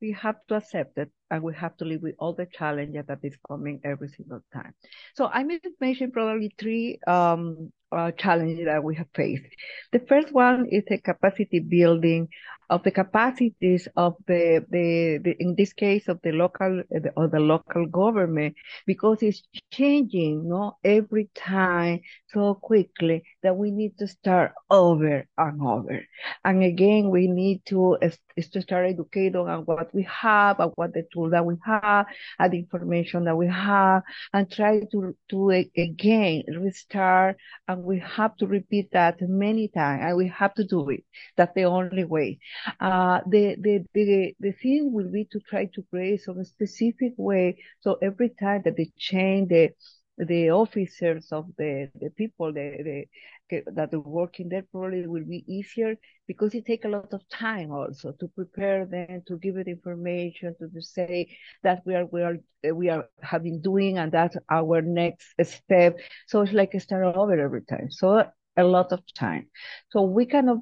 we 0.00 0.12
have 0.12 0.36
to 0.48 0.56
accept 0.56 0.98
it 0.98 1.10
and 1.30 1.42
we 1.42 1.54
have 1.54 1.76
to 1.76 1.84
live 1.84 2.02
with 2.02 2.14
all 2.18 2.32
the 2.32 2.46
challenges 2.46 3.04
that 3.06 3.18
is 3.22 3.36
coming 3.46 3.80
every 3.84 4.08
single 4.08 4.40
time. 4.52 4.72
So 5.14 5.26
I 5.26 5.42
may 5.42 5.58
mention 5.80 6.10
probably 6.10 6.54
three 6.58 6.98
um, 7.06 7.72
uh, 7.90 8.12
challenges 8.12 8.66
that 8.66 8.82
we 8.84 8.96
have 8.96 9.08
faced. 9.14 9.44
The 9.92 10.00
first 10.00 10.32
one 10.32 10.66
is 10.70 10.84
the 10.86 10.98
capacity 10.98 11.60
building 11.60 12.28
of 12.70 12.82
the 12.82 12.90
capacities 12.90 13.88
of 13.96 14.14
the, 14.26 14.64
the, 14.68 15.18
the 15.24 15.34
in 15.38 15.54
this 15.56 15.72
case 15.72 16.06
of 16.08 16.20
the 16.22 16.32
local 16.32 16.82
or 17.16 17.28
the 17.28 17.40
local 17.40 17.86
government 17.86 18.54
because 18.86 19.22
it's 19.22 19.42
changing 19.72 20.42
you 20.44 20.50
know, 20.50 20.76
every 20.84 21.30
time 21.34 22.00
so 22.28 22.54
quickly 22.54 23.22
that 23.42 23.56
we 23.56 23.70
need 23.70 23.96
to 23.98 24.06
start 24.08 24.52
over 24.70 25.26
and 25.36 25.62
over. 25.62 26.00
And 26.44 26.62
again 26.62 27.10
we 27.10 27.28
need 27.28 27.62
to 27.66 27.96
is 28.36 28.48
to 28.50 28.62
start 28.62 28.90
educating 28.90 29.36
on 29.36 29.62
what 29.62 29.92
we 29.94 30.04
have 30.04 30.60
and 30.60 30.72
what 30.76 30.92
the 30.94 31.04
tool 31.12 31.30
that 31.30 31.44
we 31.44 31.54
have 31.64 32.06
and 32.38 32.52
the 32.52 32.58
information 32.58 33.24
that 33.24 33.36
we 33.36 33.48
have 33.48 34.02
and 34.32 34.50
try 34.50 34.80
to 34.92 35.16
to 35.30 35.50
again 35.50 36.42
restart. 36.60 37.36
And 37.66 37.84
we 37.84 37.98
have 38.00 38.36
to 38.36 38.46
repeat 38.46 38.90
that 38.92 39.20
many 39.20 39.68
times. 39.68 40.02
And 40.04 40.16
we 40.16 40.28
have 40.28 40.54
to 40.54 40.64
do 40.64 40.88
it. 40.90 41.04
That's 41.36 41.54
the 41.54 41.64
only 41.64 42.04
way. 42.04 42.38
Uh, 42.80 43.20
the, 43.26 43.56
the, 43.60 43.84
the, 43.94 44.34
the 44.40 44.52
thing 44.52 44.92
will 44.92 45.10
be 45.10 45.24
to 45.32 45.40
try 45.40 45.66
to 45.74 45.82
create 45.90 46.22
some 46.22 46.42
specific 46.44 47.12
way. 47.16 47.58
So 47.80 47.98
every 48.02 48.30
time 48.30 48.62
that 48.64 48.76
they 48.76 48.90
change 48.96 49.48
the, 49.48 49.70
the 50.18 50.50
officers 50.50 51.28
of 51.32 51.46
the, 51.56 51.88
the 52.00 52.10
people 52.10 52.52
the, 52.52 53.06
the, 53.50 53.62
that 53.72 53.94
are 53.94 54.00
working 54.00 54.48
there 54.48 54.64
probably 54.70 55.06
will 55.06 55.24
be 55.24 55.44
easier 55.46 55.94
because 56.26 56.54
it 56.54 56.66
takes 56.66 56.84
a 56.84 56.88
lot 56.88 57.12
of 57.12 57.26
time 57.28 57.70
also 57.70 58.12
to 58.12 58.28
prepare 58.28 58.84
them, 58.84 59.22
to 59.26 59.38
give 59.38 59.56
it 59.56 59.68
information, 59.68 60.54
to, 60.58 60.68
to 60.68 60.82
say 60.82 61.28
that 61.62 61.82
we 61.86 61.94
are, 61.94 62.06
we 62.06 62.22
are, 62.22 62.36
we 62.74 62.88
are 62.88 63.04
having 63.22 63.60
doing 63.62 63.98
and 63.98 64.12
that's 64.12 64.36
our 64.50 64.82
next 64.82 65.34
step. 65.42 65.98
So 66.26 66.42
it's 66.42 66.52
like 66.52 66.74
a 66.74 66.80
start 66.80 67.16
over 67.16 67.38
every 67.38 67.62
time. 67.62 67.90
So 67.90 68.24
a 68.56 68.64
lot 68.64 68.92
of 68.92 69.00
time. 69.14 69.48
So 69.90 70.02
we 70.02 70.26
cannot 70.26 70.58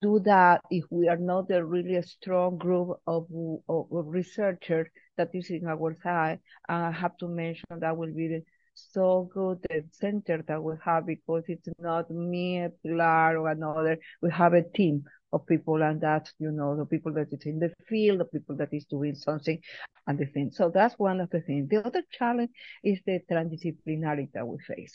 do 0.00 0.20
that 0.24 0.60
if 0.70 0.84
we 0.90 1.08
are 1.08 1.16
not 1.16 1.50
a 1.50 1.64
really 1.64 2.00
strong 2.02 2.58
group 2.58 2.98
of, 3.06 3.26
of, 3.68 3.86
of 3.92 4.06
researchers 4.06 4.88
that 5.16 5.30
is 5.34 5.50
in 5.50 5.66
our 5.66 5.96
side. 6.02 6.40
And 6.68 6.86
I 6.86 6.90
have 6.90 7.16
to 7.18 7.28
mention 7.28 7.64
that 7.70 7.96
will 7.96 8.12
be 8.12 8.28
the, 8.28 8.42
so 8.74 9.30
good 9.32 9.58
the 9.62 9.84
center 9.92 10.42
that 10.48 10.62
we 10.62 10.74
have 10.84 11.06
because 11.06 11.44
it's 11.48 11.68
not 11.78 12.10
me, 12.10 12.60
a 12.62 12.70
Pilar, 12.82 13.38
or 13.38 13.48
another. 13.50 13.98
We 14.20 14.30
have 14.30 14.54
a 14.54 14.62
team 14.62 15.04
of 15.32 15.46
people 15.46 15.82
and 15.82 16.00
that's, 16.00 16.32
you 16.38 16.50
know, 16.50 16.76
the 16.76 16.84
people 16.86 17.12
that 17.14 17.28
is 17.32 17.44
in 17.46 17.58
the 17.58 17.72
field, 17.88 18.20
the 18.20 18.24
people 18.26 18.56
that 18.56 18.72
is 18.72 18.84
doing 18.86 19.14
something 19.14 19.58
and 20.06 20.18
the 20.18 20.26
thing. 20.26 20.50
So 20.52 20.70
that's 20.72 20.98
one 20.98 21.20
of 21.20 21.30
the 21.30 21.40
things. 21.40 21.68
The 21.68 21.86
other 21.86 22.02
challenge 22.10 22.50
is 22.84 23.00
the 23.06 23.20
transdisciplinarity 23.30 24.32
that 24.34 24.46
we 24.46 24.58
face. 24.66 24.94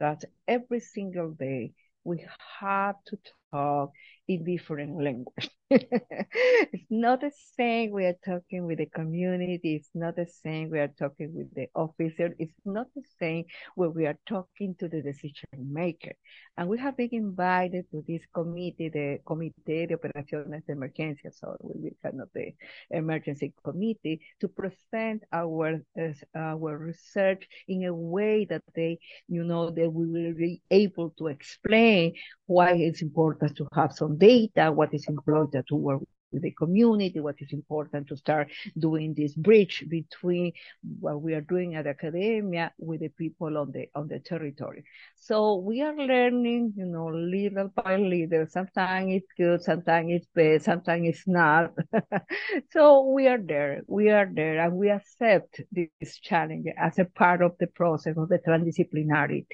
That 0.00 0.24
every 0.48 0.80
single 0.80 1.32
day 1.32 1.72
we 2.04 2.24
have 2.60 2.96
to 3.06 3.18
talk 3.52 3.92
in 4.28 4.44
different 4.44 5.02
language. 5.02 5.50
It's 5.72 6.86
not 6.90 7.20
the 7.20 7.30
same 7.56 7.90
we 7.90 8.04
are 8.04 8.16
talking 8.24 8.66
with 8.66 8.78
the 8.78 8.86
community. 8.86 9.76
It's 9.76 9.90
not 9.94 10.16
the 10.16 10.26
same 10.26 10.70
we 10.70 10.78
are 10.80 10.92
talking 10.98 11.34
with 11.34 11.54
the 11.54 11.68
officer. 11.74 12.34
It's 12.38 12.52
not 12.64 12.86
the 12.94 13.02
same 13.18 13.44
when 13.74 13.94
we 13.94 14.06
are 14.06 14.18
talking 14.26 14.74
to 14.78 14.88
the 14.88 15.02
decision 15.02 15.48
maker. 15.56 16.12
And 16.56 16.68
we 16.68 16.78
have 16.78 16.96
been 16.96 17.08
invited 17.12 17.90
to 17.90 18.04
this 18.06 18.22
committee, 18.34 18.90
the 18.90 19.18
Comité 19.24 19.88
de 19.88 19.94
Operaciones 19.94 20.64
de 20.66 20.72
Emergencia, 20.72 21.32
so 21.32 21.56
we 21.60 21.80
will 21.80 21.96
kind 22.02 22.20
of 22.20 22.28
the 22.34 22.52
emergency 22.90 23.52
committee, 23.64 24.20
to 24.40 24.48
present 24.48 25.22
our 25.32 25.80
uh, 25.98 26.12
our 26.34 26.78
research 26.78 27.46
in 27.68 27.84
a 27.84 27.94
way 27.94 28.44
that 28.44 28.62
they, 28.74 28.98
you 29.28 29.44
know, 29.44 29.70
that 29.70 29.90
we 29.90 30.06
will 30.06 30.34
be 30.34 30.60
able 30.70 31.10
to 31.18 31.28
explain 31.28 32.12
why 32.46 32.72
it's 32.72 33.02
important 33.02 33.56
to 33.56 33.66
have 33.74 33.92
some 33.92 34.18
data, 34.18 34.70
what 34.70 34.92
is 34.92 35.06
important 35.08 35.61
to 35.68 35.76
work 35.76 36.02
with 36.32 36.42
the 36.42 36.50
community, 36.52 37.20
what 37.20 37.36
is 37.38 37.52
important 37.52 38.08
to 38.08 38.16
start 38.16 38.48
doing 38.78 39.14
this 39.14 39.34
bridge 39.34 39.84
between 39.88 40.52
what 41.00 41.20
we 41.20 41.34
are 41.34 41.42
doing 41.42 41.74
at 41.74 41.86
academia 41.86 42.72
with 42.78 43.00
the 43.00 43.08
people 43.08 43.58
on 43.58 43.70
the 43.72 43.86
on 43.94 44.08
the 44.08 44.18
territory. 44.18 44.84
So 45.16 45.56
we 45.56 45.82
are 45.82 45.94
learning, 45.94 46.74
you 46.76 46.86
know, 46.86 47.08
little 47.08 47.68
by 47.68 47.96
little. 47.96 48.46
Sometimes 48.48 49.12
it's 49.12 49.32
good, 49.36 49.62
sometimes 49.62 50.10
it's 50.10 50.26
bad, 50.34 50.62
sometimes 50.62 51.08
it's 51.08 51.28
not. 51.28 51.72
so 52.72 53.10
we 53.10 53.28
are 53.28 53.38
there, 53.38 53.82
we 53.86 54.10
are 54.10 54.28
there, 54.32 54.60
and 54.60 54.74
we 54.74 54.90
accept 54.90 55.60
this 55.70 56.18
challenge 56.18 56.66
as 56.78 56.98
a 56.98 57.04
part 57.04 57.42
of 57.42 57.52
the 57.58 57.66
process 57.66 58.16
of 58.16 58.28
the 58.28 58.38
transdisciplinarity. 58.38 59.46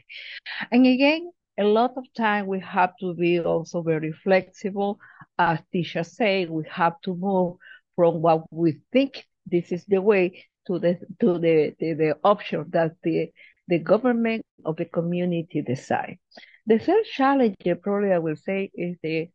And 0.70 0.86
again, 0.86 1.30
a 1.59 1.64
lot 1.64 1.92
of 1.96 2.04
time 2.16 2.46
we 2.46 2.61
have 2.61 2.92
to 3.00 3.14
be 3.14 3.40
also 3.40 3.82
very 3.82 4.12
flexible. 4.12 4.98
As 5.38 5.59
Tischa 5.74 6.04
said, 6.06 6.50
we 6.50 6.64
have 6.70 7.00
to 7.02 7.14
move 7.14 7.56
from 7.96 8.22
what 8.22 8.44
we 8.52 8.80
think 8.92 9.26
this 9.46 9.72
is 9.72 9.84
the 9.86 10.00
way 10.00 10.44
to 10.66 10.78
the 10.78 10.98
to 11.20 11.38
the 11.38 11.74
the, 11.80 11.94
the 11.94 12.16
option 12.24 12.64
that 12.70 12.92
the 13.02 13.32
the 13.68 13.78
government 13.78 14.44
of 14.64 14.76
the 14.76 14.84
community 14.84 15.62
decide. 15.62 16.18
The 16.66 16.78
third 16.78 17.04
challenge, 17.04 17.56
probably 17.82 18.12
I 18.12 18.18
will 18.18 18.36
say, 18.36 18.70
is 18.74 18.96
the 19.02 19.28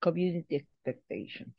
community 0.00 0.56
expectations. 0.56 1.54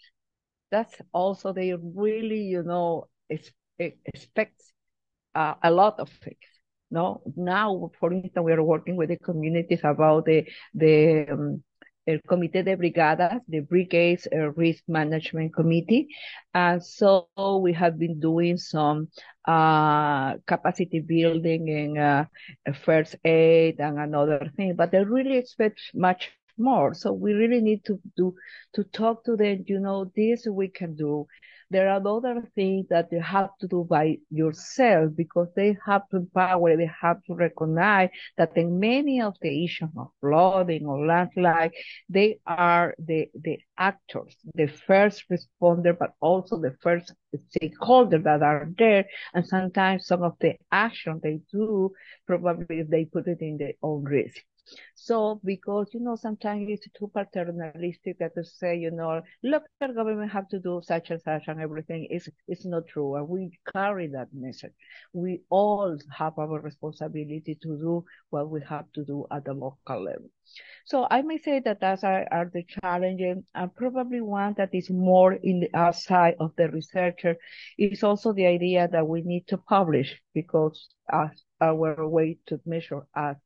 That's 0.71 0.95
also 1.13 1.53
they 1.53 1.73
really, 1.73 2.41
you 2.41 2.63
know, 2.63 3.07
expect 3.29 4.61
uh, 5.35 5.55
a 5.63 5.71
lot 5.71 5.99
of 5.99 6.09
things. 6.09 6.37
No, 6.89 7.21
now, 7.35 7.91
for 7.99 8.13
instance, 8.13 8.43
we 8.43 8.53
are 8.53 8.63
working 8.63 8.95
with 8.95 9.09
the 9.09 9.17
communities 9.17 9.81
about 9.83 10.25
the 10.25 10.47
the 10.73 11.27
um, 11.29 11.63
El 12.07 12.19
Comité 12.21 12.63
de 12.63 12.75
Brigadas, 12.77 13.41
the 13.49 13.59
Brigades 13.59 14.27
uh, 14.33 14.51
Risk 14.53 14.83
Management 14.87 15.53
Committee. 15.53 16.07
And 16.53 16.81
so 16.81 17.27
we 17.61 17.73
have 17.73 17.99
been 17.99 18.19
doing 18.19 18.57
some 18.57 19.09
uh, 19.45 20.37
capacity 20.47 21.01
building 21.01 21.69
and 21.69 21.97
uh, 21.97 22.25
first 22.85 23.15
aid 23.25 23.79
and 23.79 23.99
another 23.99 24.49
thing, 24.55 24.75
but 24.75 24.91
they 24.91 25.03
really 25.03 25.37
expect 25.37 25.81
much 25.93 26.31
more. 26.57 26.93
So 26.93 27.13
we 27.13 27.33
really 27.33 27.61
need 27.61 27.85
to 27.85 27.99
do 28.15 28.35
to 28.75 28.83
talk 28.83 29.23
to 29.25 29.35
them. 29.35 29.63
You 29.67 29.79
know, 29.79 30.11
this 30.15 30.45
we 30.49 30.67
can 30.69 30.95
do. 30.95 31.27
There 31.69 31.89
are 31.89 32.01
other 32.07 32.49
things 32.55 32.87
that 32.89 33.09
you 33.11 33.21
have 33.21 33.49
to 33.59 33.67
do 33.67 33.83
by 33.89 34.19
yourself 34.29 35.11
because 35.17 35.49
they 35.53 35.77
have 35.85 36.07
to 36.09 36.17
empower, 36.17 36.77
they 36.77 36.89
have 37.01 37.21
to 37.25 37.35
recognize 37.35 38.09
that 38.37 38.55
in 38.55 38.79
many 38.79 39.21
of 39.21 39.35
the 39.41 39.65
issues 39.65 39.89
of 39.97 40.07
flooding 40.21 40.85
or 40.85 41.05
landslide, 41.05 41.73
they 42.07 42.39
are 42.45 42.95
the, 42.99 43.29
the 43.33 43.59
actors, 43.77 44.35
the 44.55 44.67
first 44.67 45.25
responder, 45.29 45.97
but 45.97 46.13
also 46.21 46.57
the 46.57 46.75
first 46.81 47.13
stakeholder 47.49 48.19
that 48.19 48.41
are 48.43 48.69
there. 48.77 49.05
And 49.33 49.45
sometimes 49.45 50.07
some 50.07 50.23
of 50.23 50.33
the 50.39 50.55
action 50.71 51.19
they 51.21 51.39
do, 51.51 51.91
probably 52.25 52.79
if 52.79 52.87
they 52.87 53.05
put 53.05 53.27
it 53.27 53.41
in 53.41 53.57
their 53.57 53.73
own 53.83 54.03
risk. 54.05 54.41
So 54.95 55.39
because, 55.43 55.89
you 55.93 55.99
know, 55.99 56.15
sometimes 56.15 56.67
it's 56.69 56.87
too 56.97 57.11
paternalistic 57.13 58.19
that 58.19 58.35
to 58.35 58.43
say, 58.43 58.77
you 58.77 58.91
know, 58.91 59.21
local 59.43 59.93
government 59.93 60.31
have 60.31 60.47
to 60.49 60.59
do 60.59 60.81
such 60.83 61.09
and 61.11 61.21
such 61.21 61.43
and 61.47 61.59
everything. 61.61 62.07
It's, 62.09 62.29
it's 62.47 62.65
not 62.65 62.87
true. 62.87 63.15
And 63.15 63.27
we 63.27 63.51
carry 63.71 64.07
that 64.07 64.27
message. 64.33 64.73
We 65.13 65.41
all 65.49 65.97
have 66.17 66.37
our 66.37 66.59
responsibility 66.59 67.57
to 67.61 67.77
do 67.77 68.05
what 68.29 68.49
we 68.49 68.61
have 68.67 68.91
to 68.93 69.05
do 69.05 69.25
at 69.31 69.45
the 69.45 69.53
local 69.53 70.03
level. 70.03 70.29
So 70.85 71.05
I 71.09 71.21
may 71.21 71.37
say 71.37 71.59
that 71.65 71.81
those 71.81 72.03
are, 72.03 72.25
are 72.31 72.49
the 72.53 72.63
challenges 72.63 73.43
and 73.53 73.75
probably 73.75 74.21
one 74.21 74.55
that 74.57 74.69
is 74.73 74.89
more 74.89 75.33
in 75.33 75.59
the 75.59 75.69
outside 75.75 76.35
of 76.39 76.53
the 76.57 76.69
researcher 76.69 77.35
is 77.77 78.03
also 78.03 78.33
the 78.33 78.45
idea 78.47 78.87
that 78.87 79.07
we 79.07 79.21
need 79.21 79.47
to 79.49 79.57
publish 79.57 80.21
because 80.33 80.87
as 81.11 81.43
our 81.61 82.07
way 82.07 82.37
to 82.47 82.59
measure 82.65 83.05
us. 83.15 83.37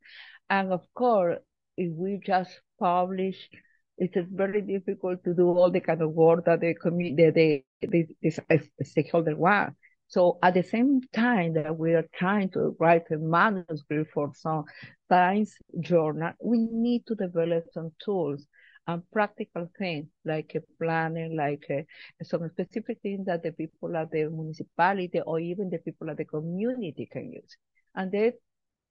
And 0.51 0.73
of 0.73 0.85
course, 0.93 1.39
if 1.77 1.93
we 1.93 2.19
just 2.23 2.59
publish, 2.77 3.49
it 3.97 4.11
is 4.15 4.25
very 4.29 4.61
difficult 4.61 5.23
to 5.23 5.33
do 5.33 5.47
all 5.47 5.71
the 5.71 5.79
kind 5.79 6.01
of 6.01 6.11
work 6.11 6.43
that 6.43 6.59
the 6.59 6.73
community, 6.73 7.63
the, 7.81 7.87
the, 7.87 8.05
the 8.21 8.37
uh, 8.49 8.57
stakeholder 8.83 9.37
want. 9.37 9.75
So 10.07 10.39
at 10.43 10.55
the 10.55 10.63
same 10.63 10.99
time 11.13 11.53
that 11.53 11.77
we 11.77 11.93
are 11.93 12.05
trying 12.13 12.49
to 12.49 12.75
write 12.81 13.09
a 13.11 13.17
manuscript 13.17 14.11
for 14.13 14.33
some 14.35 14.65
science 15.07 15.55
journal, 15.79 16.33
we 16.43 16.67
need 16.69 17.05
to 17.07 17.15
develop 17.15 17.63
some 17.71 17.93
tools 18.03 18.45
and 18.87 19.03
practical 19.13 19.71
things 19.79 20.07
like 20.25 20.51
a 20.55 20.61
planning, 20.83 21.37
like 21.37 21.63
a, 21.69 21.85
some 22.25 22.49
specific 22.49 22.97
things 23.01 23.25
that 23.27 23.41
the 23.41 23.53
people 23.53 23.95
at 23.95 24.11
the 24.11 24.27
municipality 24.29 25.21
or 25.21 25.39
even 25.39 25.69
the 25.69 25.77
people 25.77 26.09
at 26.09 26.17
the 26.17 26.25
community 26.25 27.07
can 27.09 27.31
use. 27.31 27.55
And 27.95 28.11
they 28.11 28.33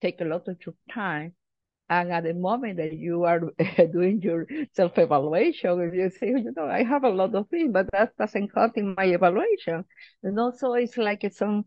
take 0.01 0.23
a 0.23 0.25
lot 0.25 0.49
of 0.49 0.57
time 0.91 1.35
and 1.91 2.13
at 2.13 2.23
the 2.23 2.35
moment 2.35 2.77
that 2.77 2.93
you 2.93 3.25
are 3.25 3.41
doing 3.93 4.23
your 4.23 4.47
self-evaluation, 4.75 5.81
if 5.81 5.95
you 5.95 6.11
say, 6.11 6.29
you 6.29 6.53
know, 6.57 6.67
I 6.67 6.85
have 6.85 7.03
a 7.03 7.11
lot 7.11 7.35
of 7.35 7.49
things, 7.49 7.73
but 7.73 7.91
that 7.93 8.17
doesn't 8.17 8.55
count 8.55 8.77
in 8.77 8.95
my 8.97 9.07
evaluation. 9.07 9.85
And 10.23 10.39
also 10.39 10.75
it's 10.75 10.97
like 10.97 11.25
it's 11.25 11.39
some 11.39 11.65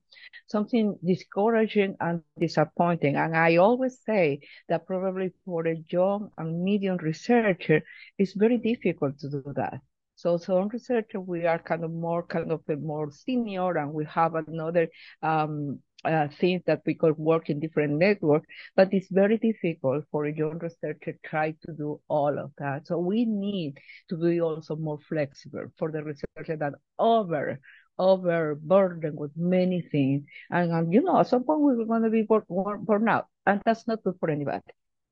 something 0.48 0.98
discouraging 1.06 1.98
and 2.00 2.22
disappointing. 2.40 3.18
And 3.18 3.36
I 3.36 3.58
always 3.58 4.00
say 4.06 4.40
that 4.70 4.88
probably 4.88 5.34
for 5.46 5.68
a 5.68 5.76
young 5.90 6.32
and 6.38 6.64
medium 6.64 6.98
researcher, 6.98 7.84
it's 8.18 8.34
very 8.34 8.58
difficult 8.58 9.20
to 9.20 9.30
do 9.30 9.44
that. 9.58 9.82
So 10.16 10.38
some 10.38 10.70
researcher, 10.70 11.20
we 11.20 11.46
are 11.46 11.60
kind 11.60 11.84
of 11.84 11.92
more 11.92 12.24
kind 12.24 12.50
of 12.52 12.62
more 12.82 13.12
senior 13.12 13.78
and 13.78 13.92
we 13.92 14.06
have 14.06 14.36
another 14.36 14.88
um, 15.22 15.80
uh, 16.06 16.28
things 16.40 16.62
that 16.66 16.82
we 16.86 16.94
could 16.94 17.18
work 17.18 17.50
in 17.50 17.60
different 17.60 17.94
networks, 17.94 18.48
but 18.76 18.94
it's 18.94 19.08
very 19.10 19.38
difficult 19.38 20.06
for 20.12 20.26
a 20.26 20.34
young 20.34 20.60
researcher 20.60 20.98
to 21.04 21.14
try 21.26 21.52
to 21.66 21.74
do 21.74 22.00
all 22.08 22.38
of 22.38 22.52
that. 22.58 22.88
So 22.88 22.98
we 22.98 23.26
need 23.26 23.78
to 24.10 24.18
be 24.18 24.42
also 24.42 24.76
more 24.76 25.00
flexible 25.08 25.66
for 25.78 25.92
the 25.92 26.04
researcher 26.04 26.58
that 26.58 26.74
over 27.00 27.60
overburdened 28.00 29.18
with 29.18 29.32
many 29.36 29.82
things. 29.82 30.24
And, 30.50 30.72
and 30.72 30.94
you 30.94 31.02
know, 31.02 31.20
at 31.20 31.28
some 31.28 31.44
point 31.44 31.62
we're 31.62 31.86
going 31.86 32.04
to 32.04 32.10
be 32.10 32.24
burnt, 32.24 32.48
burn 32.48 33.08
out, 33.08 33.28
and 33.46 33.62
that's 33.66 33.88
not 33.88 34.04
good 34.04 34.16
for 34.20 34.30
anybody 34.30 34.64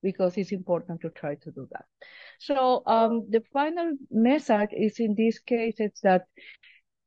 because 0.04 0.36
it's 0.38 0.52
important 0.52 1.02
to 1.02 1.10
try 1.10 1.36
to 1.36 1.52
do 1.52 1.68
that. 1.72 1.86
So 2.40 2.82
um, 2.88 3.28
the 3.30 3.44
final 3.54 3.98
message 4.10 4.70
is 4.74 5.00
in 5.00 5.16
this 5.16 5.40
case, 5.40 5.76
it's 5.78 6.02
that 6.02 6.26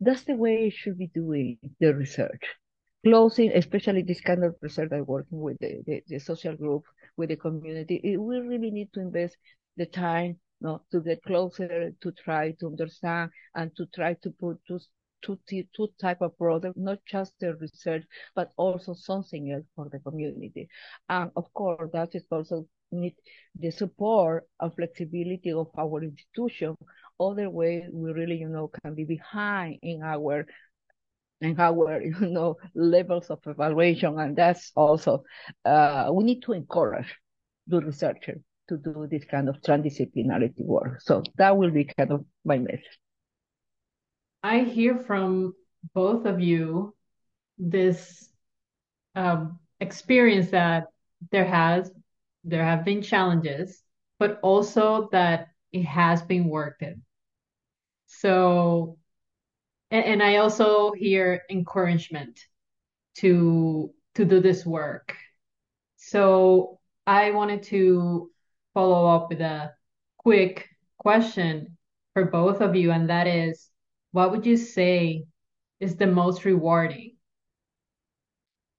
that's 0.01 0.25
the 0.25 0.37
way 0.37 0.65
you 0.65 0.71
should 0.71 0.99
be 0.99 1.09
doing 1.09 1.59
the 1.81 1.95
research 1.95 2.43
closing, 3.05 3.53
especially 3.53 4.03
this 4.03 4.21
kind 4.21 4.45
of 4.45 4.57
research 4.61 4.91
I'm 4.93 5.07
working 5.07 5.41
with 5.41 5.59
the, 5.61 5.83
the, 5.87 6.03
the, 6.09 6.19
social 6.19 6.57
group, 6.57 6.85
with 7.17 7.29
the 7.29 7.37
community, 7.37 8.01
it, 8.03 8.17
we 8.17 8.39
really 8.39 8.71
need 8.71 8.93
to 8.95 9.01
invest 9.01 9.37
the 9.77 9.87
time 9.87 10.39
you 10.61 10.69
know, 10.69 10.83
to 10.91 11.01
get 11.01 11.23
closer, 11.23 11.93
to 12.01 12.13
try 12.13 12.53
to 12.61 12.67
understand 12.67 13.31
and 13.55 13.71
to 13.77 13.87
try 13.95 14.15
to 14.23 14.31
put 14.31 14.59
two, 14.67 14.81
two, 15.23 15.39
two 15.49 15.89
type 16.01 16.21
of 16.21 16.37
product, 16.39 16.77
not 16.77 16.99
just 17.07 17.33
the 17.41 17.55
research, 17.57 18.05
but 18.35 18.51
also 18.57 18.95
something 18.95 19.53
else 19.53 19.67
for 19.77 19.89
the 19.91 19.99
community. 20.01 20.69
And 21.09 21.31
of 21.37 21.53
course, 21.53 21.91
that 21.93 22.15
is 22.15 22.25
also 22.31 22.67
need 22.91 23.15
the 23.59 23.71
support 23.71 24.47
and 24.61 24.75
flexibility 24.75 25.53
of 25.53 25.69
our 25.79 26.03
institution. 26.03 26.77
Other 27.19 27.49
way, 27.51 27.87
we 27.93 28.13
really, 28.13 28.37
you 28.37 28.49
know, 28.49 28.71
can 28.83 28.95
be 28.95 29.05
behind 29.05 29.79
in 29.83 30.03
our 30.03 30.47
and 31.45 31.61
our 31.61 32.03
you 32.03 32.29
know 32.29 32.57
levels 32.75 33.31
of 33.31 33.41
evaluation 33.47 34.19
and 34.19 34.37
that's 34.37 34.73
also 34.77 35.25
uh, 35.65 36.11
we 36.13 36.25
need 36.25 36.43
to 36.43 36.53
encourage 36.53 37.15
the 37.69 37.81
researcher 37.81 38.41
to 38.69 38.79
do 38.79 39.07
this 39.11 39.25
kind 39.25 39.49
of 39.49 39.61
transdisciplinarity 39.61 40.65
work. 40.65 41.01
So 41.03 41.23
that 41.37 41.57
will 41.57 41.71
be 41.71 41.85
kind 41.85 42.13
of 42.13 42.25
my 42.45 42.59
message. 42.59 42.99
I 44.43 44.61
hear 44.61 44.99
from 44.99 45.55
both 45.95 46.27
of 46.27 46.41
you 46.41 46.95
this 47.59 48.29
um, 49.15 49.59
experience 49.81 50.51
that 50.51 50.87
there 51.31 51.45
has 51.45 51.91
there 52.45 52.65
have 52.65 52.85
been 52.85 53.03
challenges 53.03 53.83
but 54.19 54.39
also 54.43 55.09
that 55.13 55.49
it 55.73 55.85
has 55.85 56.23
been 56.23 56.49
worked 56.49 56.83
in 56.83 57.03
So, 58.07 58.99
and, 59.91 60.05
and 60.05 60.23
I 60.23 60.37
also 60.37 60.93
hear 60.93 61.43
encouragement 61.51 62.41
to 63.17 63.91
to 64.15 64.25
do 64.25 64.41
this 64.41 64.65
work. 64.65 65.17
So 65.97 66.79
I 67.07 67.33
wanted 67.33 67.63
to 67.65 68.31
follow 68.73 69.07
up 69.15 69.29
with 69.29 69.41
a 69.41 69.73
quick 70.19 70.69
question 70.99 71.77
for 72.13 72.25
both 72.25 72.61
of 72.61 72.77
you, 72.77 72.93
and 72.93 73.11
that 73.11 73.27
is, 73.27 73.69
what 74.13 74.31
would 74.31 74.47
you 74.47 74.57
say 74.57 75.25
is 75.81 75.97
the 75.97 76.07
most 76.07 76.45
rewarding? 76.45 77.17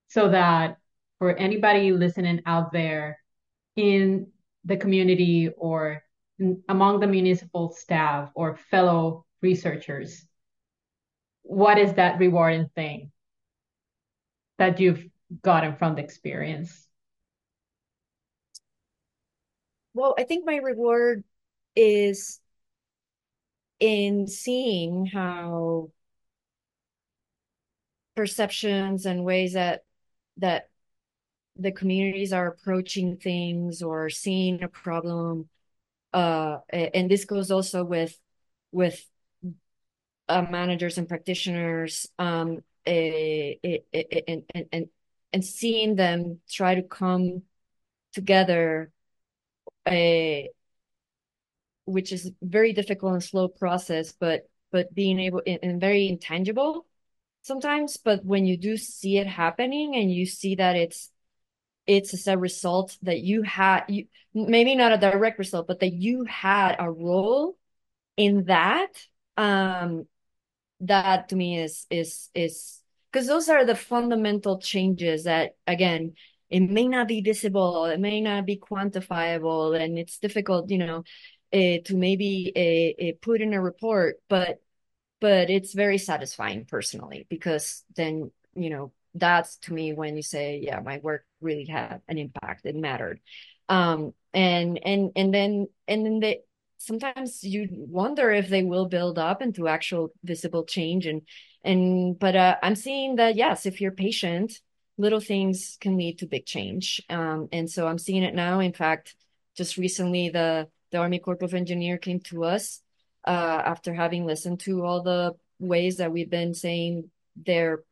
So 0.08 0.30
that 0.30 0.78
for 1.20 1.36
anybody 1.36 1.91
listening 1.91 2.41
out 2.45 2.72
there 2.72 3.20
in 3.76 4.28
the 4.64 4.78
community 4.78 5.49
or 5.58 6.03
among 6.70 6.99
the 6.99 7.08
municipal 7.08 7.72
staff 7.72 8.32
or 8.36 8.56
fellow 8.56 9.26
researchers, 9.41 10.26
what 11.46 11.78
is 11.78 11.93
that 11.93 12.20
rewarding 12.20 12.70
thing 12.76 13.12
that 14.58 14.80
you've 14.80 15.06
gotten 15.43 15.76
from 15.76 15.96
the 15.96 16.04
experience? 16.04 16.88
Well, 19.93 20.16
I 20.18 20.24
think 20.24 20.46
my 20.46 20.58
reward 20.58 21.24
is 21.76 22.39
in 23.80 24.28
seeing 24.28 25.06
how 25.06 25.91
perceptions 28.16 29.06
and 29.06 29.26
ways 29.26 29.54
that 29.54 29.84
that 30.38 30.70
the 31.58 31.72
communities 31.72 32.34
are 32.34 32.48
approaching 32.48 33.18
things 33.18 33.82
or 33.82 34.10
seeing 34.10 34.64
a 34.64 34.68
problem 34.68 35.50
uh 36.14 36.58
and 36.72 37.12
this 37.12 37.26
goes 37.26 37.52
also 37.52 37.84
with 37.84 38.18
with 38.72 39.06
uh, 40.28 40.46
managers 40.50 40.98
and 40.98 41.08
practitioners 41.08 42.08
um 42.20 42.60
and, 42.86 43.58
and 43.94 44.44
and 44.72 44.90
and 45.34 45.46
seeing 45.46 45.96
them 45.96 46.40
try 46.50 46.76
to 46.76 46.84
come 46.84 47.44
together 48.14 48.92
which 51.86 52.12
is 52.12 52.32
very 52.42 52.74
difficult 52.74 53.14
and 53.14 53.24
slow 53.24 53.48
process 53.48 54.14
but 54.20 54.50
but 54.72 54.94
being 54.94 55.20
able 55.20 55.42
and 55.46 55.80
very 55.80 56.08
intangible 56.08 56.86
sometimes 57.44 57.98
but 57.98 58.26
when 58.26 58.46
you 58.46 58.58
do 58.58 58.76
see 58.78 59.18
it 59.18 59.28
happening 59.28 59.96
and 59.96 60.12
you 60.12 60.26
see 60.26 60.56
that 60.56 60.76
it's 60.76 61.12
it's 61.86 62.14
as 62.14 62.28
a 62.28 62.38
result 62.38 62.98
that 63.04 63.22
you 63.22 63.44
had 63.44 63.84
you 63.88 64.06
maybe 64.34 64.76
not 64.76 64.92
a 64.92 64.98
direct 64.98 65.38
result 65.38 65.68
but 65.68 65.80
that 65.80 65.94
you 65.94 66.24
had 66.24 66.76
a 66.80 66.90
role 66.92 67.56
in 68.18 68.46
that 68.46 68.92
um 69.38 70.08
that 70.82 71.30
to 71.30 71.36
me 71.36 71.60
is 71.60 71.86
is 71.90 72.30
is 72.34 72.82
because 73.12 73.28
those 73.28 73.50
are 73.50 73.66
the 73.66 73.76
fundamental 73.76 74.60
changes 74.60 75.24
that 75.24 75.56
again 75.68 76.14
it 76.50 76.60
may 76.60 76.88
not 76.88 77.08
be 77.08 77.22
visible 77.22 77.86
it 77.86 78.00
may 78.00 78.22
not 78.22 78.46
be 78.46 78.58
quantifiable 78.58 79.80
and 79.80 79.98
it's 79.98 80.20
difficult 80.20 80.70
you 80.70 80.78
know 80.78 81.04
uh, 81.54 81.78
to 81.86 81.96
maybe 81.96 82.52
uh, 82.56 83.06
uh, 83.06 83.12
put 83.22 83.42
in 83.42 83.54
a 83.54 83.62
report 83.62 84.18
but 84.28 84.62
but 85.22 85.50
it's 85.50 85.74
very 85.74 85.98
satisfying 85.98 86.66
personally 86.66 87.26
because 87.30 87.84
then 87.96 88.32
you 88.56 88.70
know 88.70 88.92
that's 89.14 89.58
to 89.58 89.74
me 89.74 89.94
when 89.94 90.16
you 90.16 90.22
say 90.22 90.60
yeah 90.62 90.80
my 90.82 91.00
work 91.00 91.26
really 91.42 91.66
had 91.66 92.02
an 92.08 92.18
impact 92.18 92.66
it 92.66 92.76
mattered. 92.76 93.20
Um 93.70 94.14
and 94.34 94.80
and 94.84 95.12
and 95.16 95.34
then 95.34 95.68
and 95.88 96.06
then 96.06 96.20
they 96.20 96.42
sometimes 96.86 97.44
you 97.44 97.68
wonder 97.72 98.32
if 98.32 98.48
they 98.50 98.64
will 98.64 98.88
build 98.88 99.18
up 99.18 99.42
into 99.42 99.68
actual 99.68 100.12
visible 100.24 100.64
change 100.64 101.06
and 101.06 101.22
and 101.64 102.18
but 102.20 102.36
uh, 102.36 102.56
i'm 102.62 102.76
seeing 102.76 103.16
that 103.16 103.36
yes 103.36 103.66
if 103.66 103.82
you're 103.82 103.92
patient 103.92 104.60
little 104.98 105.20
things 105.20 105.78
can 105.82 105.98
lead 105.98 106.20
to 106.20 106.26
big 106.26 106.46
change. 106.46 107.02
Um 107.10 107.50
and 107.52 107.70
so 107.70 107.88
i'm 107.88 107.98
seeing 107.98 108.24
it 108.24 108.34
now. 108.34 108.60
In 108.60 108.74
fact 108.74 109.16
just 109.58 109.78
recently 109.78 110.30
the 110.30 110.68
the 110.92 110.98
army 110.98 111.20
corps 111.20 111.42
of 111.42 111.54
engineer 111.54 111.98
came 111.98 112.20
to 112.22 112.44
us 112.46 112.82
uh 113.26 113.62
after 113.66 113.94
having 113.94 114.26
listened 114.26 114.60
to 114.62 114.84
all 114.86 115.02
the 115.02 115.34
ways 115.60 115.98
that 115.98 116.12
we've 116.12 116.30
been 116.30 116.54
saying 116.54 117.10
their 117.36 117.84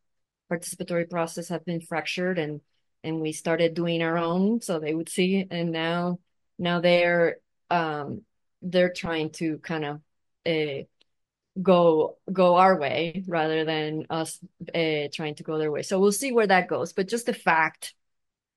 participatory 0.51 1.09
process 1.09 1.49
have 1.49 1.65
been 1.65 1.81
fractured 1.81 2.37
and 2.39 2.61
and 3.03 3.19
we 3.19 3.33
started 3.33 3.73
doing 3.73 4.01
our 4.01 4.17
own 4.17 4.61
so 4.61 4.79
they 4.79 4.93
would 4.93 5.09
see. 5.09 5.45
And 5.49 5.71
now 5.71 6.19
now 6.57 6.79
they're 6.79 7.37
um 7.69 8.21
they're 8.63 8.93
trying 8.93 9.29
to 9.31 9.57
kind 9.59 9.85
of 9.85 10.01
uh, 10.45 10.83
go 11.61 12.17
go 12.31 12.55
our 12.55 12.79
way 12.79 13.23
rather 13.27 13.65
than 13.65 14.05
us 14.09 14.39
uh, 14.73 15.07
trying 15.13 15.35
to 15.35 15.43
go 15.43 15.57
their 15.57 15.71
way. 15.71 15.83
So 15.83 15.99
we'll 15.99 16.11
see 16.11 16.31
where 16.31 16.47
that 16.47 16.67
goes. 16.67 16.93
But 16.93 17.07
just 17.07 17.25
the 17.25 17.33
fact 17.33 17.93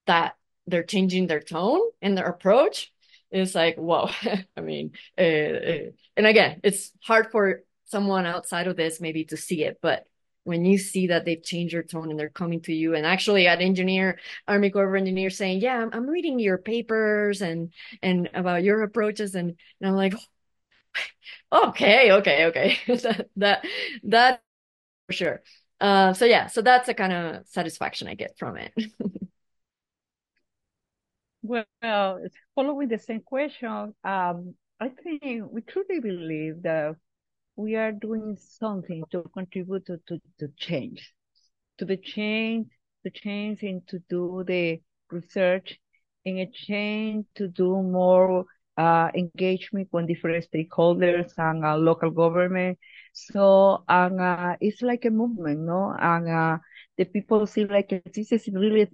that 0.06 0.36
they're 0.66 0.82
changing 0.82 1.26
their 1.26 1.40
tone 1.40 1.80
and 2.00 2.16
their 2.16 2.26
approach 2.26 2.92
is 3.30 3.54
like 3.54 3.76
whoa. 3.76 4.08
I 4.56 4.60
mean 4.60 4.92
uh, 5.18 5.90
and 6.16 6.26
again 6.26 6.60
it's 6.62 6.92
hard 7.02 7.30
for 7.30 7.62
someone 7.84 8.26
outside 8.26 8.66
of 8.66 8.76
this 8.76 9.00
maybe 9.00 9.24
to 9.24 9.36
see 9.36 9.62
it 9.62 9.78
but 9.80 10.06
when 10.46 10.64
you 10.64 10.78
see 10.78 11.08
that 11.08 11.24
they've 11.24 11.42
changed 11.42 11.74
their 11.74 11.82
tone 11.82 12.10
and 12.10 12.18
they're 12.18 12.28
coming 12.28 12.60
to 12.60 12.72
you 12.72 12.94
and 12.94 13.04
actually 13.04 13.48
at 13.48 13.60
engineer 13.60 14.18
army 14.46 14.70
corps 14.70 14.88
of 14.88 14.94
engineers 14.94 15.36
saying 15.36 15.60
yeah 15.60 15.76
i'm, 15.82 15.90
I'm 15.92 16.06
reading 16.06 16.38
your 16.38 16.56
papers 16.58 17.42
and 17.42 17.72
and 18.02 18.30
about 18.32 18.62
your 18.62 18.82
approaches 18.82 19.34
and, 19.34 19.56
and 19.80 19.90
i'm 19.90 19.96
like 19.96 20.14
okay 21.52 22.12
okay 22.12 22.46
okay. 22.46 22.78
That, 22.86 23.28
that 23.36 23.64
that 24.04 24.42
for 25.06 25.12
sure. 25.12 25.42
Uh, 25.80 26.12
so 26.14 26.24
yeah 26.24 26.46
so 26.46 26.62
that's 26.62 26.86
the 26.86 26.94
kind 26.94 27.12
of 27.12 27.46
satisfaction 27.48 28.08
i 28.08 28.14
get 28.14 28.38
from 28.38 28.56
it. 28.56 28.72
Well 31.42 32.18
following 32.54 32.88
the 32.88 32.98
same 32.98 33.20
question 33.20 33.94
um, 34.04 34.54
i 34.80 34.88
think 34.88 35.44
we 35.50 35.60
truly 35.62 36.00
believe 36.00 36.62
that 36.62 36.96
we 37.56 37.74
are 37.74 37.92
doing 37.92 38.36
something 38.38 39.02
to 39.10 39.22
contribute 39.34 39.86
to, 39.86 39.98
to, 40.06 40.20
to 40.38 40.48
change, 40.56 41.12
to 41.78 41.84
the 41.84 41.96
change, 41.96 42.68
the 43.02 43.10
change 43.10 43.62
in 43.62 43.82
to 43.88 43.98
do 44.08 44.44
the 44.46 44.80
research, 45.10 45.78
in 46.24 46.38
a 46.38 46.50
change 46.52 47.24
to 47.34 47.48
do 47.48 47.82
more 47.82 48.44
uh, 48.76 49.08
engagement 49.14 49.88
with 49.92 50.06
different 50.06 50.46
stakeholders 50.50 51.32
and 51.38 51.64
uh, 51.64 51.76
local 51.76 52.10
government. 52.10 52.78
So, 53.14 53.84
and 53.88 54.20
uh, 54.20 54.56
it's 54.60 54.82
like 54.82 55.06
a 55.06 55.10
movement, 55.10 55.60
no? 55.60 55.96
And 55.98 56.28
uh, 56.28 56.58
the 56.98 57.04
people 57.06 57.46
see 57.46 57.64
like 57.64 57.88
this 58.14 58.32
is 58.32 58.48
really 58.52 58.88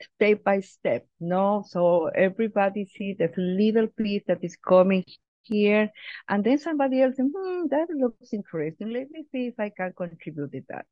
step 0.00 0.42
by 0.42 0.60
step, 0.60 1.06
no? 1.20 1.64
So 1.68 2.06
everybody 2.06 2.86
see 2.86 3.14
the 3.18 3.30
little 3.36 3.88
piece 3.88 4.22
that 4.26 4.42
is 4.42 4.56
coming 4.56 5.04
here. 5.46 5.90
And 6.28 6.44
then 6.44 6.58
somebody 6.58 7.02
else, 7.02 7.16
hmm, 7.16 7.66
that 7.70 7.86
looks 7.90 8.32
interesting. 8.32 8.92
Let 8.92 9.10
me 9.10 9.24
see 9.32 9.46
if 9.48 9.54
I 9.58 9.70
can 9.70 9.92
contribute 9.96 10.52
to 10.52 10.62
that. 10.68 10.86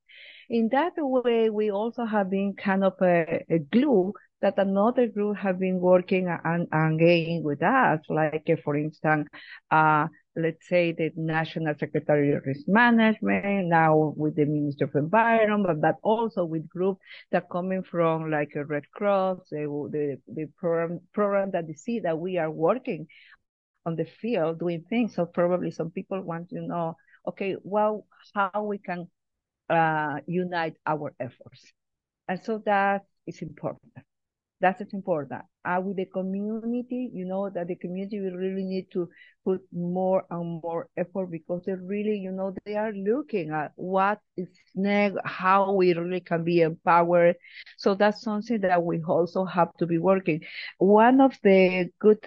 In 0.49 0.69
that 0.73 0.93
way, 0.97 1.51
we 1.51 1.71
also 1.71 2.05
have 2.05 2.31
been 2.31 2.55
kind 2.55 2.85
of 2.85 2.95
a, 3.01 3.45
a 3.49 3.59
glue 3.59 4.13
that 4.45 4.59
another 4.59 5.07
group 5.07 5.39
have 5.39 5.59
been 5.59 5.81
working 5.81 6.29
and, 6.45 6.69
engaging 6.75 7.43
with 7.43 7.63
us, 7.63 8.01
like 8.11 8.45
uh, 8.51 8.57
for 8.63 8.77
instance, 8.77 9.27
uh, 9.71 10.07
let's 10.37 10.69
say 10.69 10.93
the 10.93 11.11
National 11.17 11.75
Secretary 11.79 12.35
of 12.35 12.43
Risk 12.45 12.67
Management, 12.69 13.69
now 13.69 14.13
with 14.17 14.37
the 14.37 14.45
Minister 14.45 14.85
of 14.85 14.95
Environment, 14.97 15.81
but 15.81 15.97
also 16.03 16.45
with 16.45 16.69
groups 16.69 17.01
that 17.33 17.49
coming 17.51 17.83
from 17.83 18.31
like 18.31 18.51
a 18.55 18.67
Red 18.67 18.85
Cross, 18.91 19.39
the, 19.51 19.65
the, 19.91 20.19
the 20.29 20.47
program, 20.59 21.01
program 21.15 21.51
that 21.53 21.67
they 21.67 21.73
see 21.73 22.01
that 22.01 22.19
we 22.19 22.37
are 22.37 22.51
working 22.51 23.07
on 23.87 23.97
the 23.97 24.05
field 24.05 24.59
doing 24.59 24.85
things. 24.89 25.14
So 25.14 25.26
probably 25.26 25.70
some 25.70 25.91
people 25.91 26.20
want 26.22 26.51
to 26.51 26.61
know, 26.61 26.97
okay, 27.28 27.57
well, 27.62 28.07
how 28.35 28.64
we 28.64 28.78
can 28.78 29.09
uh, 29.70 30.20
unite 30.26 30.76
our 30.87 31.14
efforts. 31.20 31.72
And 32.28 32.41
so 32.43 32.62
that 32.64 33.03
is 33.26 33.43
important. 33.43 33.93
That 34.61 34.80
is 34.80 34.95
important. 34.95 35.43
Uh, 35.64 35.80
with 35.85 35.97
the 35.97 36.07
community, 36.07 37.11
you 37.12 37.26
know 37.26 37.51
that 37.51 37.68
the 37.68 37.76
community 37.76 38.20
will 38.20 38.37
really 38.37 38.64
need 38.64 38.91
to 38.93 39.09
put 39.45 39.61
more 39.72 40.24
and 40.30 40.62
more 40.62 40.89
effort 40.97 41.26
because 41.30 41.64
they 41.66 41.74
really, 41.74 42.16
you 42.16 42.32
know, 42.32 42.55
they 42.64 42.76
are 42.76 42.93
looking 42.93 43.51
at 43.51 43.72
what 43.74 44.20
is 44.37 44.49
next, 44.74 45.18
how 45.24 45.72
we 45.72 45.93
really 45.93 46.20
can 46.20 46.45
be 46.45 46.62
empowered. 46.62 47.37
So 47.76 47.95
that's 47.95 48.22
something 48.22 48.61
that 48.61 48.82
we 48.82 49.03
also 49.03 49.45
have 49.45 49.74
to 49.78 49.87
be 49.87 49.99
working. 49.99 50.41
One 50.78 51.20
of 51.20 51.37
the 51.43 51.91
good 51.99 52.24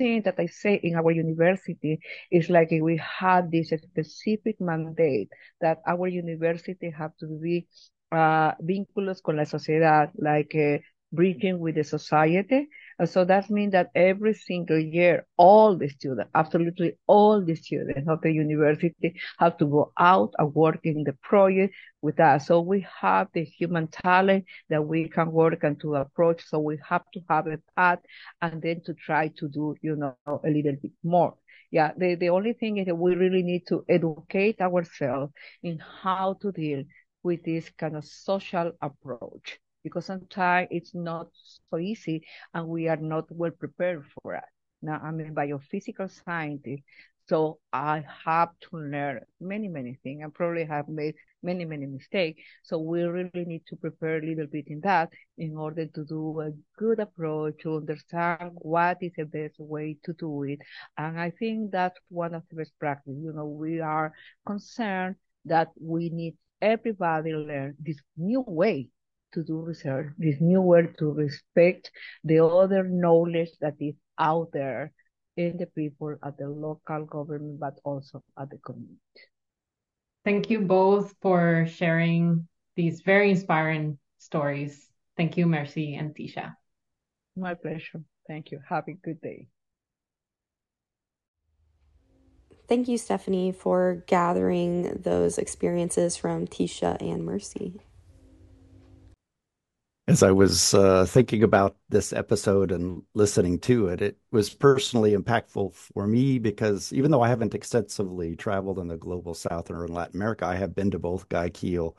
thing 0.00 0.22
that 0.24 0.40
I 0.40 0.46
say 0.46 0.80
in 0.82 0.96
our 0.96 1.12
university 1.12 2.00
is 2.32 2.48
like 2.48 2.70
we 2.72 2.96
had 2.96 3.50
this 3.52 3.70
specific 3.70 4.56
mandate 4.60 5.28
that 5.60 5.78
our 5.86 6.08
university 6.08 6.90
have 6.96 7.12
to 7.20 7.26
be 7.42 7.68
uh, 8.12 8.52
vínculos 8.60 9.22
con 9.22 9.36
la 9.36 9.44
sociedad, 9.44 10.10
like 10.16 10.54
uh, 10.56 10.78
bridging 11.12 11.58
with 11.60 11.76
the 11.76 11.84
society. 11.84 12.68
And 13.00 13.08
so 13.08 13.24
that 13.24 13.48
means 13.48 13.72
that 13.72 13.88
every 13.94 14.34
single 14.34 14.78
year, 14.78 15.26
all 15.38 15.74
the 15.74 15.88
students, 15.88 16.30
absolutely 16.34 16.98
all 17.06 17.42
the 17.42 17.54
students 17.54 18.06
of 18.06 18.20
the 18.20 18.30
university 18.30 19.14
have 19.38 19.56
to 19.56 19.64
go 19.64 19.90
out 19.98 20.34
and 20.38 20.54
work 20.54 20.80
in 20.84 21.04
the 21.04 21.14
project 21.22 21.74
with 22.02 22.20
us. 22.20 22.48
So 22.48 22.60
we 22.60 22.86
have 23.00 23.28
the 23.32 23.42
human 23.42 23.88
talent 23.88 24.44
that 24.68 24.86
we 24.86 25.08
can 25.08 25.32
work 25.32 25.64
and 25.64 25.80
to 25.80 25.94
approach. 25.94 26.44
So 26.46 26.58
we 26.58 26.78
have 26.86 27.04
to 27.14 27.20
have 27.30 27.46
a 27.46 27.58
path 27.74 28.00
and 28.42 28.60
then 28.60 28.82
to 28.84 28.92
try 28.92 29.28
to 29.38 29.48
do, 29.48 29.76
you 29.80 29.96
know, 29.96 30.14
a 30.26 30.50
little 30.50 30.76
bit 30.82 30.92
more. 31.02 31.36
Yeah, 31.70 31.92
the, 31.96 32.16
the 32.16 32.28
only 32.28 32.52
thing 32.52 32.76
is 32.76 32.86
that 32.86 32.96
we 32.96 33.14
really 33.14 33.42
need 33.42 33.66
to 33.68 33.82
educate 33.88 34.60
ourselves 34.60 35.32
in 35.62 35.78
how 36.02 36.34
to 36.42 36.52
deal 36.52 36.84
with 37.22 37.44
this 37.44 37.70
kind 37.78 37.96
of 37.96 38.04
social 38.04 38.72
approach 38.82 39.58
because 39.82 40.06
sometimes 40.06 40.68
it's 40.70 40.94
not 40.94 41.28
so 41.70 41.78
easy 41.78 42.26
and 42.54 42.68
we 42.68 42.88
are 42.88 42.96
not 42.96 43.24
well 43.30 43.50
prepared 43.50 44.04
for 44.22 44.34
it. 44.34 44.44
Now, 44.82 45.00
I'm 45.02 45.20
a 45.20 45.24
biophysical 45.24 46.10
scientist, 46.24 46.82
so 47.28 47.58
I 47.72 48.04
have 48.24 48.48
to 48.62 48.78
learn 48.78 49.20
many, 49.40 49.68
many 49.68 49.98
things 50.02 50.22
and 50.24 50.34
probably 50.34 50.64
have 50.64 50.88
made 50.88 51.14
many, 51.42 51.64
many 51.64 51.86
mistakes. 51.86 52.42
So 52.62 52.78
we 52.78 53.02
really 53.02 53.44
need 53.44 53.62
to 53.68 53.76
prepare 53.76 54.18
a 54.18 54.26
little 54.26 54.46
bit 54.46 54.66
in 54.68 54.80
that 54.80 55.10
in 55.38 55.56
order 55.56 55.86
to 55.86 56.04
do 56.04 56.40
a 56.40 56.50
good 56.76 56.98
approach, 56.98 57.58
to 57.62 57.76
understand 57.76 58.52
what 58.54 58.98
is 59.02 59.12
the 59.16 59.24
best 59.24 59.54
way 59.58 59.96
to 60.04 60.12
do 60.14 60.42
it. 60.44 60.60
And 60.96 61.20
I 61.20 61.30
think 61.30 61.70
that's 61.70 61.98
one 62.08 62.34
of 62.34 62.42
the 62.50 62.56
best 62.56 62.72
practices. 62.80 63.20
You 63.22 63.32
know, 63.32 63.46
we 63.46 63.80
are 63.80 64.12
concerned 64.46 65.16
that 65.44 65.68
we 65.80 66.10
need 66.10 66.36
everybody 66.60 67.32
learn 67.34 67.76
this 67.78 67.98
new 68.16 68.44
way 68.46 68.88
to 69.32 69.42
do 69.42 69.60
research, 69.60 70.12
this 70.18 70.40
new 70.40 70.60
way 70.60 70.88
to 70.98 71.12
respect 71.12 71.90
the 72.24 72.44
other 72.44 72.84
knowledge 72.84 73.50
that 73.60 73.74
is 73.80 73.94
out 74.18 74.50
there 74.52 74.92
in 75.36 75.56
the 75.56 75.66
people 75.66 76.16
at 76.22 76.36
the 76.38 76.48
local 76.48 77.04
government, 77.04 77.58
but 77.60 77.78
also 77.84 78.22
at 78.38 78.50
the 78.50 78.58
community. 78.58 78.98
Thank 80.24 80.50
you 80.50 80.60
both 80.60 81.14
for 81.22 81.66
sharing 81.66 82.46
these 82.76 83.00
very 83.00 83.30
inspiring 83.30 83.98
stories. 84.18 84.86
Thank 85.16 85.36
you, 85.36 85.46
Mercy 85.46 85.94
and 85.94 86.14
Tischa. 86.14 86.54
My 87.36 87.54
pleasure. 87.54 88.02
Thank 88.26 88.50
you. 88.50 88.60
Have 88.68 88.84
a 88.88 88.92
good 88.92 89.20
day. 89.20 89.48
Thank 92.68 92.86
you, 92.86 92.98
Stephanie, 92.98 93.50
for 93.50 94.04
gathering 94.06 95.00
those 95.02 95.38
experiences 95.38 96.16
from 96.16 96.46
Tischa 96.46 96.96
and 97.00 97.24
Mercy. 97.24 97.80
As 100.10 100.24
I 100.24 100.32
was 100.32 100.74
uh, 100.74 101.06
thinking 101.06 101.44
about 101.44 101.76
this 101.88 102.12
episode 102.12 102.72
and 102.72 103.04
listening 103.14 103.60
to 103.60 103.86
it, 103.86 104.02
it 104.02 104.18
was 104.32 104.52
personally 104.52 105.14
impactful 105.14 105.72
for 105.72 106.04
me 106.04 106.40
because 106.40 106.92
even 106.92 107.12
though 107.12 107.22
I 107.22 107.28
haven't 107.28 107.54
extensively 107.54 108.34
traveled 108.34 108.80
in 108.80 108.88
the 108.88 108.96
global 108.96 109.34
south 109.34 109.70
or 109.70 109.84
in 109.84 109.94
Latin 109.94 110.16
America, 110.16 110.46
I 110.46 110.56
have 110.56 110.74
been 110.74 110.90
to 110.90 110.98
both 110.98 111.28
Guayaquil 111.28 111.96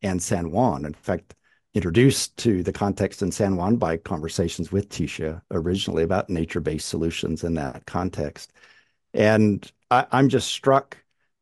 and 0.00 0.22
San 0.22 0.50
Juan. 0.50 0.86
In 0.86 0.94
fact, 0.94 1.34
introduced 1.74 2.38
to 2.38 2.62
the 2.62 2.72
context 2.72 3.20
in 3.20 3.30
San 3.30 3.56
Juan 3.56 3.76
by 3.76 3.98
conversations 3.98 4.72
with 4.72 4.88
Tischa 4.88 5.42
originally 5.50 6.04
about 6.04 6.30
nature 6.30 6.60
based 6.60 6.88
solutions 6.88 7.44
in 7.44 7.52
that 7.56 7.84
context. 7.84 8.54
And 9.12 9.70
I, 9.90 10.06
I'm 10.10 10.30
just 10.30 10.48
struck 10.48 10.96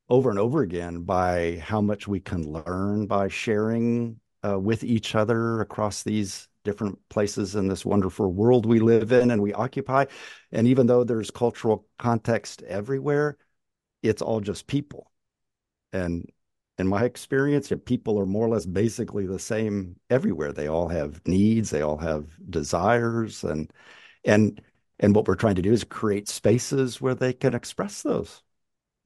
over 0.08 0.28
and 0.28 0.40
over 0.40 0.62
again 0.62 1.02
by 1.02 1.62
how 1.64 1.80
much 1.80 2.08
we 2.08 2.18
can 2.18 2.50
learn 2.52 3.06
by 3.06 3.28
sharing 3.28 4.18
uh, 4.46 4.58
with 4.58 4.84
each 4.84 5.14
other 5.14 5.60
across 5.60 6.02
these 6.02 6.48
different 6.64 6.98
places 7.08 7.56
in 7.56 7.68
this 7.68 7.84
wonderful 7.84 8.32
world 8.32 8.66
we 8.66 8.80
live 8.80 9.12
in 9.12 9.30
and 9.30 9.42
we 9.42 9.52
occupy. 9.52 10.04
And 10.52 10.66
even 10.66 10.86
though 10.86 11.04
there's 11.04 11.30
cultural 11.30 11.86
context 11.98 12.62
everywhere, 12.62 13.38
it's 14.02 14.22
all 14.22 14.40
just 14.40 14.66
people. 14.66 15.10
And 15.92 16.30
in 16.78 16.86
my 16.86 17.04
experience, 17.04 17.72
people 17.84 18.18
are 18.18 18.26
more 18.26 18.46
or 18.46 18.50
less 18.50 18.66
basically 18.66 19.26
the 19.26 19.38
same 19.38 19.96
everywhere. 20.08 20.52
They 20.52 20.68
all 20.68 20.88
have 20.88 21.20
needs, 21.26 21.70
they 21.70 21.82
all 21.82 21.98
have 21.98 22.26
desires, 22.50 23.44
and 23.44 23.70
and 24.24 24.60
and 24.98 25.14
what 25.14 25.28
we're 25.28 25.34
trying 25.34 25.56
to 25.56 25.62
do 25.62 25.72
is 25.72 25.84
create 25.84 26.28
spaces 26.28 27.00
where 27.00 27.14
they 27.14 27.32
can 27.32 27.54
express 27.54 28.02
those, 28.02 28.42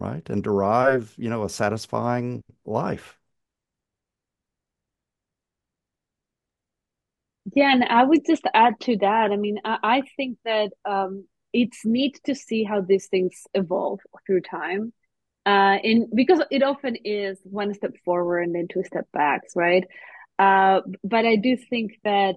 right? 0.01 0.29
And 0.31 0.43
derive, 0.43 1.15
you 1.19 1.29
know, 1.29 1.45
a 1.45 1.49
satisfying 1.49 2.43
life. 2.65 3.19
Yeah, 7.53 7.73
and 7.73 7.85
I 7.85 8.05
would 8.05 8.25
just 8.27 8.45
add 8.55 8.81
to 8.81 8.97
that. 8.99 9.31
I 9.31 9.37
mean, 9.37 9.59
I, 9.65 9.79
I 9.83 10.03
think 10.17 10.39
that 10.45 10.71
um, 10.85 11.27
it's 11.53 11.85
neat 11.85 12.21
to 12.25 12.35
see 12.35 12.65
how 12.65 12.81
these 12.81 13.07
things 13.07 13.43
evolve 13.55 14.01
through 14.27 14.43
time. 14.43 14.93
Uh, 15.47 15.77
in 15.85 16.09
because 16.15 16.41
it 16.51 16.63
often 16.63 16.97
is 17.05 17.39
one 17.45 17.75
step 17.75 17.93
forward 18.03 18.41
and 18.41 18.55
then 18.55 18.67
two 18.67 18.83
step 18.83 19.07
backs, 19.13 19.53
right? 19.55 19.85
Uh, 20.39 20.81
but 21.03 21.27
I 21.27 21.37
do 21.37 21.57
think 21.57 21.93
that 22.03 22.37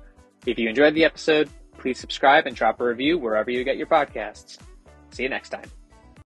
If 0.46 0.58
you 0.58 0.68
enjoyed 0.68 0.94
the 0.94 1.04
episode, 1.04 1.50
please 1.78 1.98
subscribe 1.98 2.46
and 2.46 2.56
drop 2.56 2.80
a 2.80 2.84
review 2.84 3.18
wherever 3.18 3.50
you 3.50 3.64
get 3.64 3.76
your 3.76 3.88
podcasts. 3.88 4.58
See 5.10 5.24
you 5.24 5.28
next 5.28 5.50
time. 5.50 5.75